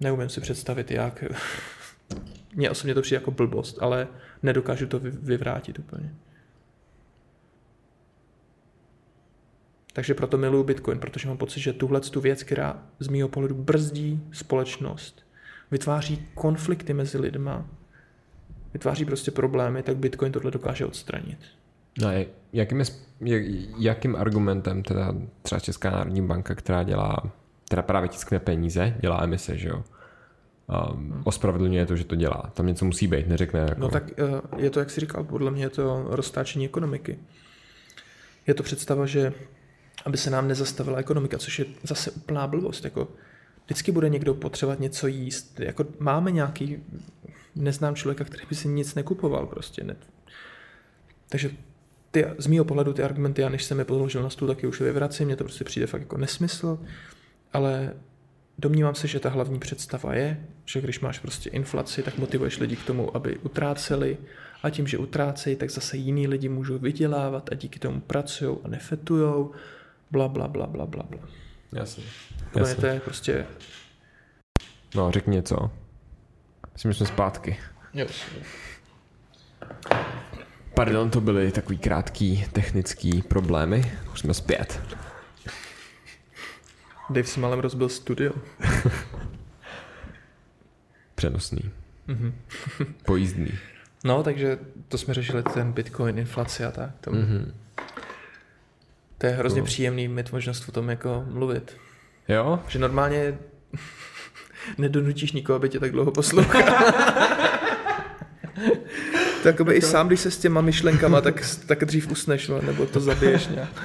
[0.00, 1.24] Neumím si představit, jak
[2.54, 4.08] mně osobně to přijde jako blbost, ale
[4.42, 6.14] nedokážu to vyvrátit úplně.
[9.92, 13.54] Takže proto miluju Bitcoin, protože mám pocit, že tuhle tu věc, která z mého pohledu
[13.54, 15.26] brzdí společnost,
[15.70, 17.66] vytváří konflikty mezi lidma,
[18.72, 21.38] vytváří prostě problémy, tak Bitcoin tohle dokáže odstranit.
[22.02, 22.08] No,
[22.52, 22.82] jakým,
[23.20, 23.42] je,
[23.78, 27.32] jakým argumentem teda třeba Česká národní banka, která dělá,
[27.68, 29.84] teda právě tiskne peníze, dělá emise, že jo?
[30.68, 32.50] Um, ospravedlňuje to, že to dělá.
[32.54, 33.80] Tam něco musí být, neřekne jako...
[33.80, 34.10] No tak
[34.52, 37.18] uh, je to, jak jsi říkal, podle mě je to roztáčení ekonomiky.
[38.46, 39.32] je to představa, že
[40.04, 42.84] aby se nám nezastavila ekonomika, což je zase úplná blbost.
[42.84, 43.08] Jako,
[43.64, 45.60] vždycky bude někdo potřebovat něco jíst.
[45.60, 46.76] Jako, máme nějaký,
[47.56, 49.84] neznám člověka, který by si nic nekupoval prostě.
[49.84, 49.96] Ne.
[51.28, 51.50] Takže
[52.10, 54.68] ty, z mého pohledu ty argumenty, já než jsem je položil na stůl, tak je
[54.68, 56.78] už vyvracím, mně to prostě přijde fakt jako nesmysl,
[57.52, 57.94] ale
[58.58, 62.76] domnívám se, že ta hlavní představa je, že když máš prostě inflaci, tak motivuješ lidi
[62.76, 64.18] k tomu, aby utráceli
[64.62, 68.68] a tím, že utrácejí, tak zase jiní lidi můžou vydělávat a díky tomu pracují a
[68.68, 69.52] nefetujou,
[70.10, 71.20] bla, bla, bla, bla, bla, bla.
[71.72, 72.04] Jasně.
[72.56, 72.74] Jasně.
[72.74, 73.46] To je prostě...
[74.94, 75.70] No, řekni něco.
[76.72, 77.56] Myslím, že jsme zpátky.
[77.94, 78.06] Jo.
[80.74, 83.92] Pardon, to byly takový krátký technický problémy.
[84.12, 84.80] Už jsme zpět.
[87.10, 88.32] Dave si malem rozbil studio.
[91.18, 91.70] Přenosný.
[92.08, 92.32] Mm-hmm.
[93.04, 93.48] Pojízdný.
[94.04, 94.58] No, takže
[94.88, 96.90] to jsme řešili ten Bitcoin, inflace a tak.
[97.00, 97.52] To, mm-hmm.
[99.18, 99.66] to je hrozně no.
[99.66, 101.76] příjemný mít možnost o tom jako mluvit.
[102.28, 102.60] Jo?
[102.68, 103.38] Že normálně
[104.78, 106.62] nedonutíš nikoho, aby tě tak dlouho poslouchal.
[109.42, 112.86] tak aby i sám, když se s těma myšlenkama, tak, tak dřív usneš, no, nebo
[112.86, 113.82] to zabiješ nějak.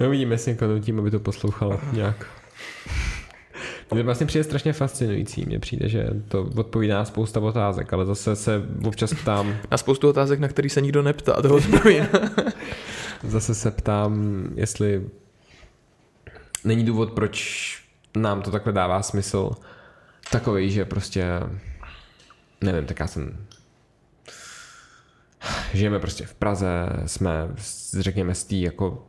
[0.00, 2.26] No vidíme, jestli tím, aby to poslouchalo nějak.
[3.94, 5.44] Mně vlastně přijde strašně fascinující.
[5.46, 9.56] Mně přijde, že to odpovídá na spousta otázek, ale zase se občas ptám...
[9.70, 12.06] Na spoustu otázek, na který se nikdo neptá, to odpovídá.
[13.22, 15.06] zase se ptám, jestli
[16.64, 17.86] není důvod, proč
[18.16, 19.50] nám to takhle dává smysl
[20.30, 21.24] takový, že prostě
[22.60, 23.46] nevím, tak já jsem
[25.74, 26.68] žijeme prostě v Praze,
[27.06, 27.48] jsme,
[27.98, 29.06] řekněme, z té jako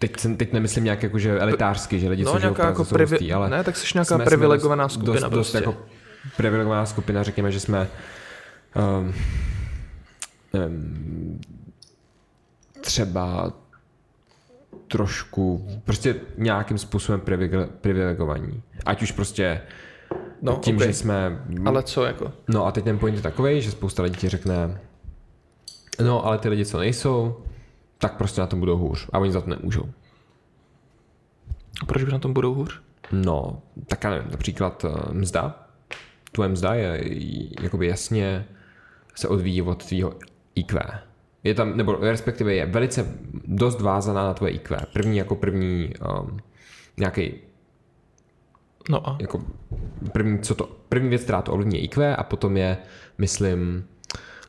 [0.00, 3.18] teď, jsem, teď nemyslím nějak jako, že elitářsky, že lidi, no, co žijou jako privi-
[3.18, 5.60] tý, ale ne, tak jsi nějaká jsme, privilegovaná jsme skupina dost, prostě.
[5.60, 5.86] dost jako
[6.36, 7.88] privilegovaná skupina, řekněme, že jsme
[8.76, 9.14] um,
[10.52, 11.40] nevím,
[12.80, 13.52] třeba
[14.88, 17.22] trošku, prostě nějakým způsobem
[17.80, 18.62] privilegovaní.
[18.86, 19.60] Ať už prostě
[20.42, 20.88] no, tím, okay.
[20.88, 21.44] že jsme...
[21.64, 22.32] Ale co jako?
[22.48, 24.80] No a teď ten point je takový, že spousta lidí ti řekne,
[26.04, 27.42] no ale ty lidi, co nejsou,
[28.00, 29.08] tak prostě na tom budou hůř.
[29.12, 29.90] A oni za to nemůžou.
[31.82, 32.80] A proč by na tom budou hůř?
[33.12, 35.68] No, tak já nevím, například uh, mzda.
[36.32, 37.04] Tvoje mzda je
[37.62, 38.44] jakoby jasně
[39.14, 40.14] se odvíjí od tvýho
[40.54, 40.80] IQ.
[41.44, 43.14] Je tam, nebo respektive je velice
[43.44, 44.76] dost vázaná na tvoje IQ.
[44.92, 46.38] První jako první um,
[46.96, 47.32] nějaký
[48.88, 49.16] No a?
[49.20, 49.44] Jako
[50.12, 52.76] první, co to, první věc, která to ovlivní IQ a potom je,
[53.18, 53.84] myslím,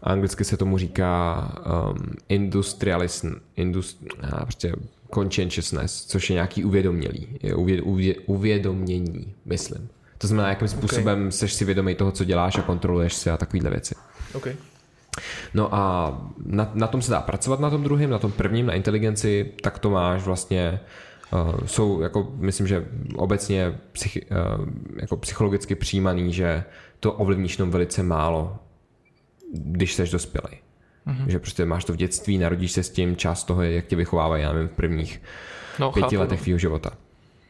[0.04, 1.48] anglicky se tomu říká
[1.92, 1.98] um,
[2.30, 4.74] industrialism, indust, a prostě
[5.14, 9.90] conscientiousness, což je nějaký uvědomělý, je uvě, uvě, uvědomění, myslím.
[10.18, 11.32] To znamená, jakým způsobem okay.
[11.32, 13.96] seš si vědomý toho, co děláš a kontroluješ si a takovéhle věci.
[14.34, 14.56] Okay.
[15.54, 18.74] No a na, na tom se dá pracovat na tom druhém, na tom prvním, na
[18.74, 20.80] inteligenci, tak to máš vlastně
[21.34, 26.64] Uh, jsou, jako, myslím, že obecně psych, uh, jako psychologicky přijímaný, že
[27.00, 28.60] to ovlivníš jenom velice málo
[29.54, 30.58] když jsi dospělý.
[31.08, 31.28] Mm-hmm.
[31.28, 33.96] Že prostě máš to v dětství, narodíš se s tím, část toho je, jak tě
[33.96, 35.22] vychovávají, já nevím, v prvních
[35.80, 36.44] no, pěti chápu, letech no.
[36.44, 36.92] tvýho života.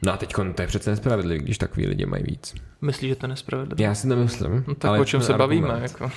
[0.05, 2.55] No a teď to je přece nespravedlivé, když takový lidi mají víc.
[2.81, 3.83] Myslíš, že to je nespravedlivé?
[3.83, 4.63] Já si nemyslím.
[4.67, 5.61] No, tak ale o čem se argument.
[5.61, 5.81] bavíme?
[5.83, 6.11] Jako?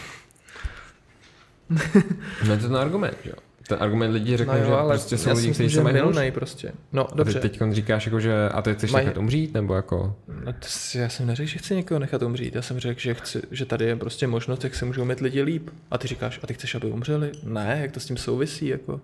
[2.46, 3.34] no je to ten argument, jo
[3.68, 6.30] ten argument lidí řekne, no jo, že ale prostě jsou lidi, kteří se mají milnej
[6.30, 6.72] prostě.
[6.92, 7.38] No, dobře.
[7.38, 9.04] A ty teď říkáš, jako, že a ty chceš Maj...
[9.04, 10.16] nechat umřít, nebo jako...
[10.44, 12.54] No, to, já jsem neřekl, že chci někoho nechat umřít.
[12.54, 15.42] Já jsem řekl, že, chci, že tady je prostě možnost, jak se můžou mít lidi
[15.42, 15.70] líp.
[15.90, 17.32] A ty říkáš, a ty chceš, aby umřeli?
[17.42, 19.00] Ne, jak to s tím souvisí, jako...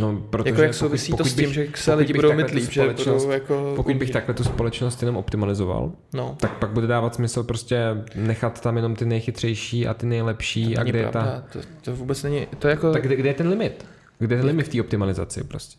[0.00, 2.50] No, protože jako jak souvisí pokud, to s tím, bych, že se lidi budou mít
[2.50, 3.72] líp, že budou jako...
[3.76, 6.36] Pokud bych takhle tu společnost jenom optimalizoval, no.
[6.40, 7.78] tak pak bude dávat smysl prostě
[8.14, 11.44] nechat tam jenom ty nejchytřejší a ty nejlepší to a kde je ta...
[11.52, 12.92] To, to vůbec není, to je jako...
[12.92, 13.86] Tak kde, kde je ten limit?
[14.18, 15.78] Kde je limit v té optimalizaci prostě?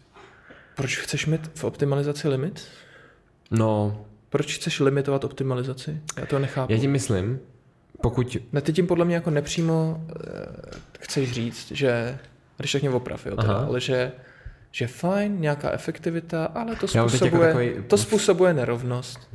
[0.76, 2.68] Proč chceš mít v optimalizaci limit?
[3.52, 4.02] No...
[4.30, 6.02] Proč chceš limitovat optimalizaci?
[6.18, 6.74] Já to nechápu.
[6.74, 7.40] Já ti myslím,
[8.02, 8.38] pokud...
[8.52, 10.12] Ne, ty tím podle mě jako nepřímo uh,
[11.00, 12.20] chceš říct, že
[12.62, 14.12] když mě oprav, jo, teda, ale že,
[14.72, 17.88] že fajn, nějaká efektivita, ale to jako způsobuje, jako takový...
[17.88, 19.30] to způsobuje nerovnost.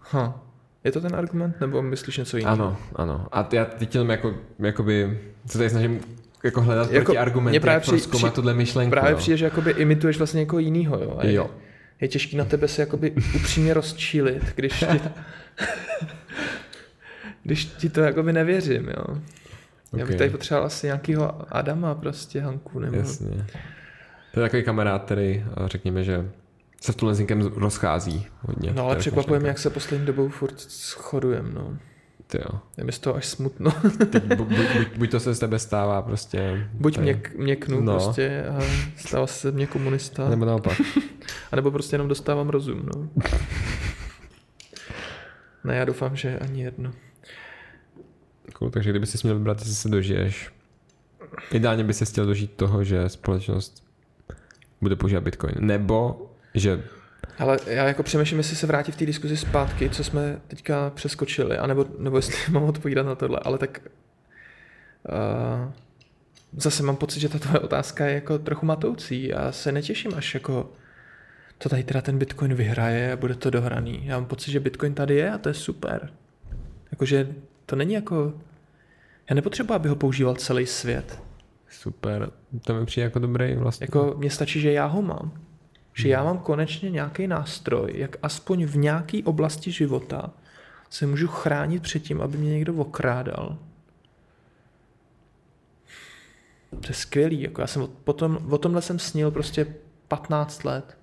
[0.00, 0.42] Ha.
[0.84, 2.54] Je to ten argument, nebo myslíš něco jiného?
[2.54, 3.26] Ano, ano.
[3.32, 6.00] A já teď jenom jako, jakoby, se tady snažím
[6.44, 8.90] jako hledat jako, argumenty, právě při, při, tuhle myšlenku.
[8.90, 9.18] Právě no.
[9.18, 11.16] přijde, že jakoby imituješ vlastně někoho jiného, jo.
[11.18, 11.44] A jo.
[11.44, 11.50] Je,
[12.00, 14.86] je těžký na tebe se jakoby upřímně rozčílit, když ti,
[17.42, 19.18] když ti to jakoby nevěřím, jo.
[19.90, 20.00] Okay.
[20.00, 22.96] Já bych tady potřeboval asi nějakého Adama prostě, Hanku, nebo...
[22.96, 23.46] Jasně.
[24.34, 26.30] To je takový kamarád, který řekněme, že
[26.80, 28.72] se v tuhle zinkem rozchází hodně.
[28.72, 31.76] No ale překvapuje mě, jak se poslední dobou furt shodujeme, no.
[32.26, 32.60] Ty jo.
[32.76, 33.70] Je mi z toho až smutno.
[34.10, 36.68] Teď bu, bu, buď, buď to se z tebe stává prostě...
[36.72, 37.92] Buď měk, měknu no.
[37.92, 38.60] prostě a
[38.96, 40.28] stává se mě komunista.
[40.28, 40.80] Nebo naopak.
[41.52, 43.08] a nebo prostě jenom dostávám rozum, no.
[45.64, 46.92] ne, já doufám, že ani jedno.
[48.54, 50.50] Cool, takže kdyby si měl vybrat, jestli se dožiješ,
[51.50, 53.84] ideálně by se chtěl dožít toho, že společnost
[54.80, 55.54] bude používat Bitcoin.
[55.58, 56.82] Nebo, že
[57.38, 61.58] ale já jako přemýšlím, jestli se vrátí v té diskuzi zpátky, co jsme teďka přeskočili,
[61.58, 63.80] anebo, nebo jestli mám odpovídat na tohle, ale tak
[65.08, 65.72] uh,
[66.56, 69.28] zase mám pocit, že ta tvoje otázka je jako trochu matoucí.
[69.28, 70.72] Já se netěším, až jako
[71.58, 74.06] to tady teda ten Bitcoin vyhraje a bude to dohraný.
[74.06, 76.10] Já mám pocit, že Bitcoin tady je a to je super.
[76.90, 77.34] Jakože
[77.70, 78.32] to není jako...
[79.30, 81.22] Já nepotřebuji, aby ho používal celý svět.
[81.68, 82.30] Super,
[82.64, 83.84] to mi přijde jako dobrý vlastně.
[83.84, 85.32] Jako mně stačí, že já ho mám.
[85.94, 90.30] Že já mám konečně nějaký nástroj, jak aspoň v nějaké oblasti života
[90.90, 93.58] se můžu chránit před tím, aby mě někdo okrádal.
[96.70, 97.42] To je skvělý.
[97.42, 99.74] Jako já jsem potom, o tomhle jsem snil prostě
[100.08, 100.98] 15 let.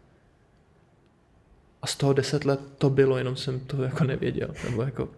[1.81, 4.53] A z toho 10 let to bylo, jenom jsem to jako nevěděl.
[4.63, 5.09] Nebo jako,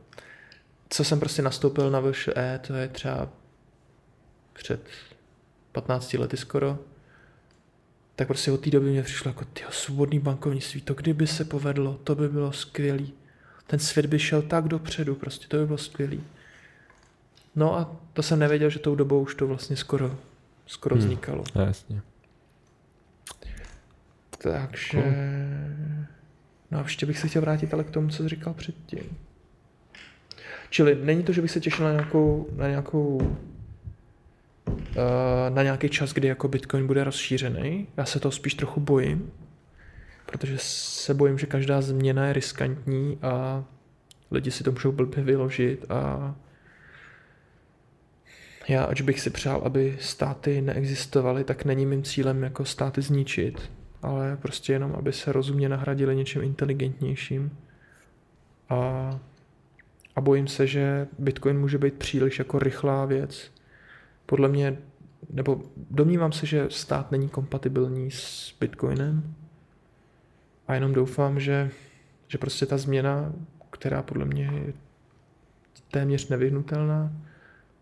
[0.90, 3.30] co jsem prostě nastoupil na VŠE, to je třeba
[4.54, 4.82] před
[5.72, 6.80] 15 lety skoro
[8.20, 12.00] tak prostě od té doby mě přišlo jako, ty svobodný bankovnictví, to kdyby se povedlo,
[12.04, 13.14] to by bylo skvělý.
[13.68, 16.24] Ten svět by šel tak dopředu, prostě to by bylo skvělý.
[17.56, 20.18] No a to jsem nevěděl, že tou dobou už to vlastně skoro,
[20.68, 21.06] skoro hmm.
[21.06, 21.44] vznikalo.
[21.56, 22.02] Jasně.
[24.38, 25.02] Takže...
[25.02, 25.14] Cool.
[26.72, 29.18] No a ještě bych se chtěl vrátit ale k tomu, co jsi říkal předtím.
[30.70, 33.38] Čili není to, že bych se těšil na nějakou, na nějakou
[34.96, 37.88] Eh, na nějaký čas, kdy jako Bitcoin bude rozšířený.
[37.98, 39.32] Já se toho spíš trochu bojím,
[40.26, 43.64] protože se bojím, že každá změna je riskantní a
[44.32, 46.36] lidi si to můžou blbě vyložit a
[48.68, 53.72] já, ač bych si přál, aby státy neexistovaly, tak není mým cílem jako státy zničit,
[54.02, 57.58] ale prostě jenom, aby se rozumně nahradili něčím inteligentnějším.
[58.70, 59.20] A,
[60.16, 63.52] a bojím se, že Bitcoin může být příliš jako rychlá věc,
[64.26, 64.78] podle mě,
[65.30, 65.62] nebo
[65.92, 69.36] domnívám se, že stát není kompatibilní s Bitcoinem.
[70.68, 71.72] A jenom doufám, že,
[72.28, 73.34] že prostě ta změna,
[73.70, 74.74] která podle mě je
[75.92, 77.12] téměř nevyhnutelná,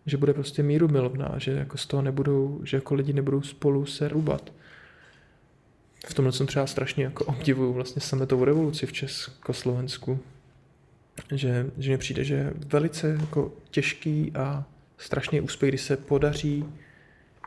[0.05, 3.85] že bude prostě míru milovná, že jako z toho nebudou, že jako lidi nebudou spolu
[3.85, 4.53] se rubat.
[6.07, 10.19] V tomhle jsem třeba strašně jako obdivuju vlastně sametovou revoluci v Československu,
[11.31, 14.65] že, že mi přijde, že je velice jako těžký a
[14.98, 16.65] strašný úspěch, když se podaří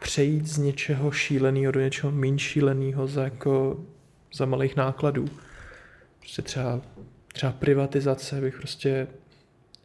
[0.00, 3.84] přejít z něčeho šíleného do něčeho méně šíleného za, jako,
[4.34, 5.24] za malých nákladů.
[6.18, 6.80] Prostě třeba,
[7.32, 9.06] třeba privatizace bych prostě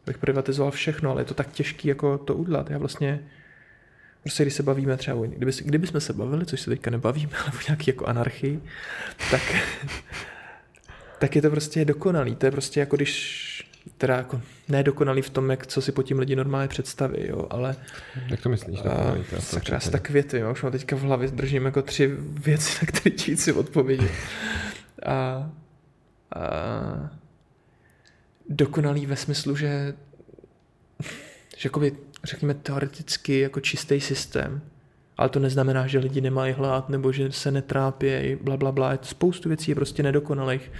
[0.06, 2.70] bych privatizoval všechno, ale je to tak těžký jako to udělat.
[2.70, 3.20] Já vlastně
[4.22, 7.52] prostě když se bavíme třeba, kdyby, kdyby jsme se bavili, což se teďka nebavíme, ale
[7.52, 8.60] o nějaký jako anarchii,
[9.30, 9.42] tak,
[11.18, 12.36] tak je to prostě dokonalý.
[12.36, 13.55] To je prostě jako když
[13.98, 17.76] teda jako nedokonalý v tom, jak co si po tím lidi normálně představí, jo, ale...
[18.26, 18.80] Jak to myslíš?
[18.80, 22.86] A, sakra, tak květy, jo, už mám teďka v hlavě, držím jako tři věci, na
[22.86, 24.10] které čít si odpovědět.
[25.06, 25.50] A,
[26.34, 27.10] a,
[28.48, 29.94] dokonalý ve smyslu, že,
[31.56, 31.92] že jakoby,
[32.24, 34.60] řekněme teoreticky jako čistý systém,
[35.16, 38.98] ale to neznamená, že lidi nemají hlad nebo že se netrápí, bla, bla, bla.
[39.02, 40.70] Spoustu věcí je prostě nedokonalých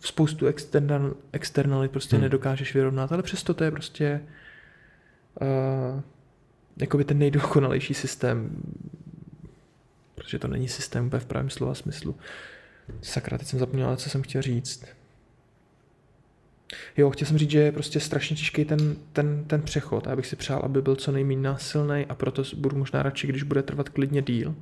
[0.00, 2.22] spoustu external, externalit prostě hmm.
[2.22, 4.20] nedokážeš vyrovnat, ale přesto to je prostě
[5.40, 6.00] uh,
[6.76, 8.50] jakoby ten nejdokonalejší systém,
[10.14, 12.16] protože to není systém úplně v pravém slova smyslu.
[13.02, 14.84] Sakra, teď jsem zapomněl, co jsem chtěl říct.
[16.96, 20.06] Jo, chtěl jsem říct, že je prostě strašně těžký ten, ten, ten přechod.
[20.06, 23.42] Já bych si přál, aby byl co nejméně násilný a proto budu možná radši, když
[23.42, 24.54] bude trvat klidně díl.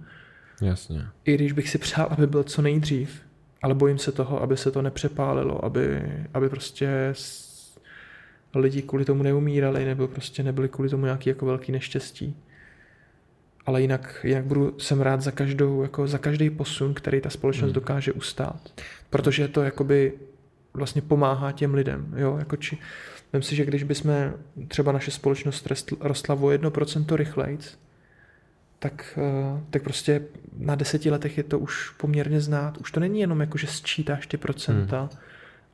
[0.63, 1.07] Jasně.
[1.25, 3.26] I když bych si přál, aby byl co nejdřív
[3.67, 6.03] ale bojím se toho, aby se to nepřepálilo, aby,
[6.35, 7.15] aby prostě
[8.55, 12.37] lidi kvůli tomu neumírali, nebo prostě nebyli kvůli tomu nějaký jako velký neštěstí.
[13.67, 17.69] Ale jinak, jinak budu, jsem rád za každou, jako za každý posun, který ta společnost
[17.69, 17.75] hmm.
[17.75, 18.81] dokáže ustát.
[19.11, 20.13] Protože to jakoby
[20.75, 22.15] vlastně pomáhá těm lidem.
[22.17, 22.37] Jo?
[22.39, 22.79] Jako či,
[23.33, 24.33] vím si, že když bychom
[24.69, 25.69] třeba naše společnost
[26.01, 27.79] rostla o 1% rychlejc,
[28.79, 30.23] tak, eh, tak prostě
[30.59, 32.79] na deseti letech je to už poměrně znát.
[32.79, 35.11] Už to není jenom jako, že sčítáš ty procenta, hmm.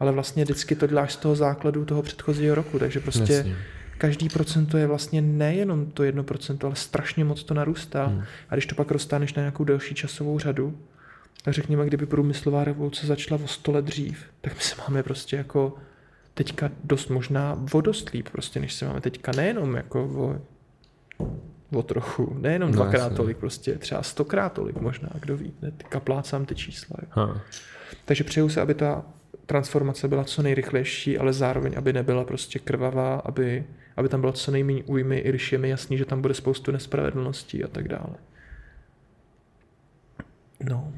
[0.01, 3.57] ale vlastně vždycky to děláš z toho základu toho předchozího roku, takže prostě Jasně.
[3.99, 8.07] každý procento je vlastně nejenom to jedno procento, ale strašně moc to narůstá.
[8.07, 8.25] Hmm.
[8.49, 10.79] A když to pak roztáneš na nějakou delší časovou řadu,
[11.43, 15.37] tak řekněme, kdyby průmyslová revoluce začala o 100 let dřív, tak my se máme prostě
[15.37, 15.75] jako
[16.35, 20.41] teďka dost možná o dost líp, prostě, než se máme teďka nejenom jako o,
[21.73, 23.17] o trochu, nejenom no, dvakrát jasně.
[23.17, 26.97] tolik, prostě třeba stokrát tolik možná, kdo ví, ne, teďka plácám ty čísla.
[27.11, 27.41] Ha.
[28.05, 29.05] Takže přeju se, aby ta
[29.47, 33.65] transformace byla co nejrychlejší, ale zároveň, aby nebyla prostě krvavá, aby,
[33.97, 36.73] aby tam bylo co nejméně újmy, i když je mi jasný, že tam bude spoustu
[36.73, 38.15] nespravedlností a tak dále.
[40.69, 40.93] No.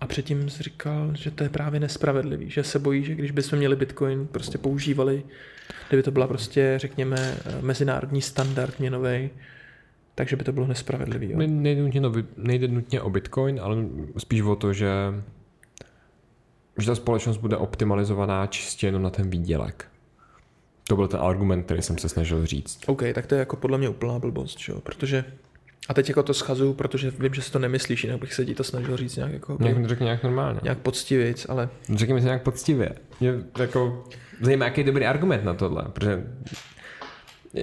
[0.00, 3.58] A předtím jsi říkal, že to je právě nespravedlivý, že se bojí, že když bychom
[3.58, 5.22] měli Bitcoin prostě používali,
[5.88, 9.30] kdyby to byla prostě, řekněme, mezinárodní standard měnový,
[10.20, 11.30] takže by to bylo nespravedlivý.
[11.30, 11.38] Jo?
[11.38, 12.02] Nejde, nutně,
[12.36, 13.76] nejde nutně o Bitcoin, ale
[14.18, 14.90] spíš o to, že,
[16.78, 19.88] že ta společnost bude optimalizovaná čistě jenom na ten výdělek.
[20.88, 22.80] To byl ten argument, který jsem se snažil říct.
[22.86, 24.80] OK, tak to je jako podle mě úplná blbost, čo?
[24.80, 25.24] protože
[25.88, 28.54] a teď jako to schazuju, protože vím, že si to nemyslíš, jinak bych se ti
[28.54, 29.56] to snažil říct nějak jako...
[29.60, 30.60] Nějak to řekni nějak normálně.
[30.62, 31.68] Nějak poctivějc, ale...
[31.94, 32.90] Řekni mi to nějak poctivě.
[33.20, 34.04] Mě jako
[34.40, 36.26] zajímá, jaký je dobrý argument na tohle, protože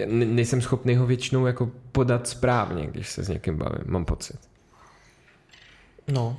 [0.07, 4.39] nejsem schopný ho většinou jako podat správně, když se s někým bavím, mám pocit.
[6.07, 6.37] No,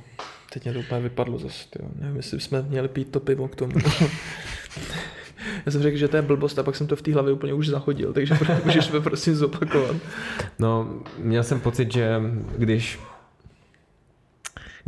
[0.53, 1.89] teď mě to úplně vypadlo zase, tyjo.
[1.95, 3.73] Nevím, jestli jsme měli pít to pivo k tomu.
[5.65, 7.53] Já jsem řekl, že to je blbost a pak jsem to v té hlavě úplně
[7.53, 9.95] už zahodil, takže můžeš mi prosím zopakovat.
[10.59, 12.21] No, měl jsem pocit, že
[12.57, 12.99] když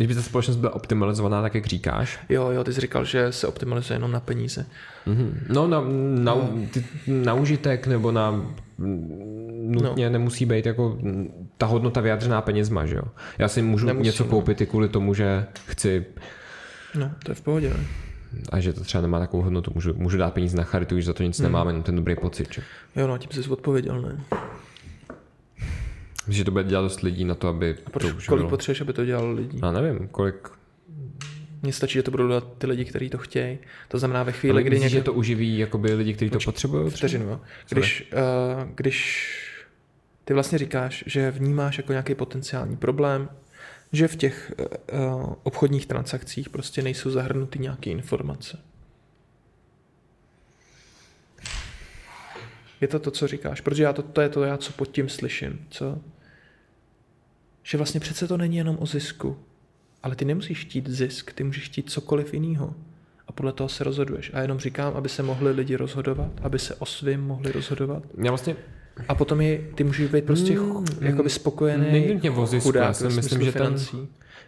[0.01, 2.19] když by ta společnost byla optimalizovaná, tak jak říkáš.
[2.29, 4.65] Jo, jo, ty jsi říkal, že se optimalizuje jenom na peníze.
[5.07, 5.33] Mm-hmm.
[5.49, 6.49] No, na, na, no.
[6.71, 8.45] Ty, na užitek nebo na
[8.77, 10.13] nutně no.
[10.13, 10.97] nemusí být jako
[11.57, 13.03] ta hodnota vyjádřená penězma, že jo.
[13.37, 14.29] Já si můžu nemusí, něco no.
[14.29, 16.05] koupit i kvůli tomu, že chci.
[16.95, 17.69] No, to je v pohodě.
[17.69, 17.85] Ne?
[18.49, 19.71] a že to třeba nemá takovou hodnotu.
[19.75, 21.43] Můžu, můžu dát peníze na charitu, když za to nic hmm.
[21.43, 22.53] nemám, jenom ten dobrý pocit.
[22.53, 22.61] Že?
[22.95, 24.23] Jo, no, tím jsi odpověděl, ne?
[26.27, 28.81] Že to bude dělat dost lidí na to, aby a proč, to už Kolik potřebuješ,
[28.81, 29.59] aby to dělalo lidí?
[29.63, 30.49] Já nevím, kolik...
[31.61, 33.59] Mně stačí, že to budou dělat ty lidi, kteří to chtějí.
[33.87, 34.97] To znamená ve chvíli, kdy někdo...
[34.97, 36.89] že to uživí jakoby lidi, kteří to potřebují?
[36.89, 37.41] Vteřinu, jo.
[37.69, 39.27] Když, uh, když
[40.25, 43.29] ty vlastně říkáš, že vnímáš jako nějaký potenciální problém,
[43.91, 48.59] že v těch uh, obchodních transakcích prostě nejsou zahrnuty nějaké informace.
[52.81, 55.09] Je to to, co říkáš, protože já to, to je to, já co pod tím
[55.09, 56.01] slyším, co?
[57.63, 59.37] Že vlastně přece to není jenom o zisku,
[60.03, 62.73] ale ty nemusíš chtít zisk, ty můžeš chtít cokoliv jiného.
[63.27, 64.31] A podle toho se rozhoduješ.
[64.33, 68.03] A jenom říkám, aby se mohli lidi rozhodovat, aby se o svým mohli rozhodovat.
[68.23, 68.55] Já vlastně
[69.07, 72.93] a potom je, ty můžeš být prostě mm, jakoby spokojený Nejde mě o zisku, já
[72.93, 73.75] si myslím, že, ten,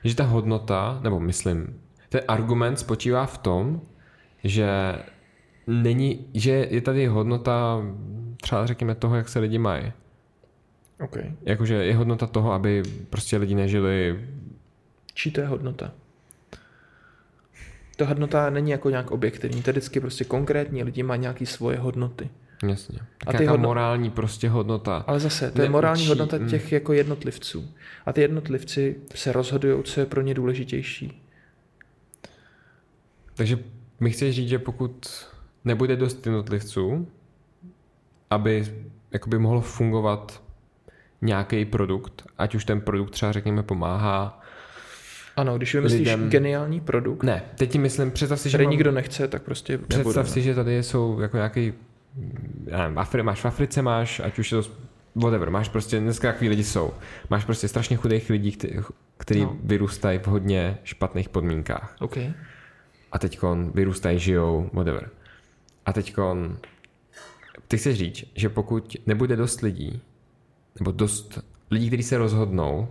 [0.04, 1.80] že ta hodnota, nebo myslím,
[2.10, 3.82] ten argument spočívá v tom,
[4.44, 4.68] že
[5.68, 7.82] není, že je tady hodnota
[8.42, 9.92] třeba řekněme toho, jak se lidi mají.
[11.04, 11.32] Okay.
[11.46, 14.20] Jakože je hodnota toho, aby prostě lidi nežili...
[15.14, 15.92] Čí to je hodnota?
[17.96, 21.78] To hodnota není jako nějak objektivní, to je vždycky prostě konkrétní, lidi mají nějaké svoje
[21.78, 22.30] hodnoty.
[22.68, 23.00] Jasně.
[23.26, 23.68] Tak a ty hodno...
[23.68, 25.04] morální prostě hodnota.
[25.08, 26.50] Ale zase, to je morální hodnota mm.
[26.50, 27.70] těch jako jednotlivců.
[28.06, 31.22] A ty jednotlivci se rozhodují, co je pro ně důležitější.
[33.34, 33.60] Takže
[34.00, 35.08] mi chceš říct, že pokud
[35.66, 37.08] nebude dost jednotlivců,
[38.30, 38.66] aby
[39.12, 40.43] jakoby mohlo fungovat
[41.24, 44.40] nějaký produkt, ať už ten produkt třeba řekněme pomáhá
[45.36, 46.30] ano, když vymyslíš lidem...
[46.30, 47.24] geniální produkt.
[47.24, 48.70] Ne, teď ti myslím, představ si, že mám...
[48.70, 51.74] nikdo nechce, tak prostě Představ nebude, si, že tady jsou jako nějaký
[52.66, 54.70] já nevím, Afri, máš v Africe, máš, ať už je to
[55.16, 56.94] whatever, máš prostě, dneska takový lidi jsou,
[57.30, 58.74] máš prostě strašně chudých lidí, kteří,
[59.18, 59.58] který no.
[59.64, 61.96] vyrůstají v hodně špatných podmínkách.
[62.00, 62.34] Okay.
[63.12, 63.40] A teď
[63.74, 65.10] vyrůstají, žijou, whatever.
[65.86, 66.16] A teď
[67.68, 70.02] ty chceš říct, že pokud nebude dost lidí,
[70.80, 71.40] nebo dost
[71.72, 72.88] lidí, kteří se rozhodnou,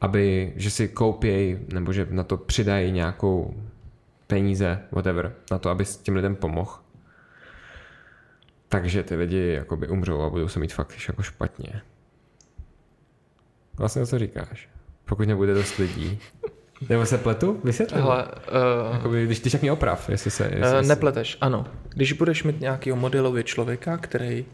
[0.00, 3.54] aby, že si koupějí, nebo že na to přidají nějakou
[4.26, 6.72] peníze, whatever, na to, aby s těm lidem pomohl,
[8.68, 11.80] takže ty lidi jakoby umřou a budou se mít fakt jako špatně.
[13.78, 14.68] Vlastně co říkáš?
[15.04, 16.18] Pokud nebude dost lidí.
[16.88, 17.60] Nebo se pletu?
[17.64, 18.00] Vysvětli.
[18.00, 20.44] Hele, uh, Jakoby, když ty mě oprav, jestli se...
[20.44, 21.66] Jestli uh, nepleteš, ano.
[21.88, 24.44] Když budeš mít nějakého modelově člověka, který,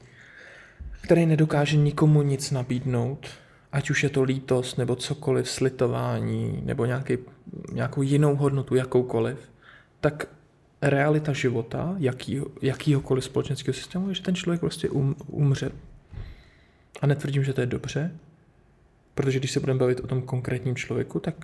[1.04, 3.28] který nedokáže nikomu nic nabídnout,
[3.72, 7.18] ať už je to lítost, nebo cokoliv, slitování, nebo nějaký,
[7.72, 9.38] nějakou jinou hodnotu, jakoukoliv,
[10.00, 10.28] tak
[10.82, 15.70] realita života, jakýho, jakýhokoliv společenského systému, je, že ten člověk prostě um, umře.
[17.00, 18.10] A netvrdím, že to je dobře,
[19.14, 21.34] protože když se budeme bavit o tom konkrétním člověku, tak,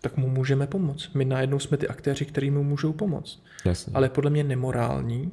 [0.00, 1.14] tak mu můžeme pomoct.
[1.14, 3.42] My najednou jsme ty aktéři, kteří mu můžou pomoct.
[3.64, 3.92] Jasně.
[3.94, 5.32] Ale podle mě nemorální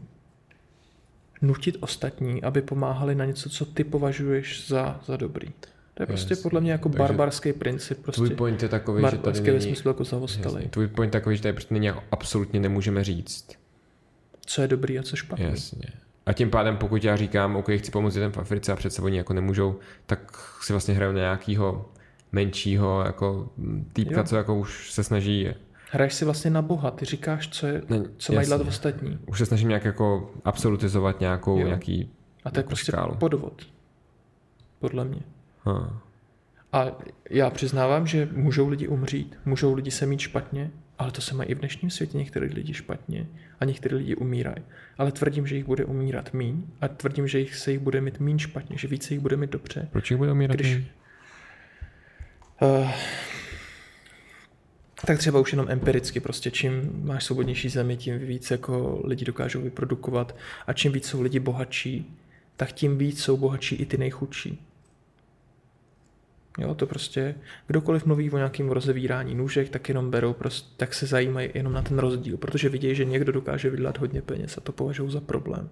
[1.44, 5.48] nutit ostatní, aby pomáhali na něco, co ty považuješ za, za dobrý.
[5.94, 6.42] To je prostě yes.
[6.42, 8.02] podle mě jako Takže barbarský princip.
[8.02, 9.62] Prostě tvůj point je takový, že tady není...
[9.62, 10.68] smyslu jako zavostalý.
[10.68, 13.48] Tvůj point je takový, že tady prostě není absolutně nemůžeme říct,
[14.46, 15.46] co je dobrý a co špatný.
[15.46, 15.90] Jasně.
[16.26, 19.18] A tím pádem, pokud já říkám, OK, chci pomoct lidem v Africe a přece oni
[19.18, 21.90] jako nemůžou, tak si vlastně hraju nějakýho
[22.32, 23.50] menšího jako
[23.94, 24.24] týpka, jo.
[24.24, 25.50] co jako už se snaží
[25.94, 29.20] Hraješ si vlastně na Boha, ty říkáš, co, je, ne, co mají dělat ostatní.
[29.26, 31.66] Už se snažím nějak jako absolutizovat nějakou, jo.
[31.66, 32.12] nějaký
[32.44, 33.16] A to je prostě škálu.
[33.16, 33.68] podvod.
[34.80, 35.22] Podle mě.
[35.64, 36.02] Ha.
[36.72, 36.86] A
[37.30, 41.50] já přiznávám, že můžou lidi umřít, můžou lidi se mít špatně, ale to se mají
[41.50, 43.28] i v dnešním světě některé lidi špatně
[43.60, 44.64] a některé lidi umírají.
[44.98, 48.20] Ale tvrdím, že jich bude umírat míň a tvrdím, že jich se jich bude mít
[48.20, 49.88] míň špatně, že více jich bude mít dobře.
[49.92, 50.86] Proč jich bude umírat Když, míň?
[52.62, 52.92] Uh,
[55.06, 59.62] tak třeba už jenom empiricky, prostě čím máš svobodnější zemi, tím víc jako lidi dokážou
[59.62, 60.36] vyprodukovat
[60.68, 62.18] a čím víc jsou lidi bohatší,
[62.56, 64.62] tak tím víc jsou bohatší i ty nejchudší.
[66.60, 67.36] Jo, to prostě,
[67.68, 71.82] kdokoliv mluví o nějakém rozevírání nůžek, tak jenom berou, prostě, tak se zajímají jenom na
[71.82, 75.70] ten rozdíl, protože vidějí, že někdo dokáže vydělat hodně peněz a to považují za problém.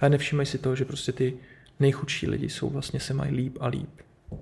[0.00, 1.36] A nevšímají si toho, že prostě ty
[1.80, 3.90] nejchudší lidi jsou vlastně se mají líp a líp.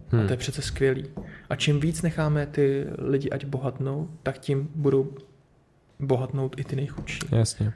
[0.08, 0.22] Hmm.
[0.22, 1.10] A to je přece skvělý.
[1.50, 5.14] A čím víc necháme ty lidi ať bohatnou, tak tím budou
[6.00, 7.20] bohatnout i ty nejchudší.
[7.32, 7.72] Jasně.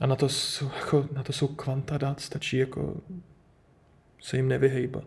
[0.00, 2.96] A na to jsou, jako, na to jsou kvanta dát, stačí jako
[4.22, 5.04] se jim nevyhejbat.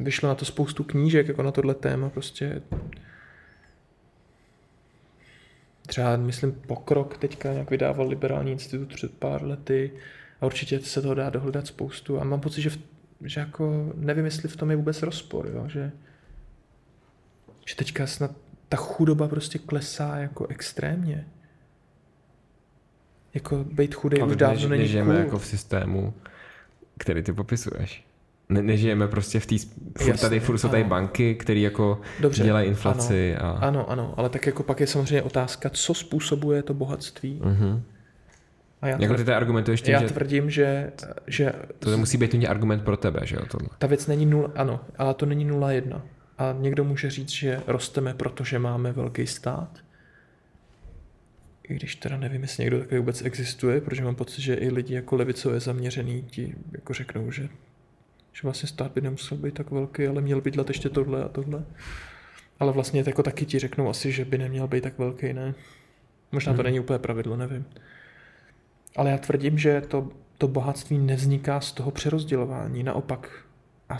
[0.00, 2.62] Vyšlo na to spoustu knížek, jako na tohle téma, prostě
[5.86, 9.92] třeba, myslím, Pokrok teďka nějak vydával Liberální institut před pár lety
[10.40, 12.78] a určitě se toho dá dohledat spoustu a mám pocit, že v
[13.20, 15.68] že jako nevím, jestli v tom je vůbec rozpor, jo?
[15.68, 15.92] Že,
[17.66, 18.30] že teďka snad
[18.68, 21.26] ta chudoba prostě klesá jako extrémně.
[23.34, 25.24] Jako být chudý už dávno než, není nežijeme cool.
[25.24, 26.14] jako v systému,
[26.98, 28.06] který ty popisuješ.
[28.48, 29.54] Ne, nežijeme prostě v té,
[29.98, 33.36] furt tady, furt jsou tady banky, které jako Dobře, dělají inflaci.
[33.36, 33.58] Ano, a...
[33.58, 37.40] ano, ano, ale tak jako pak je samozřejmě otázka, co způsobuje to bohatství.
[37.44, 37.82] Uh-huh.
[38.82, 40.06] A já, jako ty argumentuješ tím, já že...
[40.06, 40.92] tvrdím, že,
[41.26, 41.52] že...
[41.78, 43.42] To musí být ten argument pro tebe, že jo?
[43.50, 43.68] Tohle.
[43.78, 46.02] Ta věc není nula, ano, ale to není nula jedna.
[46.38, 49.78] A někdo může říct, že rosteme, protože máme velký stát.
[51.68, 54.94] I když teda nevím, jestli někdo takový vůbec existuje, protože mám pocit, že i lidi
[54.94, 57.42] jako levicové zaměřený ti jako řeknou, že,
[58.32, 61.28] že vlastně stát by nemusel být tak velký, ale měl by dělat ještě tohle a
[61.28, 61.64] tohle.
[62.60, 65.54] Ale vlastně jako taky ti řeknou asi, že by neměl být tak velký, ne?
[66.32, 66.64] Možná to hmm.
[66.64, 67.64] není úplně pravidlo, nevím.
[68.96, 70.08] Ale já tvrdím, že to,
[70.38, 72.82] to bohatství nevzniká z toho přerozdělování.
[72.82, 73.44] Naopak,
[73.88, 73.98] a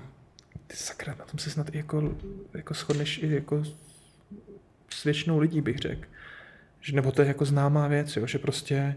[0.66, 2.14] ty sakra, na tom se snad jako,
[2.54, 3.64] jako shodneš i jako
[4.90, 6.08] s většinou lidí, bych řekl.
[6.80, 8.96] Že, nebo to je jako známá věc, jo, že prostě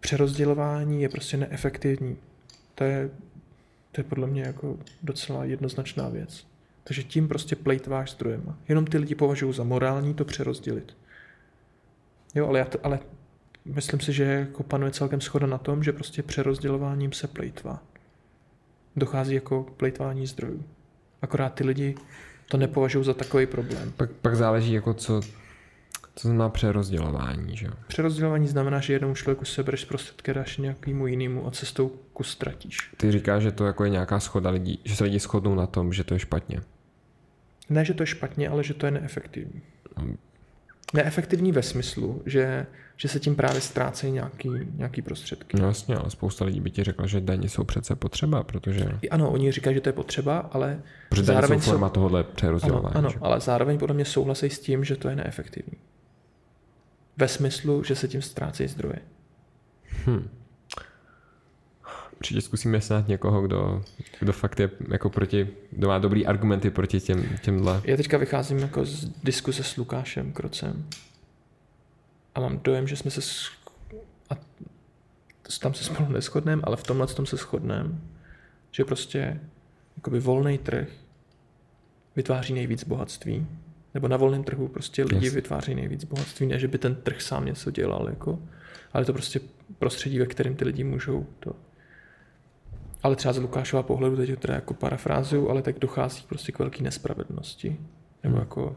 [0.00, 2.16] přerozdělování je prostě neefektivní.
[2.74, 3.10] To je,
[3.92, 6.46] to je podle mě jako docela jednoznačná věc.
[6.84, 8.56] Takže tím prostě plejtváš zdrojem.
[8.68, 10.96] Jenom ty lidi považují za morální to přerozdělit.
[12.34, 12.98] Jo, ale, já to, ale
[13.64, 17.82] myslím si, že jako panuje celkem schoda na tom, že prostě přerozdělováním se plejtvá.
[18.96, 20.64] Dochází jako plejtvání zdrojů.
[21.22, 21.94] Akorát ty lidi
[22.48, 23.92] to nepovažují za takový problém.
[23.96, 25.20] Pak, pak záleží jako co,
[26.14, 31.50] co znamená přerozdělování, že Přerozdělování znamená, že jednomu člověku sebereš prostředky, dáš nějakému jinému a
[31.50, 32.78] cestou kus ztratíš.
[32.96, 35.92] Ty říkáš, že to jako je nějaká schoda lidí, že se lidi shodnou na tom,
[35.92, 36.60] že to je špatně.
[37.70, 39.62] Ne, že to je špatně, ale že to je neefektivní.
[40.94, 45.56] Neefektivní ve smyslu, že že se tím právě ztrácejí nějaký, nějaký prostředky.
[45.60, 48.86] No jasně, ale spousta lidí by ti řekla, že daně jsou přece potřeba, protože...
[49.10, 51.92] Ano, oni říkají, že to je potřeba, ale protože zároveň jsou forma jsou...
[51.92, 52.94] tohohle přerozdělování.
[52.94, 55.78] Ano, ano ale zároveň podle mě souhlasí s tím, že to je neefektivní.
[57.16, 58.98] Ve smyslu, že se tím ztrácejí zdroje.
[60.06, 60.28] Hm.
[62.22, 63.82] Určitě zkusíme snad někoho, kdo,
[64.20, 67.82] kdo fakt je jako proti, kdo má dobrý argumenty proti těm, těmhle.
[67.84, 70.86] Já teďka vycházím jako z diskuse s Lukášem Krocem
[72.34, 73.20] a mám dojem, že jsme se
[74.30, 74.34] a
[75.60, 77.90] tam se spolu neschodneme, ale v tomhle tom se shodneme,
[78.70, 79.40] že prostě
[79.96, 80.88] jakoby volný trh
[82.16, 83.46] vytváří nejvíc bohatství,
[83.94, 85.34] nebo na volném trhu prostě lidi yes.
[85.34, 88.38] vytváří nejvíc bohatství, ne že by ten trh sám něco dělal, jako,
[88.92, 89.40] ale to prostě
[89.78, 91.52] prostředí, ve kterém ty lidi můžou to.
[93.02, 96.82] Ale třeba z Lukášova pohledu, teď teda jako parafrázuju, ale tak dochází prostě k velké
[96.82, 97.76] nespravedlnosti.
[98.22, 98.42] Nebo hmm.
[98.42, 98.76] jako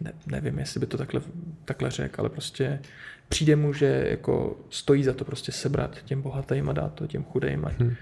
[0.00, 1.20] ne, nevím, jestli by to takhle,
[1.64, 2.80] takhle řekl, ale prostě
[3.28, 7.24] přijde mu, že jako stojí za to prostě sebrat těm bohatým a dát to těm
[7.24, 7.64] chudým.
[7.64, 7.94] A, hmm.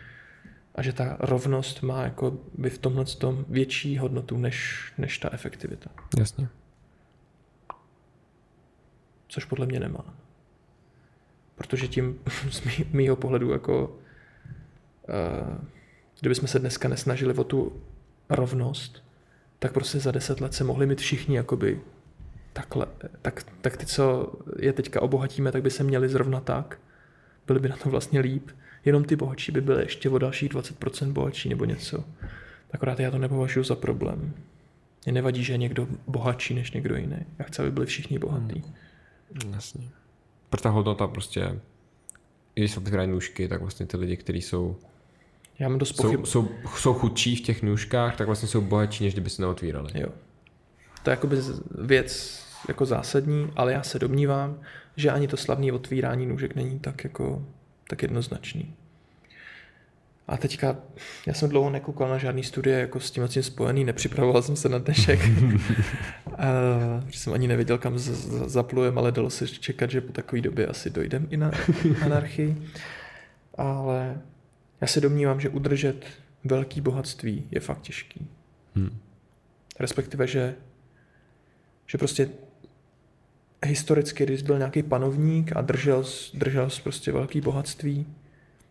[0.75, 5.31] a že ta rovnost má jako by v tomhle tom větší hodnotu než, než ta
[5.33, 5.91] efektivita.
[6.19, 6.49] Jasně.
[9.29, 10.15] Což podle mě nemá.
[11.55, 12.19] Protože tím
[12.51, 12.63] z
[12.93, 13.99] mýho pohledu jako
[16.21, 17.83] kdybychom se dneska nesnažili o tu
[18.31, 19.05] rovnost,
[19.59, 21.81] tak prostě za deset let se mohli mít všichni jakoby
[22.53, 22.87] takhle,
[23.23, 26.81] tak, tak ty, co je teďka obohatíme, tak by se měli zrovna tak.
[27.47, 28.51] Byli by na tom vlastně líp.
[28.85, 32.05] Jenom ty bohatší by byly ještě o dalších 20% bohatší nebo něco.
[32.73, 34.35] Akorát já to nepovažuji za problém.
[35.05, 37.17] Mě nevadí, že je někdo bohatší než někdo jiný.
[37.39, 38.65] Já chci, aby byli všichni bohatí.
[39.45, 39.55] Hmm.
[39.55, 39.89] Jasně.
[40.51, 41.61] Pro ta hodnota prostě,
[42.55, 44.77] když se otvírají nůžky, tak vlastně ty lidi, kteří jsou
[45.59, 46.27] já mám dost pochyb...
[46.27, 49.91] jsou, jsou, jsou chudší v těch nůžkách, tak vlastně jsou bohatší, než kdyby se neotvírali.
[49.95, 50.09] Jo.
[51.03, 51.37] To je jakoby
[51.79, 54.61] věc jako zásadní, ale já se domnívám,
[54.97, 57.43] že ani to slavné otvírání nůžek není tak jako
[57.89, 58.75] tak jednoznačný.
[60.29, 60.77] A teďka,
[61.27, 64.69] já jsem dlouho nekoukal na žádný studie jako s tím tím spojený, nepřipravoval jsem se
[64.69, 65.21] na dnešek,
[67.09, 67.99] že jsem ani nevěděl, kam
[68.47, 71.51] zaplujem, ale dalo se čekat, že po takové době asi dojdem i na
[72.05, 72.57] anarchii.
[73.59, 74.21] Ale
[74.81, 76.07] já se domnívám, že udržet
[76.45, 78.29] velký bohatství je fakt těžký.
[78.75, 78.99] Hmm.
[79.81, 80.55] Respektive, že,
[81.87, 82.31] že prostě
[83.65, 86.05] historicky, když byl nějaký panovník a držel,
[86.35, 88.07] držel prostě velký bohatství,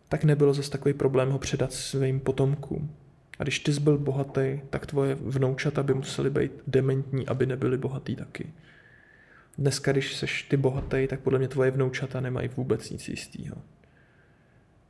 [0.08, 2.94] tak nebylo zase takový problém ho předat svým potomkům.
[3.38, 7.78] A když ty jsi byl bohatý, tak tvoje vnoučata by museli být dementní, aby nebyli
[7.78, 8.52] bohatý taky.
[9.58, 13.56] Dneska, když seš ty bohatý, tak podle mě tvoje vnoučata nemají vůbec nic jistýho.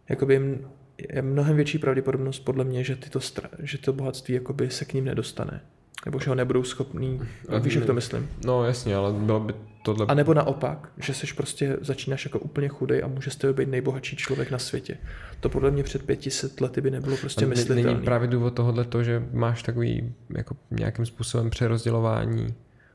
[0.09, 0.69] Jakoby jim
[0.99, 4.93] je mnohem větší pravděpodobnost podle mě, že, tyto stra- že to bohatství jakoby se k
[4.93, 5.61] ním nedostane.
[6.05, 8.29] Nebo že ho nebudou schopný, a víš, jak to myslím?
[8.45, 10.07] No jasně, ale bylo by tohle...
[10.09, 13.69] A nebo naopak, že seš prostě, začínáš jako úplně chudej a může z tebe být
[13.69, 14.97] nejbohatší člověk na světě.
[15.41, 17.83] To podle mě před 500 lety by nebylo prostě myslitelné.
[17.83, 22.55] Není právě důvod tohohle to, že máš takový jako nějakým způsobem přerozdělování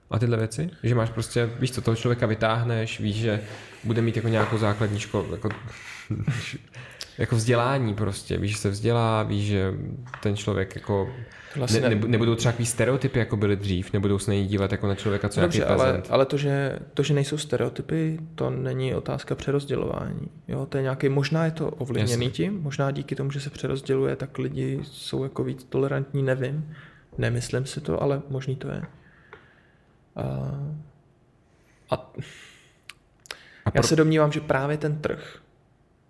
[0.09, 0.69] a tyhle věci?
[0.83, 3.41] Že máš prostě, víš co, toho člověka vytáhneš, víš, že
[3.83, 5.49] bude mít jako nějakou základní školu, jako
[7.17, 9.73] jako vzdělání prostě, víš, že se vzdělá, víš, že
[10.23, 11.09] ten člověk jako
[11.55, 14.87] vlastně ne, ne, nebudou třeba takový stereotypy, jako byly dřív, nebudou se na dívat jako
[14.87, 18.95] na člověka, co Dobře, nějaký ale, ale to, že, to, že nejsou stereotypy, to není
[18.95, 20.29] otázka přerozdělování.
[20.47, 22.29] Jo, to je nějaký, možná je to ovlivněný Jasně.
[22.29, 26.75] tím, možná díky tomu, že se přerozděluje, tak lidi jsou jako víc tolerantní, nevím.
[27.17, 28.81] Nemyslím si to, ale možný to je.
[30.15, 30.23] A,
[31.89, 31.95] a,
[33.65, 33.79] a pro...
[33.79, 35.41] já se domnívám, že právě ten trh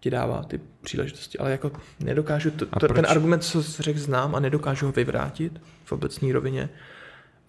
[0.01, 4.39] ti dává ty příležitosti, ale jako nedokážu, to, to, ten argument, co řekl, znám a
[4.39, 6.69] nedokážu ho vyvrátit v obecní rovině,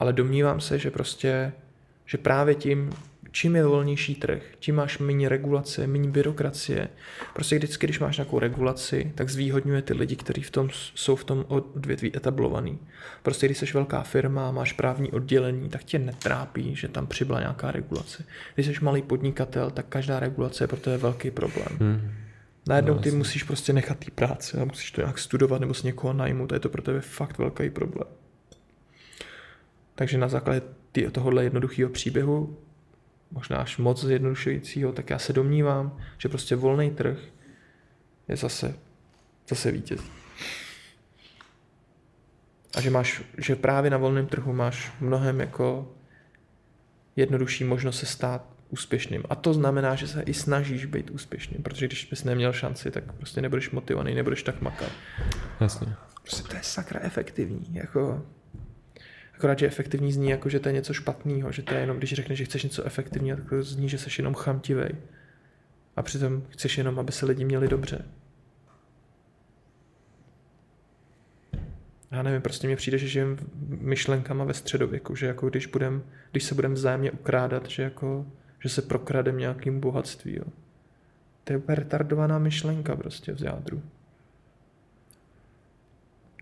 [0.01, 1.53] ale domnívám se, že prostě,
[2.07, 2.91] že právě tím,
[3.31, 6.89] čím je volnější trh, tím máš méně regulace, méně byrokracie.
[7.35, 11.25] Prostě vždycky, když máš nějakou regulaci, tak zvýhodňuje ty lidi, kteří v tom, jsou v
[11.25, 12.79] tom odvětví etablovaný.
[13.23, 17.71] Prostě když jsi velká firma, máš právní oddělení, tak tě netrápí, že tam přibyla nějaká
[17.71, 18.25] regulace.
[18.55, 21.79] Když jsi malý podnikatel, tak každá regulace je pro tebe velký problém.
[21.81, 22.13] Hmm.
[22.67, 25.83] Najednou no, ty musíš prostě nechat té práce a musíš to nějak studovat nebo s
[25.83, 28.09] někoho najmout a je to pro tebe fakt velký problém.
[29.95, 30.63] Takže na základě
[31.13, 32.59] tohohle jednoduchého příběhu,
[33.31, 37.19] možná až moc zjednodušujícího, tak já se domnívám, že prostě volný trh
[38.29, 38.75] je zase,
[39.49, 40.11] zase vítězí.
[42.75, 45.95] A že, máš, že právě na volném trhu máš mnohem jako
[47.17, 49.23] jednodušší možnost se stát úspěšným.
[49.31, 53.13] A to znamená, že se i snažíš být úspěšným, protože když bys neměl šanci, tak
[53.13, 54.93] prostě nebudeš motivovaný, nebudeš tak makat.
[55.61, 55.95] Jasně.
[56.23, 57.67] Prostě to je sakra efektivní.
[57.71, 58.27] Jako,
[59.35, 62.13] akorát, že efektivní zní jako, že to je něco špatného, že to je jenom, když
[62.13, 64.91] řekneš, že chceš něco efektivního, tak to zní, že jsi jenom chamtivej.
[65.97, 68.05] A přitom chceš jenom, aby se lidi měli dobře.
[72.13, 73.37] já nevím, prostě mi přijde, že žijem
[73.69, 78.27] myšlenkama ve středověku, že jako když, budem, když se budeme vzájemně ukrádat, že jako
[78.63, 80.37] že se prokradem nějakým bohatství.
[80.37, 80.45] Jo.
[81.45, 83.83] To je úplně retardovaná myšlenka prostě v jádru.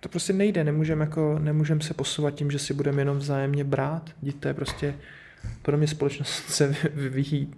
[0.01, 4.11] To prostě nejde, nemůžeme jako, nemůžem se posouvat tím, že si budeme jenom vzájemně brát.
[4.41, 4.95] To je prostě,
[5.63, 7.55] pro mě společnost se vyvíjí.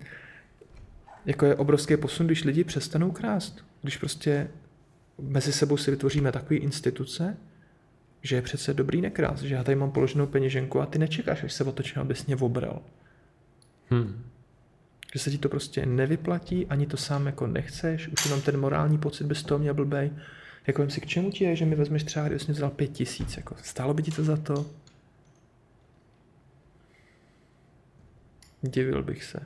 [1.27, 3.65] Jako je obrovský posun, když lidi přestanou krást.
[3.83, 4.49] Když prostě
[5.19, 7.37] mezi sebou si vytvoříme takové instituce,
[8.23, 11.53] že je přece dobrý nekrás, že já tady mám položenou peněženku a ty nečekáš, až
[11.53, 12.83] se otočím, abys mě obral.
[13.91, 14.32] Hmm
[15.13, 18.99] že se ti to prostě nevyplatí, ani to sám jako nechceš, už jenom ten morální
[18.99, 20.11] pocit bys toho měl blbej.
[20.67, 23.37] Jako si, k čemu ti je, že mi vezmeš třeba, kdybys mě vzal pět tisíc,
[23.37, 24.67] jako stálo by ti to za to?
[28.63, 29.41] Divil bych se.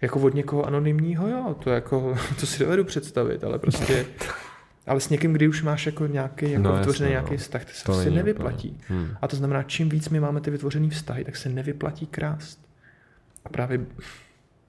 [0.00, 4.06] Jako od někoho anonymního, jo, to jako, to si dovedu představit, ale prostě,
[4.86, 7.38] ale s někým, kdy už máš jako nějaký, jako no, vytvořený jasně, nějaký no.
[7.38, 8.80] vztah, to se to prostě nevyplatí.
[8.88, 9.16] Hmm.
[9.22, 12.66] A to znamená, čím víc my máme ty vytvořený vztahy, tak se nevyplatí krást.
[13.44, 13.86] A právě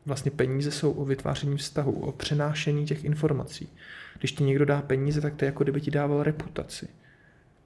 [0.08, 3.70] vlastně peníze jsou o vytváření vztahu, o přenášení těch informací.
[4.20, 6.88] Když ti někdo dá peníze, tak to je jako kdyby ti dával reputaci.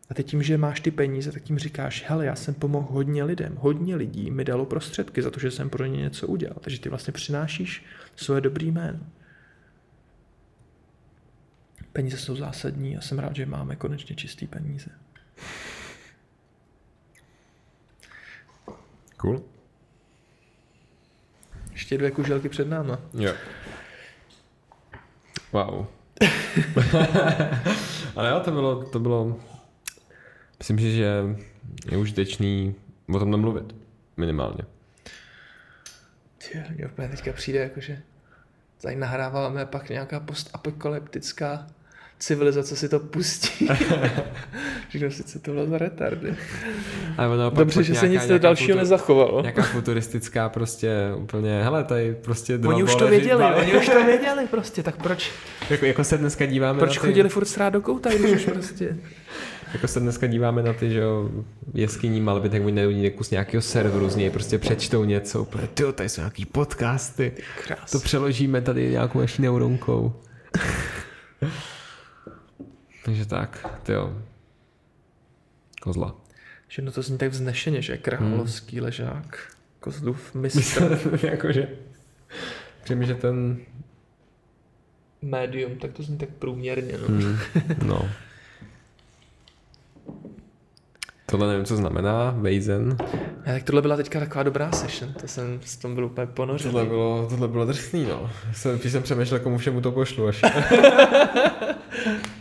[0.10, 3.24] A teď tím, že máš ty peníze, tak tím říkáš, hele, já jsem pomohl hodně
[3.24, 6.58] lidem, hodně lidí mi dalo prostředky za to, že jsem pro ně něco udělal.
[6.62, 7.86] Takže ty vlastně přinášíš
[8.16, 9.00] svoje dobrý jméno.
[11.94, 14.90] Peníze jsou zásadní a jsem rád, že máme konečně čistý peníze.
[19.18, 19.44] Cool.
[21.72, 23.00] Ještě dvě kuželky před náma.
[23.14, 23.34] Jo.
[25.52, 25.86] Wow.
[28.16, 29.40] Ale jo, to bylo, to bylo,
[30.58, 31.24] myslím si, že
[31.92, 32.76] je užitečný
[33.16, 33.76] o tom nemluvit,
[34.18, 34.64] minimálně.
[36.38, 38.02] Tě, mě úplně teďka přijde, jakože
[38.82, 41.68] tady nahráváme pak nějaká postapokalyptická
[42.22, 43.68] civilizace si to pustí.
[44.92, 46.36] Říkám si, co to bylo za retardy.
[47.54, 49.42] Dobře, že se nic nějaká dalšího futur, nezachovalo.
[49.42, 53.56] Nějaká futuristická prostě úplně, hele, tady prostě dva Oni už to věděli, dva...
[53.56, 55.32] oni už to věděli prostě, tak proč?
[55.70, 57.08] Jako, jako se dneska díváme Proč na ty...
[57.08, 58.98] chodili furt srát do kouta, když už prostě...
[59.74, 61.30] jako se dneska díváme na ty, že jo,
[61.74, 65.92] jeskyní malby, tak oni neudí kus nějakého serveru z něj, prostě přečtou něco, úplně, tyjo,
[65.92, 67.32] tady jsou nějaký podcasty,
[67.66, 67.92] Krás.
[67.92, 70.14] to přeložíme tady nějakou naší neuronkou.
[73.06, 74.14] Takže tak, ty jo.
[75.82, 76.16] Kozla.
[76.68, 78.86] Že no to zní tak vznešeně, že Kraholovský hmm.
[78.86, 81.00] ležák, Kozlův mistr.
[81.24, 81.68] Jakože,
[82.84, 83.58] přijím, že ten
[85.22, 86.94] médium, tak to zní tak průměrně.
[86.98, 87.08] No.
[87.08, 87.38] Hmm.
[87.86, 88.10] no.
[91.26, 92.98] Tohle nevím, co znamená, Weizen.
[93.46, 96.72] Já, tak tohle byla teďka taková dobrá session, to jsem s tom byl úplně ponořený.
[96.72, 98.30] Tohle bylo, tohle bylo drsný, no.
[98.54, 100.42] Jsem, jsem přemýšlel, komu všemu to pošlu až.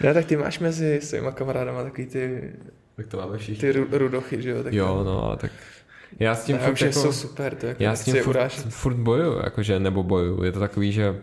[0.00, 2.52] Ne, tak ty máš mezi svýma kamarádama takový ty...
[2.96, 3.72] Tak to máme všichni.
[3.72, 4.62] Ty rudochy, že jo?
[4.62, 5.52] Tak jo, no, ale tak...
[6.18, 8.94] Já s tím ne, furt jako, jsou super, to jako já s tím furt, furt
[8.94, 10.42] boju, jakože, nebo boju.
[10.42, 11.22] Je to takový, že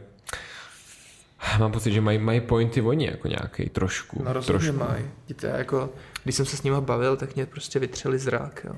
[1.59, 4.23] mám pocit, že mají, mají pointy oni jako nějaký trošku.
[4.23, 4.79] No rozhodně trošku.
[4.79, 5.05] mají.
[5.27, 5.93] Víte, jako,
[6.23, 8.65] když jsem se s nimi bavil, tak mě prostě vytřeli zrak.
[8.67, 8.75] Jo.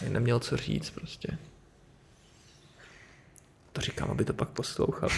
[0.00, 1.28] Já neměl co říct prostě.
[3.72, 5.08] To říkám, aby to pak poslouchal.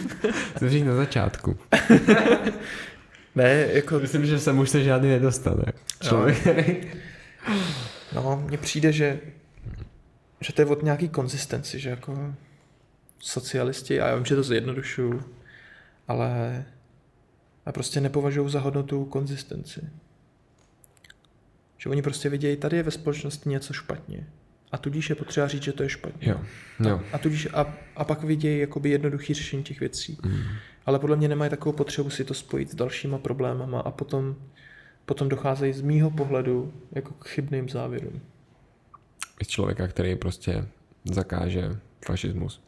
[0.58, 1.58] to říct na začátku.
[3.34, 3.98] Ne, jako...
[3.98, 5.64] Myslím, že sem už se žádný nedostane.
[6.02, 6.96] Člověk.
[8.14, 9.20] No, mně přijde, že,
[10.40, 12.34] že to je od nějaký konzistenci, že jako
[13.18, 15.22] socialisti, a já vím, že to zjednodušuju,
[16.08, 16.64] ale
[17.66, 19.80] a prostě nepovažují za hodnotu konzistenci.
[21.78, 24.26] Že oni prostě vidějí, tady je ve společnosti něco špatně.
[24.72, 26.28] A tudíž je potřeba říct, že to je špatně.
[26.28, 26.40] Jo.
[26.88, 27.00] Jo.
[27.12, 30.18] A, a, tudíž, a, a pak vidějí jakoby jednoduchý řešení těch věcí.
[30.24, 30.42] Mm
[30.86, 34.36] ale podle mě nemají takovou potřebu si to spojit s dalšíma problémama a potom,
[35.06, 38.20] potom docházejí z mýho pohledu jako k chybným závěrům.
[39.42, 40.64] Z člověka, který prostě
[41.04, 41.76] zakáže
[42.06, 42.62] fašismus.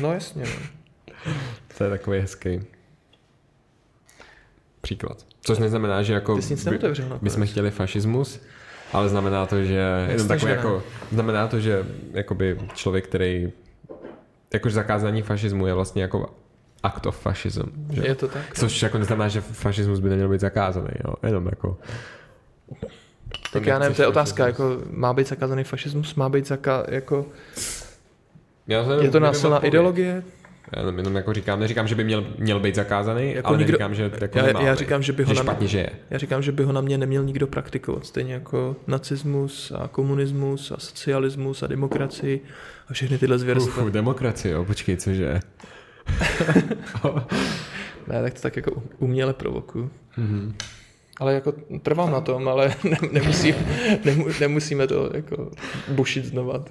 [0.00, 0.42] No jasně.
[0.44, 1.32] No.
[1.78, 2.60] to je takový hezký
[4.80, 5.26] příklad.
[5.40, 6.68] Což neznamená, že jako nic
[7.22, 8.40] by, jsme chtěli fašismus,
[8.92, 10.82] ale znamená to, že jenom takový jako,
[11.12, 13.52] znamená to, že jakoby člověk, který
[14.52, 16.34] jakož zakázání fašismu je vlastně jako
[16.82, 17.88] act of fascism.
[17.90, 18.06] Že?
[18.06, 18.42] Je to tak.
[18.54, 21.14] Což jako neznamená, že fašismus by neměl být zakázaný, jo?
[21.26, 21.78] jenom jako...
[23.52, 27.26] Tak já nevím, to je otázka, jako má být zakázaný fašismus, má být zaká, jako...
[28.66, 30.22] Já to je to násilná ideologie?
[30.72, 33.72] Já jenom, jenom jako říkám, neříkám, že by měl, měl být zakázaný, jako ale nikdo,
[33.72, 35.90] neříkám, že jako já, já říkám, že by ho že na špatně, že je.
[36.10, 40.70] Já říkám, že by ho na mě neměl nikdo praktikovat, stejně jako nacismus a komunismus
[40.70, 42.40] a socialismus a demokracii
[42.88, 43.84] a všechny tyhle zvěrstva.
[43.84, 45.40] Uf, demokracie, jo, počkej, cože?
[48.08, 49.90] ne, tak to tak jako uměle provokuju.
[50.18, 50.54] Mm-hmm.
[51.20, 51.52] Ale jako
[51.82, 53.54] trvám na tom, ale ne, nemusím,
[54.04, 55.50] nemu, nemusíme to jako
[55.88, 56.64] bušit znova.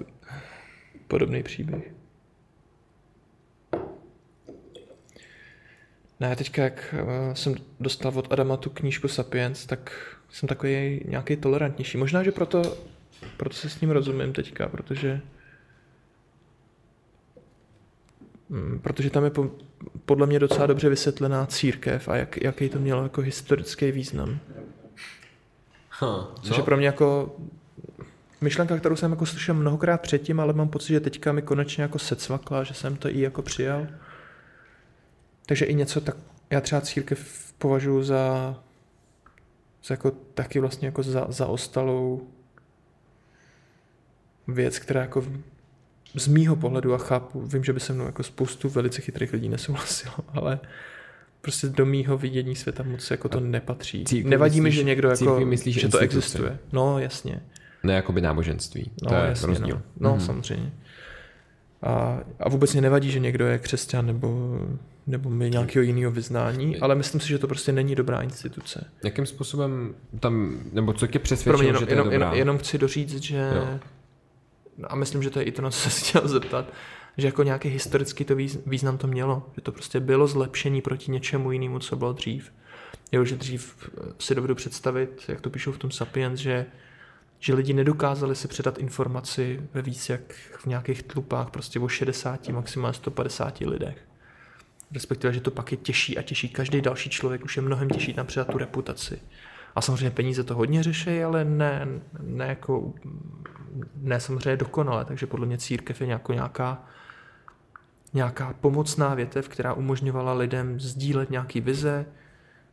[1.08, 1.92] Podobný příběh.
[6.20, 11.36] Ne, teďka jak uh, jsem dostal od Adama tu knížku Sapiens, tak jsem takový nějaký
[11.36, 11.98] tolerantnější.
[11.98, 12.76] Možná, že proto,
[13.36, 15.20] proto se s ním rozumím teďka, protože
[18.20, 18.37] Mm,
[18.82, 19.50] protože tam je po,
[20.04, 24.38] podle mě docela dobře vysvětlená církev a jak, jaký to mělo jako historický význam.
[26.00, 27.36] Huh, Což je pro mě jako
[28.40, 31.98] myšlenka, kterou jsem jako slyšel mnohokrát předtím, ale mám pocit, že teďka mi konečně jako
[31.98, 33.86] secvakla, že jsem to i jako přijal.
[35.46, 36.16] Takže i něco tak,
[36.50, 38.54] já třeba církev považuji za,
[39.84, 42.28] za jako taky vlastně jako za, zaostalou
[44.48, 45.24] věc, která jako
[46.14, 49.48] z mýho pohledu a chápu, vím, že by se mnou jako spoustu velice chytrých lidí
[49.48, 50.60] nesouhlasilo, ale
[51.40, 54.04] prostě do mýho vidění světa moc jako to nepatří.
[54.04, 56.58] Církvi Nevadí mi, že někdo jako, myslíš, že to existuje.
[56.72, 57.40] No, jasně.
[57.82, 58.90] Ne jako by náboženství.
[59.02, 59.82] No, to je jasně, rozdíl.
[60.00, 60.26] No, no mm-hmm.
[60.26, 60.72] samozřejmě.
[61.82, 64.58] A, a vůbec mě nevadí, že někdo je křesťan nebo,
[65.06, 68.84] nebo my nějakého jiného vyznání, ale myslím si, že to prostě není dobrá instituce.
[69.04, 72.26] Jakým způsobem tam, nebo co tě přesvědčilo, jenom, že to jenom, je dobrá?
[72.26, 73.78] Jenom, jenom chci doříct, že jo.
[74.84, 76.72] A myslím, že to je i to, na co se chtěl zeptat,
[77.16, 78.36] že jako nějaký historický to
[78.66, 82.52] význam to mělo, že to prostě bylo zlepšení proti něčemu jinému, co bylo dřív.
[83.12, 86.66] Jo, že dřív si dovedu představit, jak to píšou v tom Sapiens, že
[87.38, 92.48] že lidi nedokázali si předat informaci ve víc jak v nějakých tlupách, prostě o 60,
[92.48, 93.98] maximálně 150 lidech.
[94.92, 96.48] Respektive, že to pak je těžší a těžší.
[96.48, 99.20] Každý další člověk už je mnohem těžší tam předat tu reputaci.
[99.74, 101.88] A samozřejmě peníze to hodně řeší, ale ne,
[102.20, 102.94] ne, jako,
[103.96, 105.04] ne samozřejmě dokonale.
[105.04, 106.82] Takže podle mě církev je nějako nějaká,
[108.14, 112.06] nějaká pomocná větev, která umožňovala lidem sdílet nějaký vize,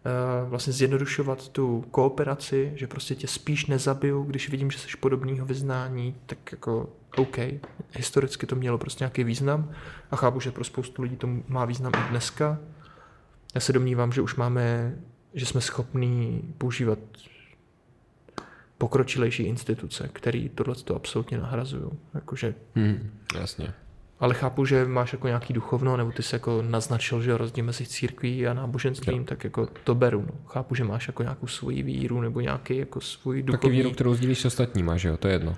[0.06, 5.46] Eh, vlastně zjednodušovat tu kooperaci, že prostě tě spíš nezabiju, když vidím, že jsi podobného
[5.46, 7.38] vyznání, tak jako OK,
[7.92, 9.72] historicky to mělo prostě nějaký význam
[10.12, 12.60] a chápu, že pro spoustu lidí to má význam i dneska.
[13.56, 14.96] Já se domnívám, že už máme,
[15.34, 17.00] že jsme schopní používat
[18.78, 21.90] pokročilejší instituce, které tohle to absolutně nahrazují.
[22.14, 23.74] Jakože, hmm, jasně.
[24.20, 27.86] Ale chápu, že máš jako nějaký duchovno, nebo ty jsi jako naznačil, že rozdíl mezi
[27.86, 29.24] církví a náboženstvím, jo.
[29.24, 30.22] tak jako to beru.
[30.22, 30.34] No.
[30.48, 33.62] Chápu, že máš jako nějakou svoji víru nebo nějaký jako svůj duchovní...
[33.62, 35.56] Taky víru, kterou sdílíš s ostatníma, že jo, to je jedno.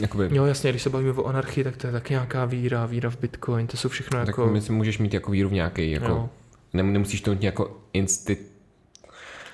[0.00, 0.28] Jakoby...
[0.32, 3.18] Jo, jasně, když se bavíme o anarchii, tak to je taky nějaká víra, víra v
[3.18, 4.52] Bitcoin, to jsou všechno tak jako...
[4.52, 6.06] Tak si můžeš mít jako víru v nějaký, jako...
[6.06, 6.30] Jo.
[6.72, 8.52] Nemusíš to mít jako instit...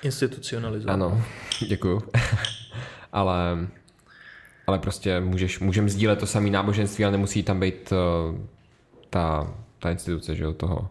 [0.03, 0.93] Institucionalizovat.
[0.93, 1.23] Ano,
[1.67, 2.01] děkuju.
[3.15, 3.67] Ale
[4.67, 8.39] ale prostě můžeš, můžeme sdílet to samé náboženství, ale nemusí tam být uh,
[9.09, 10.89] ta, ta instituce, že jo, toho,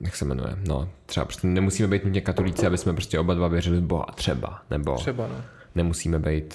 [0.00, 3.48] jak se jmenuje, no, třeba prostě nemusíme být nutně katolíci, aby jsme prostě oba dva
[3.48, 5.44] věřili v Boha, třeba, nebo třeba, no.
[5.74, 6.54] nemusíme být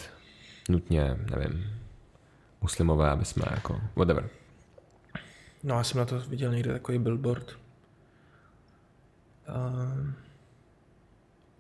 [0.70, 1.74] nutně, nevím,
[2.62, 4.30] muslimové, aby jsme jako, whatever.
[5.64, 7.52] No, já jsem na to viděl někde takový billboard,
[9.50, 10.14] uh,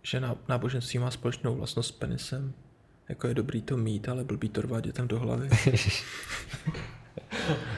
[0.03, 2.53] že náboženství má společnou vlastnost s penisem.
[3.09, 5.49] Jako je dobrý to mít, ale blbý to rvát dětem do hlavy.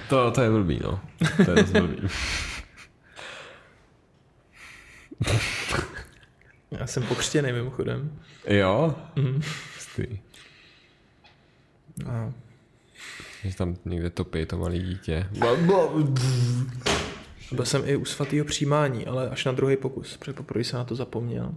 [0.10, 1.00] to, to je blbý, no.
[1.45, 1.98] To je dost blbý.
[6.72, 8.20] Já jsem pokřtěný mimochodem.
[8.48, 8.95] Jo?
[9.16, 9.41] Mm.
[9.80, 10.20] Stý.
[12.06, 12.34] A...
[13.44, 15.28] Že tam někde topí to malé dítě.
[17.52, 20.86] Byl jsem i u svatého přijímání, ale až na druhý pokus, protože poprvé jsem na
[20.86, 21.54] to zapomněl.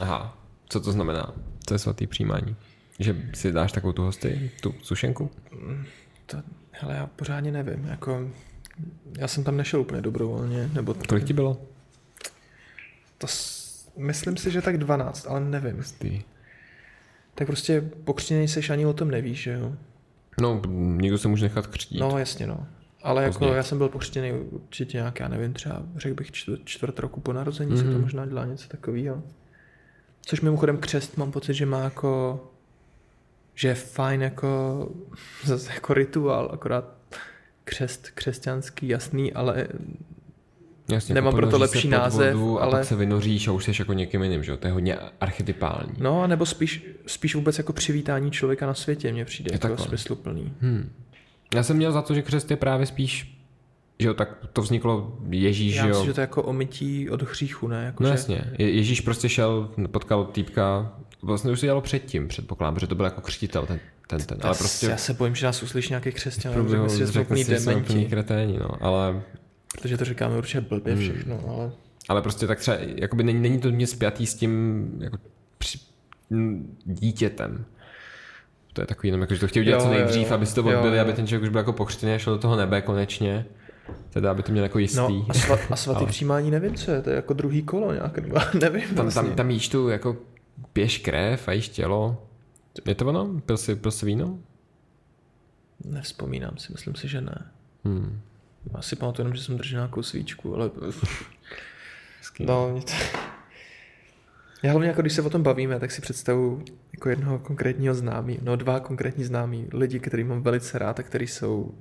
[0.00, 1.34] Aha, co to znamená?
[1.64, 2.56] To je svatý přijímání.
[2.98, 5.30] Že si dáš takovou tu hosty, tu sušenku?
[6.26, 7.84] To, hele, já pořádně nevím.
[7.84, 8.30] Jako,
[9.18, 10.70] já jsem tam nešel úplně dobrovolně.
[10.72, 11.62] Nebo Kolik ti bylo?
[13.18, 13.26] To,
[13.96, 15.76] myslím si, že tak 12, ale nevím.
[15.76, 16.22] Hustý.
[17.34, 19.72] Tak prostě pokřtěný seš ani o tom nevíš, že jo?
[20.40, 22.00] No, někdo se může nechat křtít.
[22.00, 22.66] No, jasně, no.
[23.02, 26.98] Ale jako já jsem byl pokřtěný určitě nějak, já nevím, třeba řekl bych čtvrt, čtvrt
[26.98, 27.76] roku po narození mm-hmm.
[27.76, 28.00] se to mhm.
[28.00, 29.22] možná dělá něco takového.
[30.22, 32.40] Což mimochodem křest mám pocit, že má jako
[33.54, 34.88] že je fajn jako,
[35.44, 36.84] zase jako rituál, akorát
[37.64, 39.66] křest křesťanský, jasný, ale
[40.92, 42.68] Jasně, Nemám jako proto lepší název, vodu ale...
[42.68, 44.56] A pak se vynoříš a už jsi jako někým jiným, že?
[44.56, 45.92] To je hodně archetypální.
[45.98, 49.86] No, nebo spíš, spíš vůbec jako přivítání člověka na světě mně přijde je jako takhle.
[49.86, 50.54] smysluplný.
[50.60, 50.92] Hmm.
[51.54, 53.39] Já jsem měl za to, že křest je právě spíš
[54.00, 57.22] že jo, tak to vzniklo Ježíš, Já že myslím, že to je jako omytí od
[57.22, 57.84] hříchu, ne?
[57.84, 58.12] Jako no že...
[58.12, 58.44] jasně.
[58.58, 63.04] Je, Ježíš prostě šel, potkal týpka, vlastně už se dělalo předtím, předpokládám, že to byl
[63.04, 64.38] jako křtitel ten, ten, ten.
[64.42, 64.86] Ale prostě...
[64.86, 68.04] Já se bojím, že nás uslyší nějaký křesťan, řekne si, že jsme úplný dementi.
[68.04, 69.22] kreténi, no, ale...
[69.72, 71.02] Protože to říkáme určitě blbě hmm.
[71.02, 71.72] všechno, ale...
[72.08, 75.18] Ale prostě tak třeba, jakoby není, není to mě spjatý s tím jako
[75.58, 75.78] při,
[76.84, 77.64] dítětem.
[78.72, 80.64] To je takový jenom, jako, že to chtějí udělat jo, co nejdřív, jo, aby to
[80.64, 83.46] odbyli, aby ten člověk už byl jako pokřtěný a šel do toho nebe konečně.
[84.10, 84.98] Teda, aby to měl jako jistý.
[84.98, 86.06] No, a, svat, a svatý ale...
[86.06, 88.18] přijímání nevím, co je, to je jako druhý kolo nějak,
[88.54, 89.22] nevím tam, vlastně.
[89.22, 90.16] tam, tam jíš tu jako
[90.72, 92.26] pěš krev a jíš tělo.
[92.86, 93.40] Je to ono?
[93.40, 93.56] Pil
[93.90, 94.38] jsi víno?
[95.84, 97.46] Nevzpomínám si, myslím si, že ne.
[97.84, 98.20] Hmm.
[98.74, 100.70] Asi pamatuju jenom, že jsem držel nějakou svíčku, ale...
[102.40, 102.92] no, to...
[104.62, 106.62] Já hlavně, jako když se o tom bavíme, tak si představu
[106.92, 111.26] jako jednoho konkrétního známí, no dva konkrétní známí, lidi, který mám velice rád a který
[111.26, 111.74] jsou uh,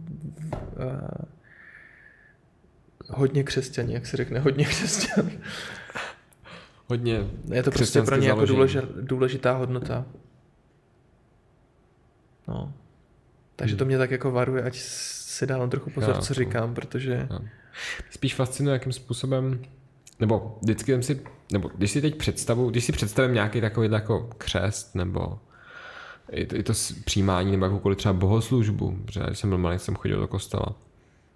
[3.10, 5.32] hodně křesťaní, jak se řekne, hodně křesťan.
[6.88, 10.06] Hodně Je to prostě pro ně jako důležitá, důležitá hodnota.
[12.48, 12.74] No.
[13.56, 13.88] Takže to hmm.
[13.88, 17.28] mě tak jako varuje, ať si dávám trochu pozor, já, co říkám, protože...
[17.30, 17.40] Já.
[18.10, 19.62] Spíš fascinuje, jakým způsobem,
[20.20, 21.22] nebo vždycky jsem si,
[21.52, 25.40] nebo když si teď představu, když si představím nějaký takový jako křest, nebo
[26.32, 26.74] i to, i to
[27.06, 30.76] přijímání, nebo jakoukoliv třeba bohoslužbu, protože když jsem byl malý, jsem chodil do kostela,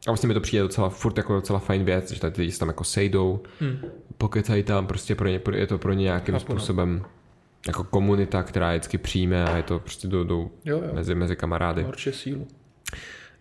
[0.07, 2.67] A vlastně mi to přijde docela, furt jako docela fajn věc, že tady lidi tam
[2.67, 3.80] jako sejdou, hmm.
[4.17, 6.59] pokecají tam, prostě pro ně, je to pro ně nějakým Chápu, no.
[6.59, 7.09] způsobem no.
[7.67, 10.93] jako komunita, která je vždycky přijme a je to prostě jdou, jdou jo, jo.
[10.93, 11.85] Mezi, mezi kamarády.
[11.85, 12.47] Určitě sílu.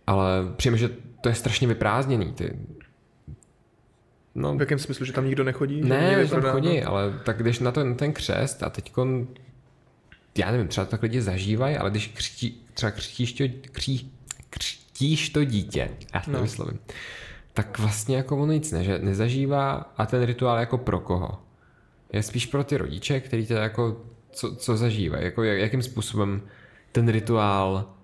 [0.06, 0.26] Ale
[0.56, 0.90] přijme, že
[1.20, 2.32] to je strašně vyprázdněný.
[2.32, 2.58] Ty,
[4.34, 5.82] No, v jakém smyslu, že tam nikdo nechodí?
[5.82, 8.92] Ne, tam chodí, ale tak když na ten, ten křest a teď
[10.38, 14.12] já nevím, třeba to tak lidi zažívají, ale když křtí, třeba křtíš to, kří,
[14.92, 16.38] křtíš to dítě, já to no.
[16.38, 16.78] nevyslovím,
[17.52, 21.42] tak vlastně jako ono nic ne, že nezažívá a ten rituál jako pro koho?
[22.12, 23.96] Je spíš pro ty rodiče, který teda jako
[24.32, 26.42] co, co zažívají, jako jakým způsobem
[26.92, 27.94] ten rituál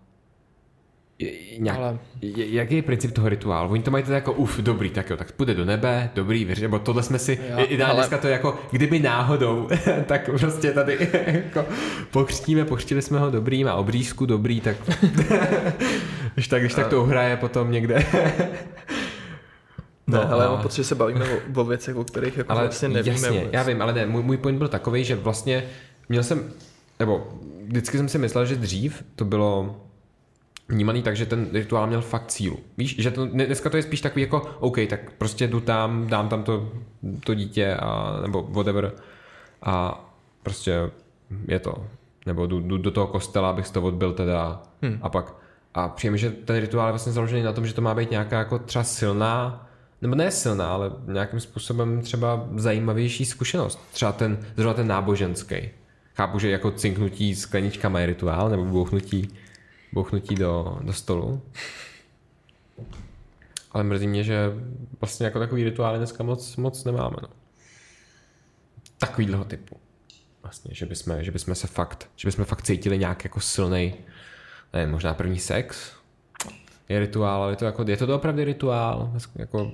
[1.58, 1.98] nějak, ale...
[2.36, 3.70] jaký je princip toho rituálu?
[3.70, 6.60] Oni to mají to jako, uf, dobrý, tak jo, tak půjde do nebe, dobrý, věř,
[6.60, 7.94] nebo tohle jsme si, jo, ideálně ale...
[7.94, 9.68] dneska to je jako, kdyby náhodou,
[10.06, 11.64] tak prostě tady jako
[12.10, 14.76] pokřtíme, pokřtili jsme ho dobrý, má obřízku dobrý, tak
[16.34, 18.06] když tak, když tak to uhraje potom někde.
[20.06, 20.50] No, ne, ale a...
[20.50, 23.14] mám pocit, že se bavíme o, o věcech, o kterých jako ale vlastně nevíme.
[23.14, 23.52] Jasně, vůbec.
[23.52, 25.64] já vím, ale ne, můj, můj point byl takový, že vlastně
[26.08, 26.52] měl jsem,
[26.98, 27.28] nebo
[27.66, 29.76] vždycky jsem si myslel, že dřív to bylo
[30.68, 32.58] vnímaný tak, že ten rituál měl fakt sílu.
[32.78, 36.28] Víš, že to, dneska to je spíš takový jako, OK, tak prostě jdu tam, dám
[36.28, 36.72] tam to,
[37.24, 38.92] to dítě a, nebo whatever
[39.62, 40.04] a
[40.42, 40.90] prostě
[41.48, 41.74] je to.
[42.26, 44.98] Nebo jdu, jdu do toho kostela, abych to odbil teda hmm.
[45.02, 45.34] a pak
[45.74, 48.38] a přijeme, že ten rituál je vlastně založený na tom, že to má být nějaká
[48.38, 49.66] jako třeba silná,
[50.02, 53.80] nebo ne silná, ale nějakým způsobem třeba zajímavější zkušenost.
[53.92, 55.56] Třeba ten, zrovna ten náboženský.
[56.16, 59.28] Chápu, že jako cinknutí skleničkama je rituál, nebo bouchnutí
[59.92, 61.42] bouchnutí do, do stolu.
[63.72, 64.52] Ale mrzí mě, že
[65.00, 67.16] vlastně jako takový rituály dneska moc, moc nemáme.
[67.22, 67.28] No.
[68.98, 69.76] Takovýhleho typu.
[70.42, 73.94] Vlastně, že bychom, že bychom se fakt, že bychom fakt cítili nějak jako silný,
[74.72, 75.92] ne, možná první sex
[76.88, 79.72] je rituál, ale je to, jako, je to opravdu rituál, jako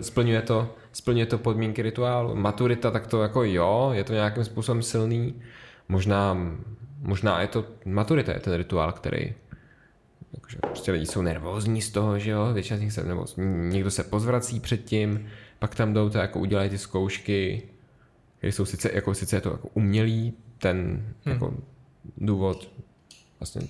[0.00, 2.34] splňuje to, splňuje to podmínky rituálu.
[2.34, 5.42] Maturita, tak to jako jo, je to nějakým způsobem silný.
[5.88, 6.36] Možná
[7.02, 9.34] možná je to maturita, je ten rituál, který
[10.40, 13.26] takže prostě lidi jsou nervózní z toho, že jo, většina z nich se, nebo
[13.70, 15.26] někdo se pozvrací předtím,
[15.58, 17.62] pak tam jdou to jako udělají ty zkoušky,
[18.38, 20.76] které jsou sice, jako sice je to jako umělý, ten
[21.24, 21.34] hmm.
[21.34, 21.54] jako
[22.16, 22.70] důvod
[23.40, 23.62] vlastně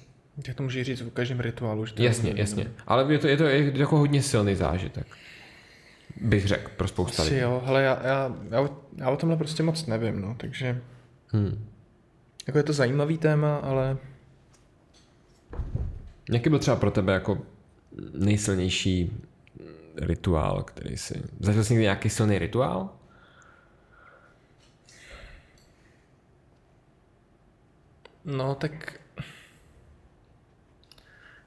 [0.47, 1.87] jak to může říct v každém rituálu.
[1.87, 2.67] Že to jasně, je jasně.
[2.87, 5.07] Ale je to, je to je jako hodně silný zážitek.
[6.21, 7.37] Bych řekl pro spoustu lidí.
[7.37, 10.81] jo, ale já, já, já, já, o tomhle prostě moc nevím, no, takže...
[11.29, 11.69] Hmm.
[12.47, 13.97] Jako je to zajímavý téma, ale...
[16.31, 17.39] Jaký byl třeba pro tebe jako
[18.15, 19.21] nejsilnější
[19.97, 21.23] rituál, který si...
[21.41, 22.91] Zažil jsi někdy nějaký silný rituál?
[28.25, 29.01] No, tak...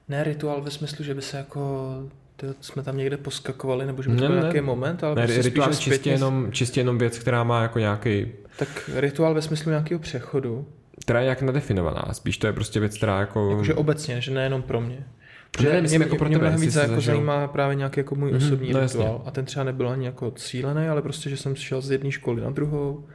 [0.08, 1.94] Ne rituál ve smyslu, že by se jako
[2.36, 5.42] ty jsme tam někde poskakovali, nebo že by to byl nějaký moment, ale ne, prostě
[5.42, 8.32] rituál je čistě, jenom, čistě jenom věc, která má jako nějaký...
[8.58, 10.68] Tak rituál ve smyslu nějakého přechodu
[11.02, 12.14] která je jak nadefinovaná.
[12.14, 13.50] Spíš to je prostě věc, která jako...
[13.50, 15.06] Jakože obecně, že nejenom pro mě.
[15.52, 18.38] Protože ne, mě, jako pro mě mnohem víc jako zajímá právě nějaký jako můj mm-hmm,
[18.38, 19.08] osobní no rituál.
[19.08, 19.28] Jasně.
[19.28, 22.42] A ten třeba nebyl ani jako cílený, ale prostě, že jsem šel z jedné školy
[22.42, 23.08] na druhou,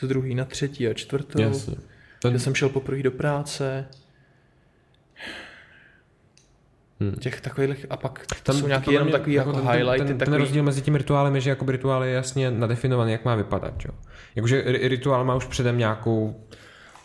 [0.00, 1.40] z druhé na třetí a čtvrtou.
[1.40, 1.74] Jasně.
[2.22, 2.32] Ten...
[2.32, 3.86] Že jsem šel poprvé do práce.
[7.00, 7.12] Hmm.
[7.12, 9.98] Těch takových, a pak tam, jsou nějaký jenom takový jako, jako ten, highlighty.
[9.98, 10.34] Ten, ten, takový...
[10.34, 13.74] ten rozdíl mezi tím rituálem je, že jako rituál je jasně nadefinovaný, jak má vypadat.
[13.84, 13.90] Jo?
[14.36, 16.44] Jakože rituál má už předem nějakou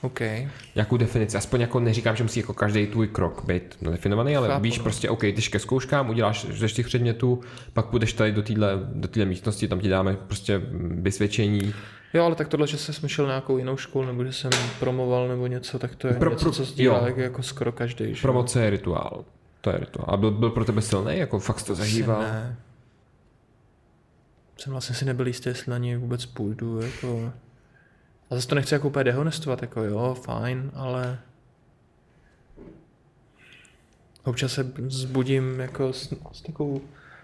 [0.04, 0.50] Okay.
[0.76, 4.64] Nějakou definici, aspoň jako neříkám, že musí jako každý tvůj krok být definovaný, ale Chápu,
[4.64, 4.84] víš no.
[4.84, 7.42] prostě, OK, jdeš ke zkouškám, uděláš ze těch předmětů,
[7.74, 11.74] pak půjdeš tady do téhle do téhle místnosti, tam ti dáme prostě vysvědčení.
[12.14, 15.28] Jo, ale tak tohle, že jsem šel na nějakou jinou školu, nebo že jsem promoval
[15.28, 18.14] nebo něco, tak to je pro, něco, co sdílá jako, jako skoro každý.
[18.22, 19.26] Promoce je rituál.
[19.62, 20.06] To je rituál.
[20.10, 21.18] A byl, byl pro tebe silný?
[21.18, 22.22] Jako fakt to zažíval?
[22.22, 22.58] Ne.
[24.58, 26.82] Jsem vlastně si nebyl jistý, jestli na něj vůbec půjdu.
[26.82, 27.34] Jako...
[28.34, 31.20] A zase to nechci jako úplně dehonestovat, jako jo, fajn, ale
[34.24, 36.82] občas se zbudím jako s, s takovou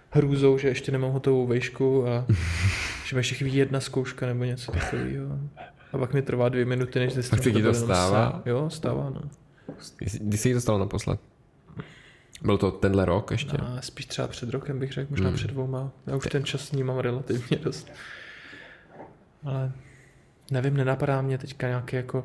[0.10, 2.26] hrůzou, že ještě nemám hotovou vejšku a
[3.06, 5.40] že mi ještě chybí jedna zkouška nebo něco takového.
[5.94, 8.42] A pak mi trvá dvě minuty, než zjistím, že to stává?
[8.46, 9.22] Jo, stává, no.
[10.20, 11.20] Kdy jsi to stalo naposled?
[12.42, 13.58] Byl to tenhle rok ještě?
[13.58, 15.36] No, spíš třeba před rokem bych řekl, možná hmm.
[15.36, 15.92] před dvouma.
[16.08, 17.92] Já už ten čas mám relativně dost.
[19.44, 19.72] Ale
[20.52, 22.24] nevím, nenapadá mě teďka nějaký jako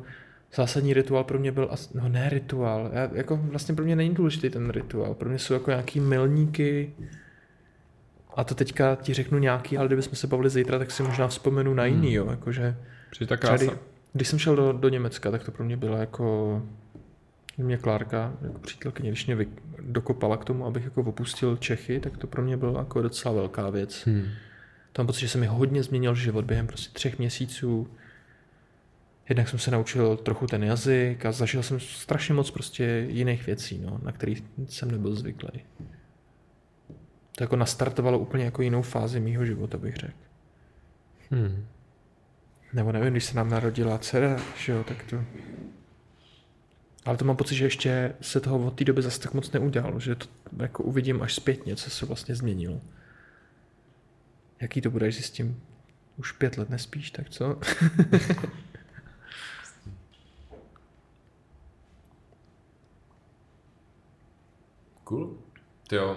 [0.55, 4.51] zásadní rituál pro mě byl, no ne rituál, já, jako vlastně pro mě není důležitý
[4.51, 6.93] ten rituál, pro mě jsou jako nějaký milníky
[8.35, 11.75] a to teďka ti řeknu nějaký, ale kdybychom se bavili zítra, tak si možná vzpomenu
[11.75, 12.17] na jiný, hmm.
[12.17, 12.77] jo, jakože
[13.27, 13.65] ta krása.
[13.65, 13.71] Když,
[14.13, 16.63] když jsem šel do, do Německa, tak to pro mě bylo jako
[17.59, 19.47] Mě Klárka, jako přítelkyně, když mě
[19.81, 23.71] dokopala k tomu, abych jako opustil Čechy, tak to pro mě byla jako docela velká
[23.71, 24.07] věc.
[24.07, 24.25] Hmm.
[24.93, 27.89] Tam pocit, že se mi hodně změnil život během prostě třech měsíců.
[29.29, 33.79] Jednak jsem se naučil trochu ten jazyk a zažil jsem strašně moc prostě jiných věcí,
[33.79, 35.65] no, na kterých jsem nebyl zvyklý.
[37.37, 40.15] To jako nastartovalo úplně jako jinou fázi mýho života, bych řekl.
[41.31, 41.67] Hmm.
[42.73, 45.25] Nebo nevím, když se nám narodila dcera, že jo, tak to...
[47.05, 50.01] Ale to mám pocit, že ještě se toho od té doby zase tak moc neudělalo,
[50.01, 50.27] že to
[50.59, 52.81] jako uvidím až zpětně, co se vlastně změnilo.
[54.61, 55.61] Jaký to bude, s tím
[56.17, 57.61] už pět let nespíš, tak co?
[65.05, 65.37] cool.
[65.89, 66.17] Ty jo.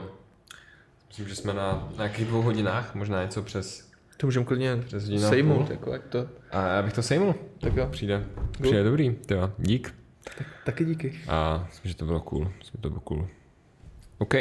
[1.08, 3.88] Myslím, že jsme na nějakých dvou hodinách, možná něco přes
[4.18, 4.84] to můžeme klidně
[5.20, 6.30] sejmout, jako jak to...
[6.52, 7.36] A já bych to sejmul.
[7.62, 7.88] Tak jo.
[7.92, 8.26] Přijde,
[8.62, 9.96] přijde dobrý, jo, dík.
[10.38, 11.20] Tak, taky díky.
[11.28, 12.46] A myslím, že to bylo cool.
[12.46, 13.28] Myslím, že to bylo cool.
[14.18, 14.34] OK.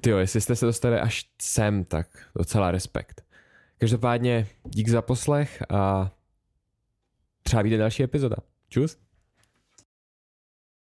[0.00, 3.24] Tyjo, jestli jste se dostali až sem, tak docela respekt.
[3.78, 6.12] Každopádně dík za poslech a
[7.42, 8.36] třeba vyjde další epizoda.
[8.68, 8.98] Čus.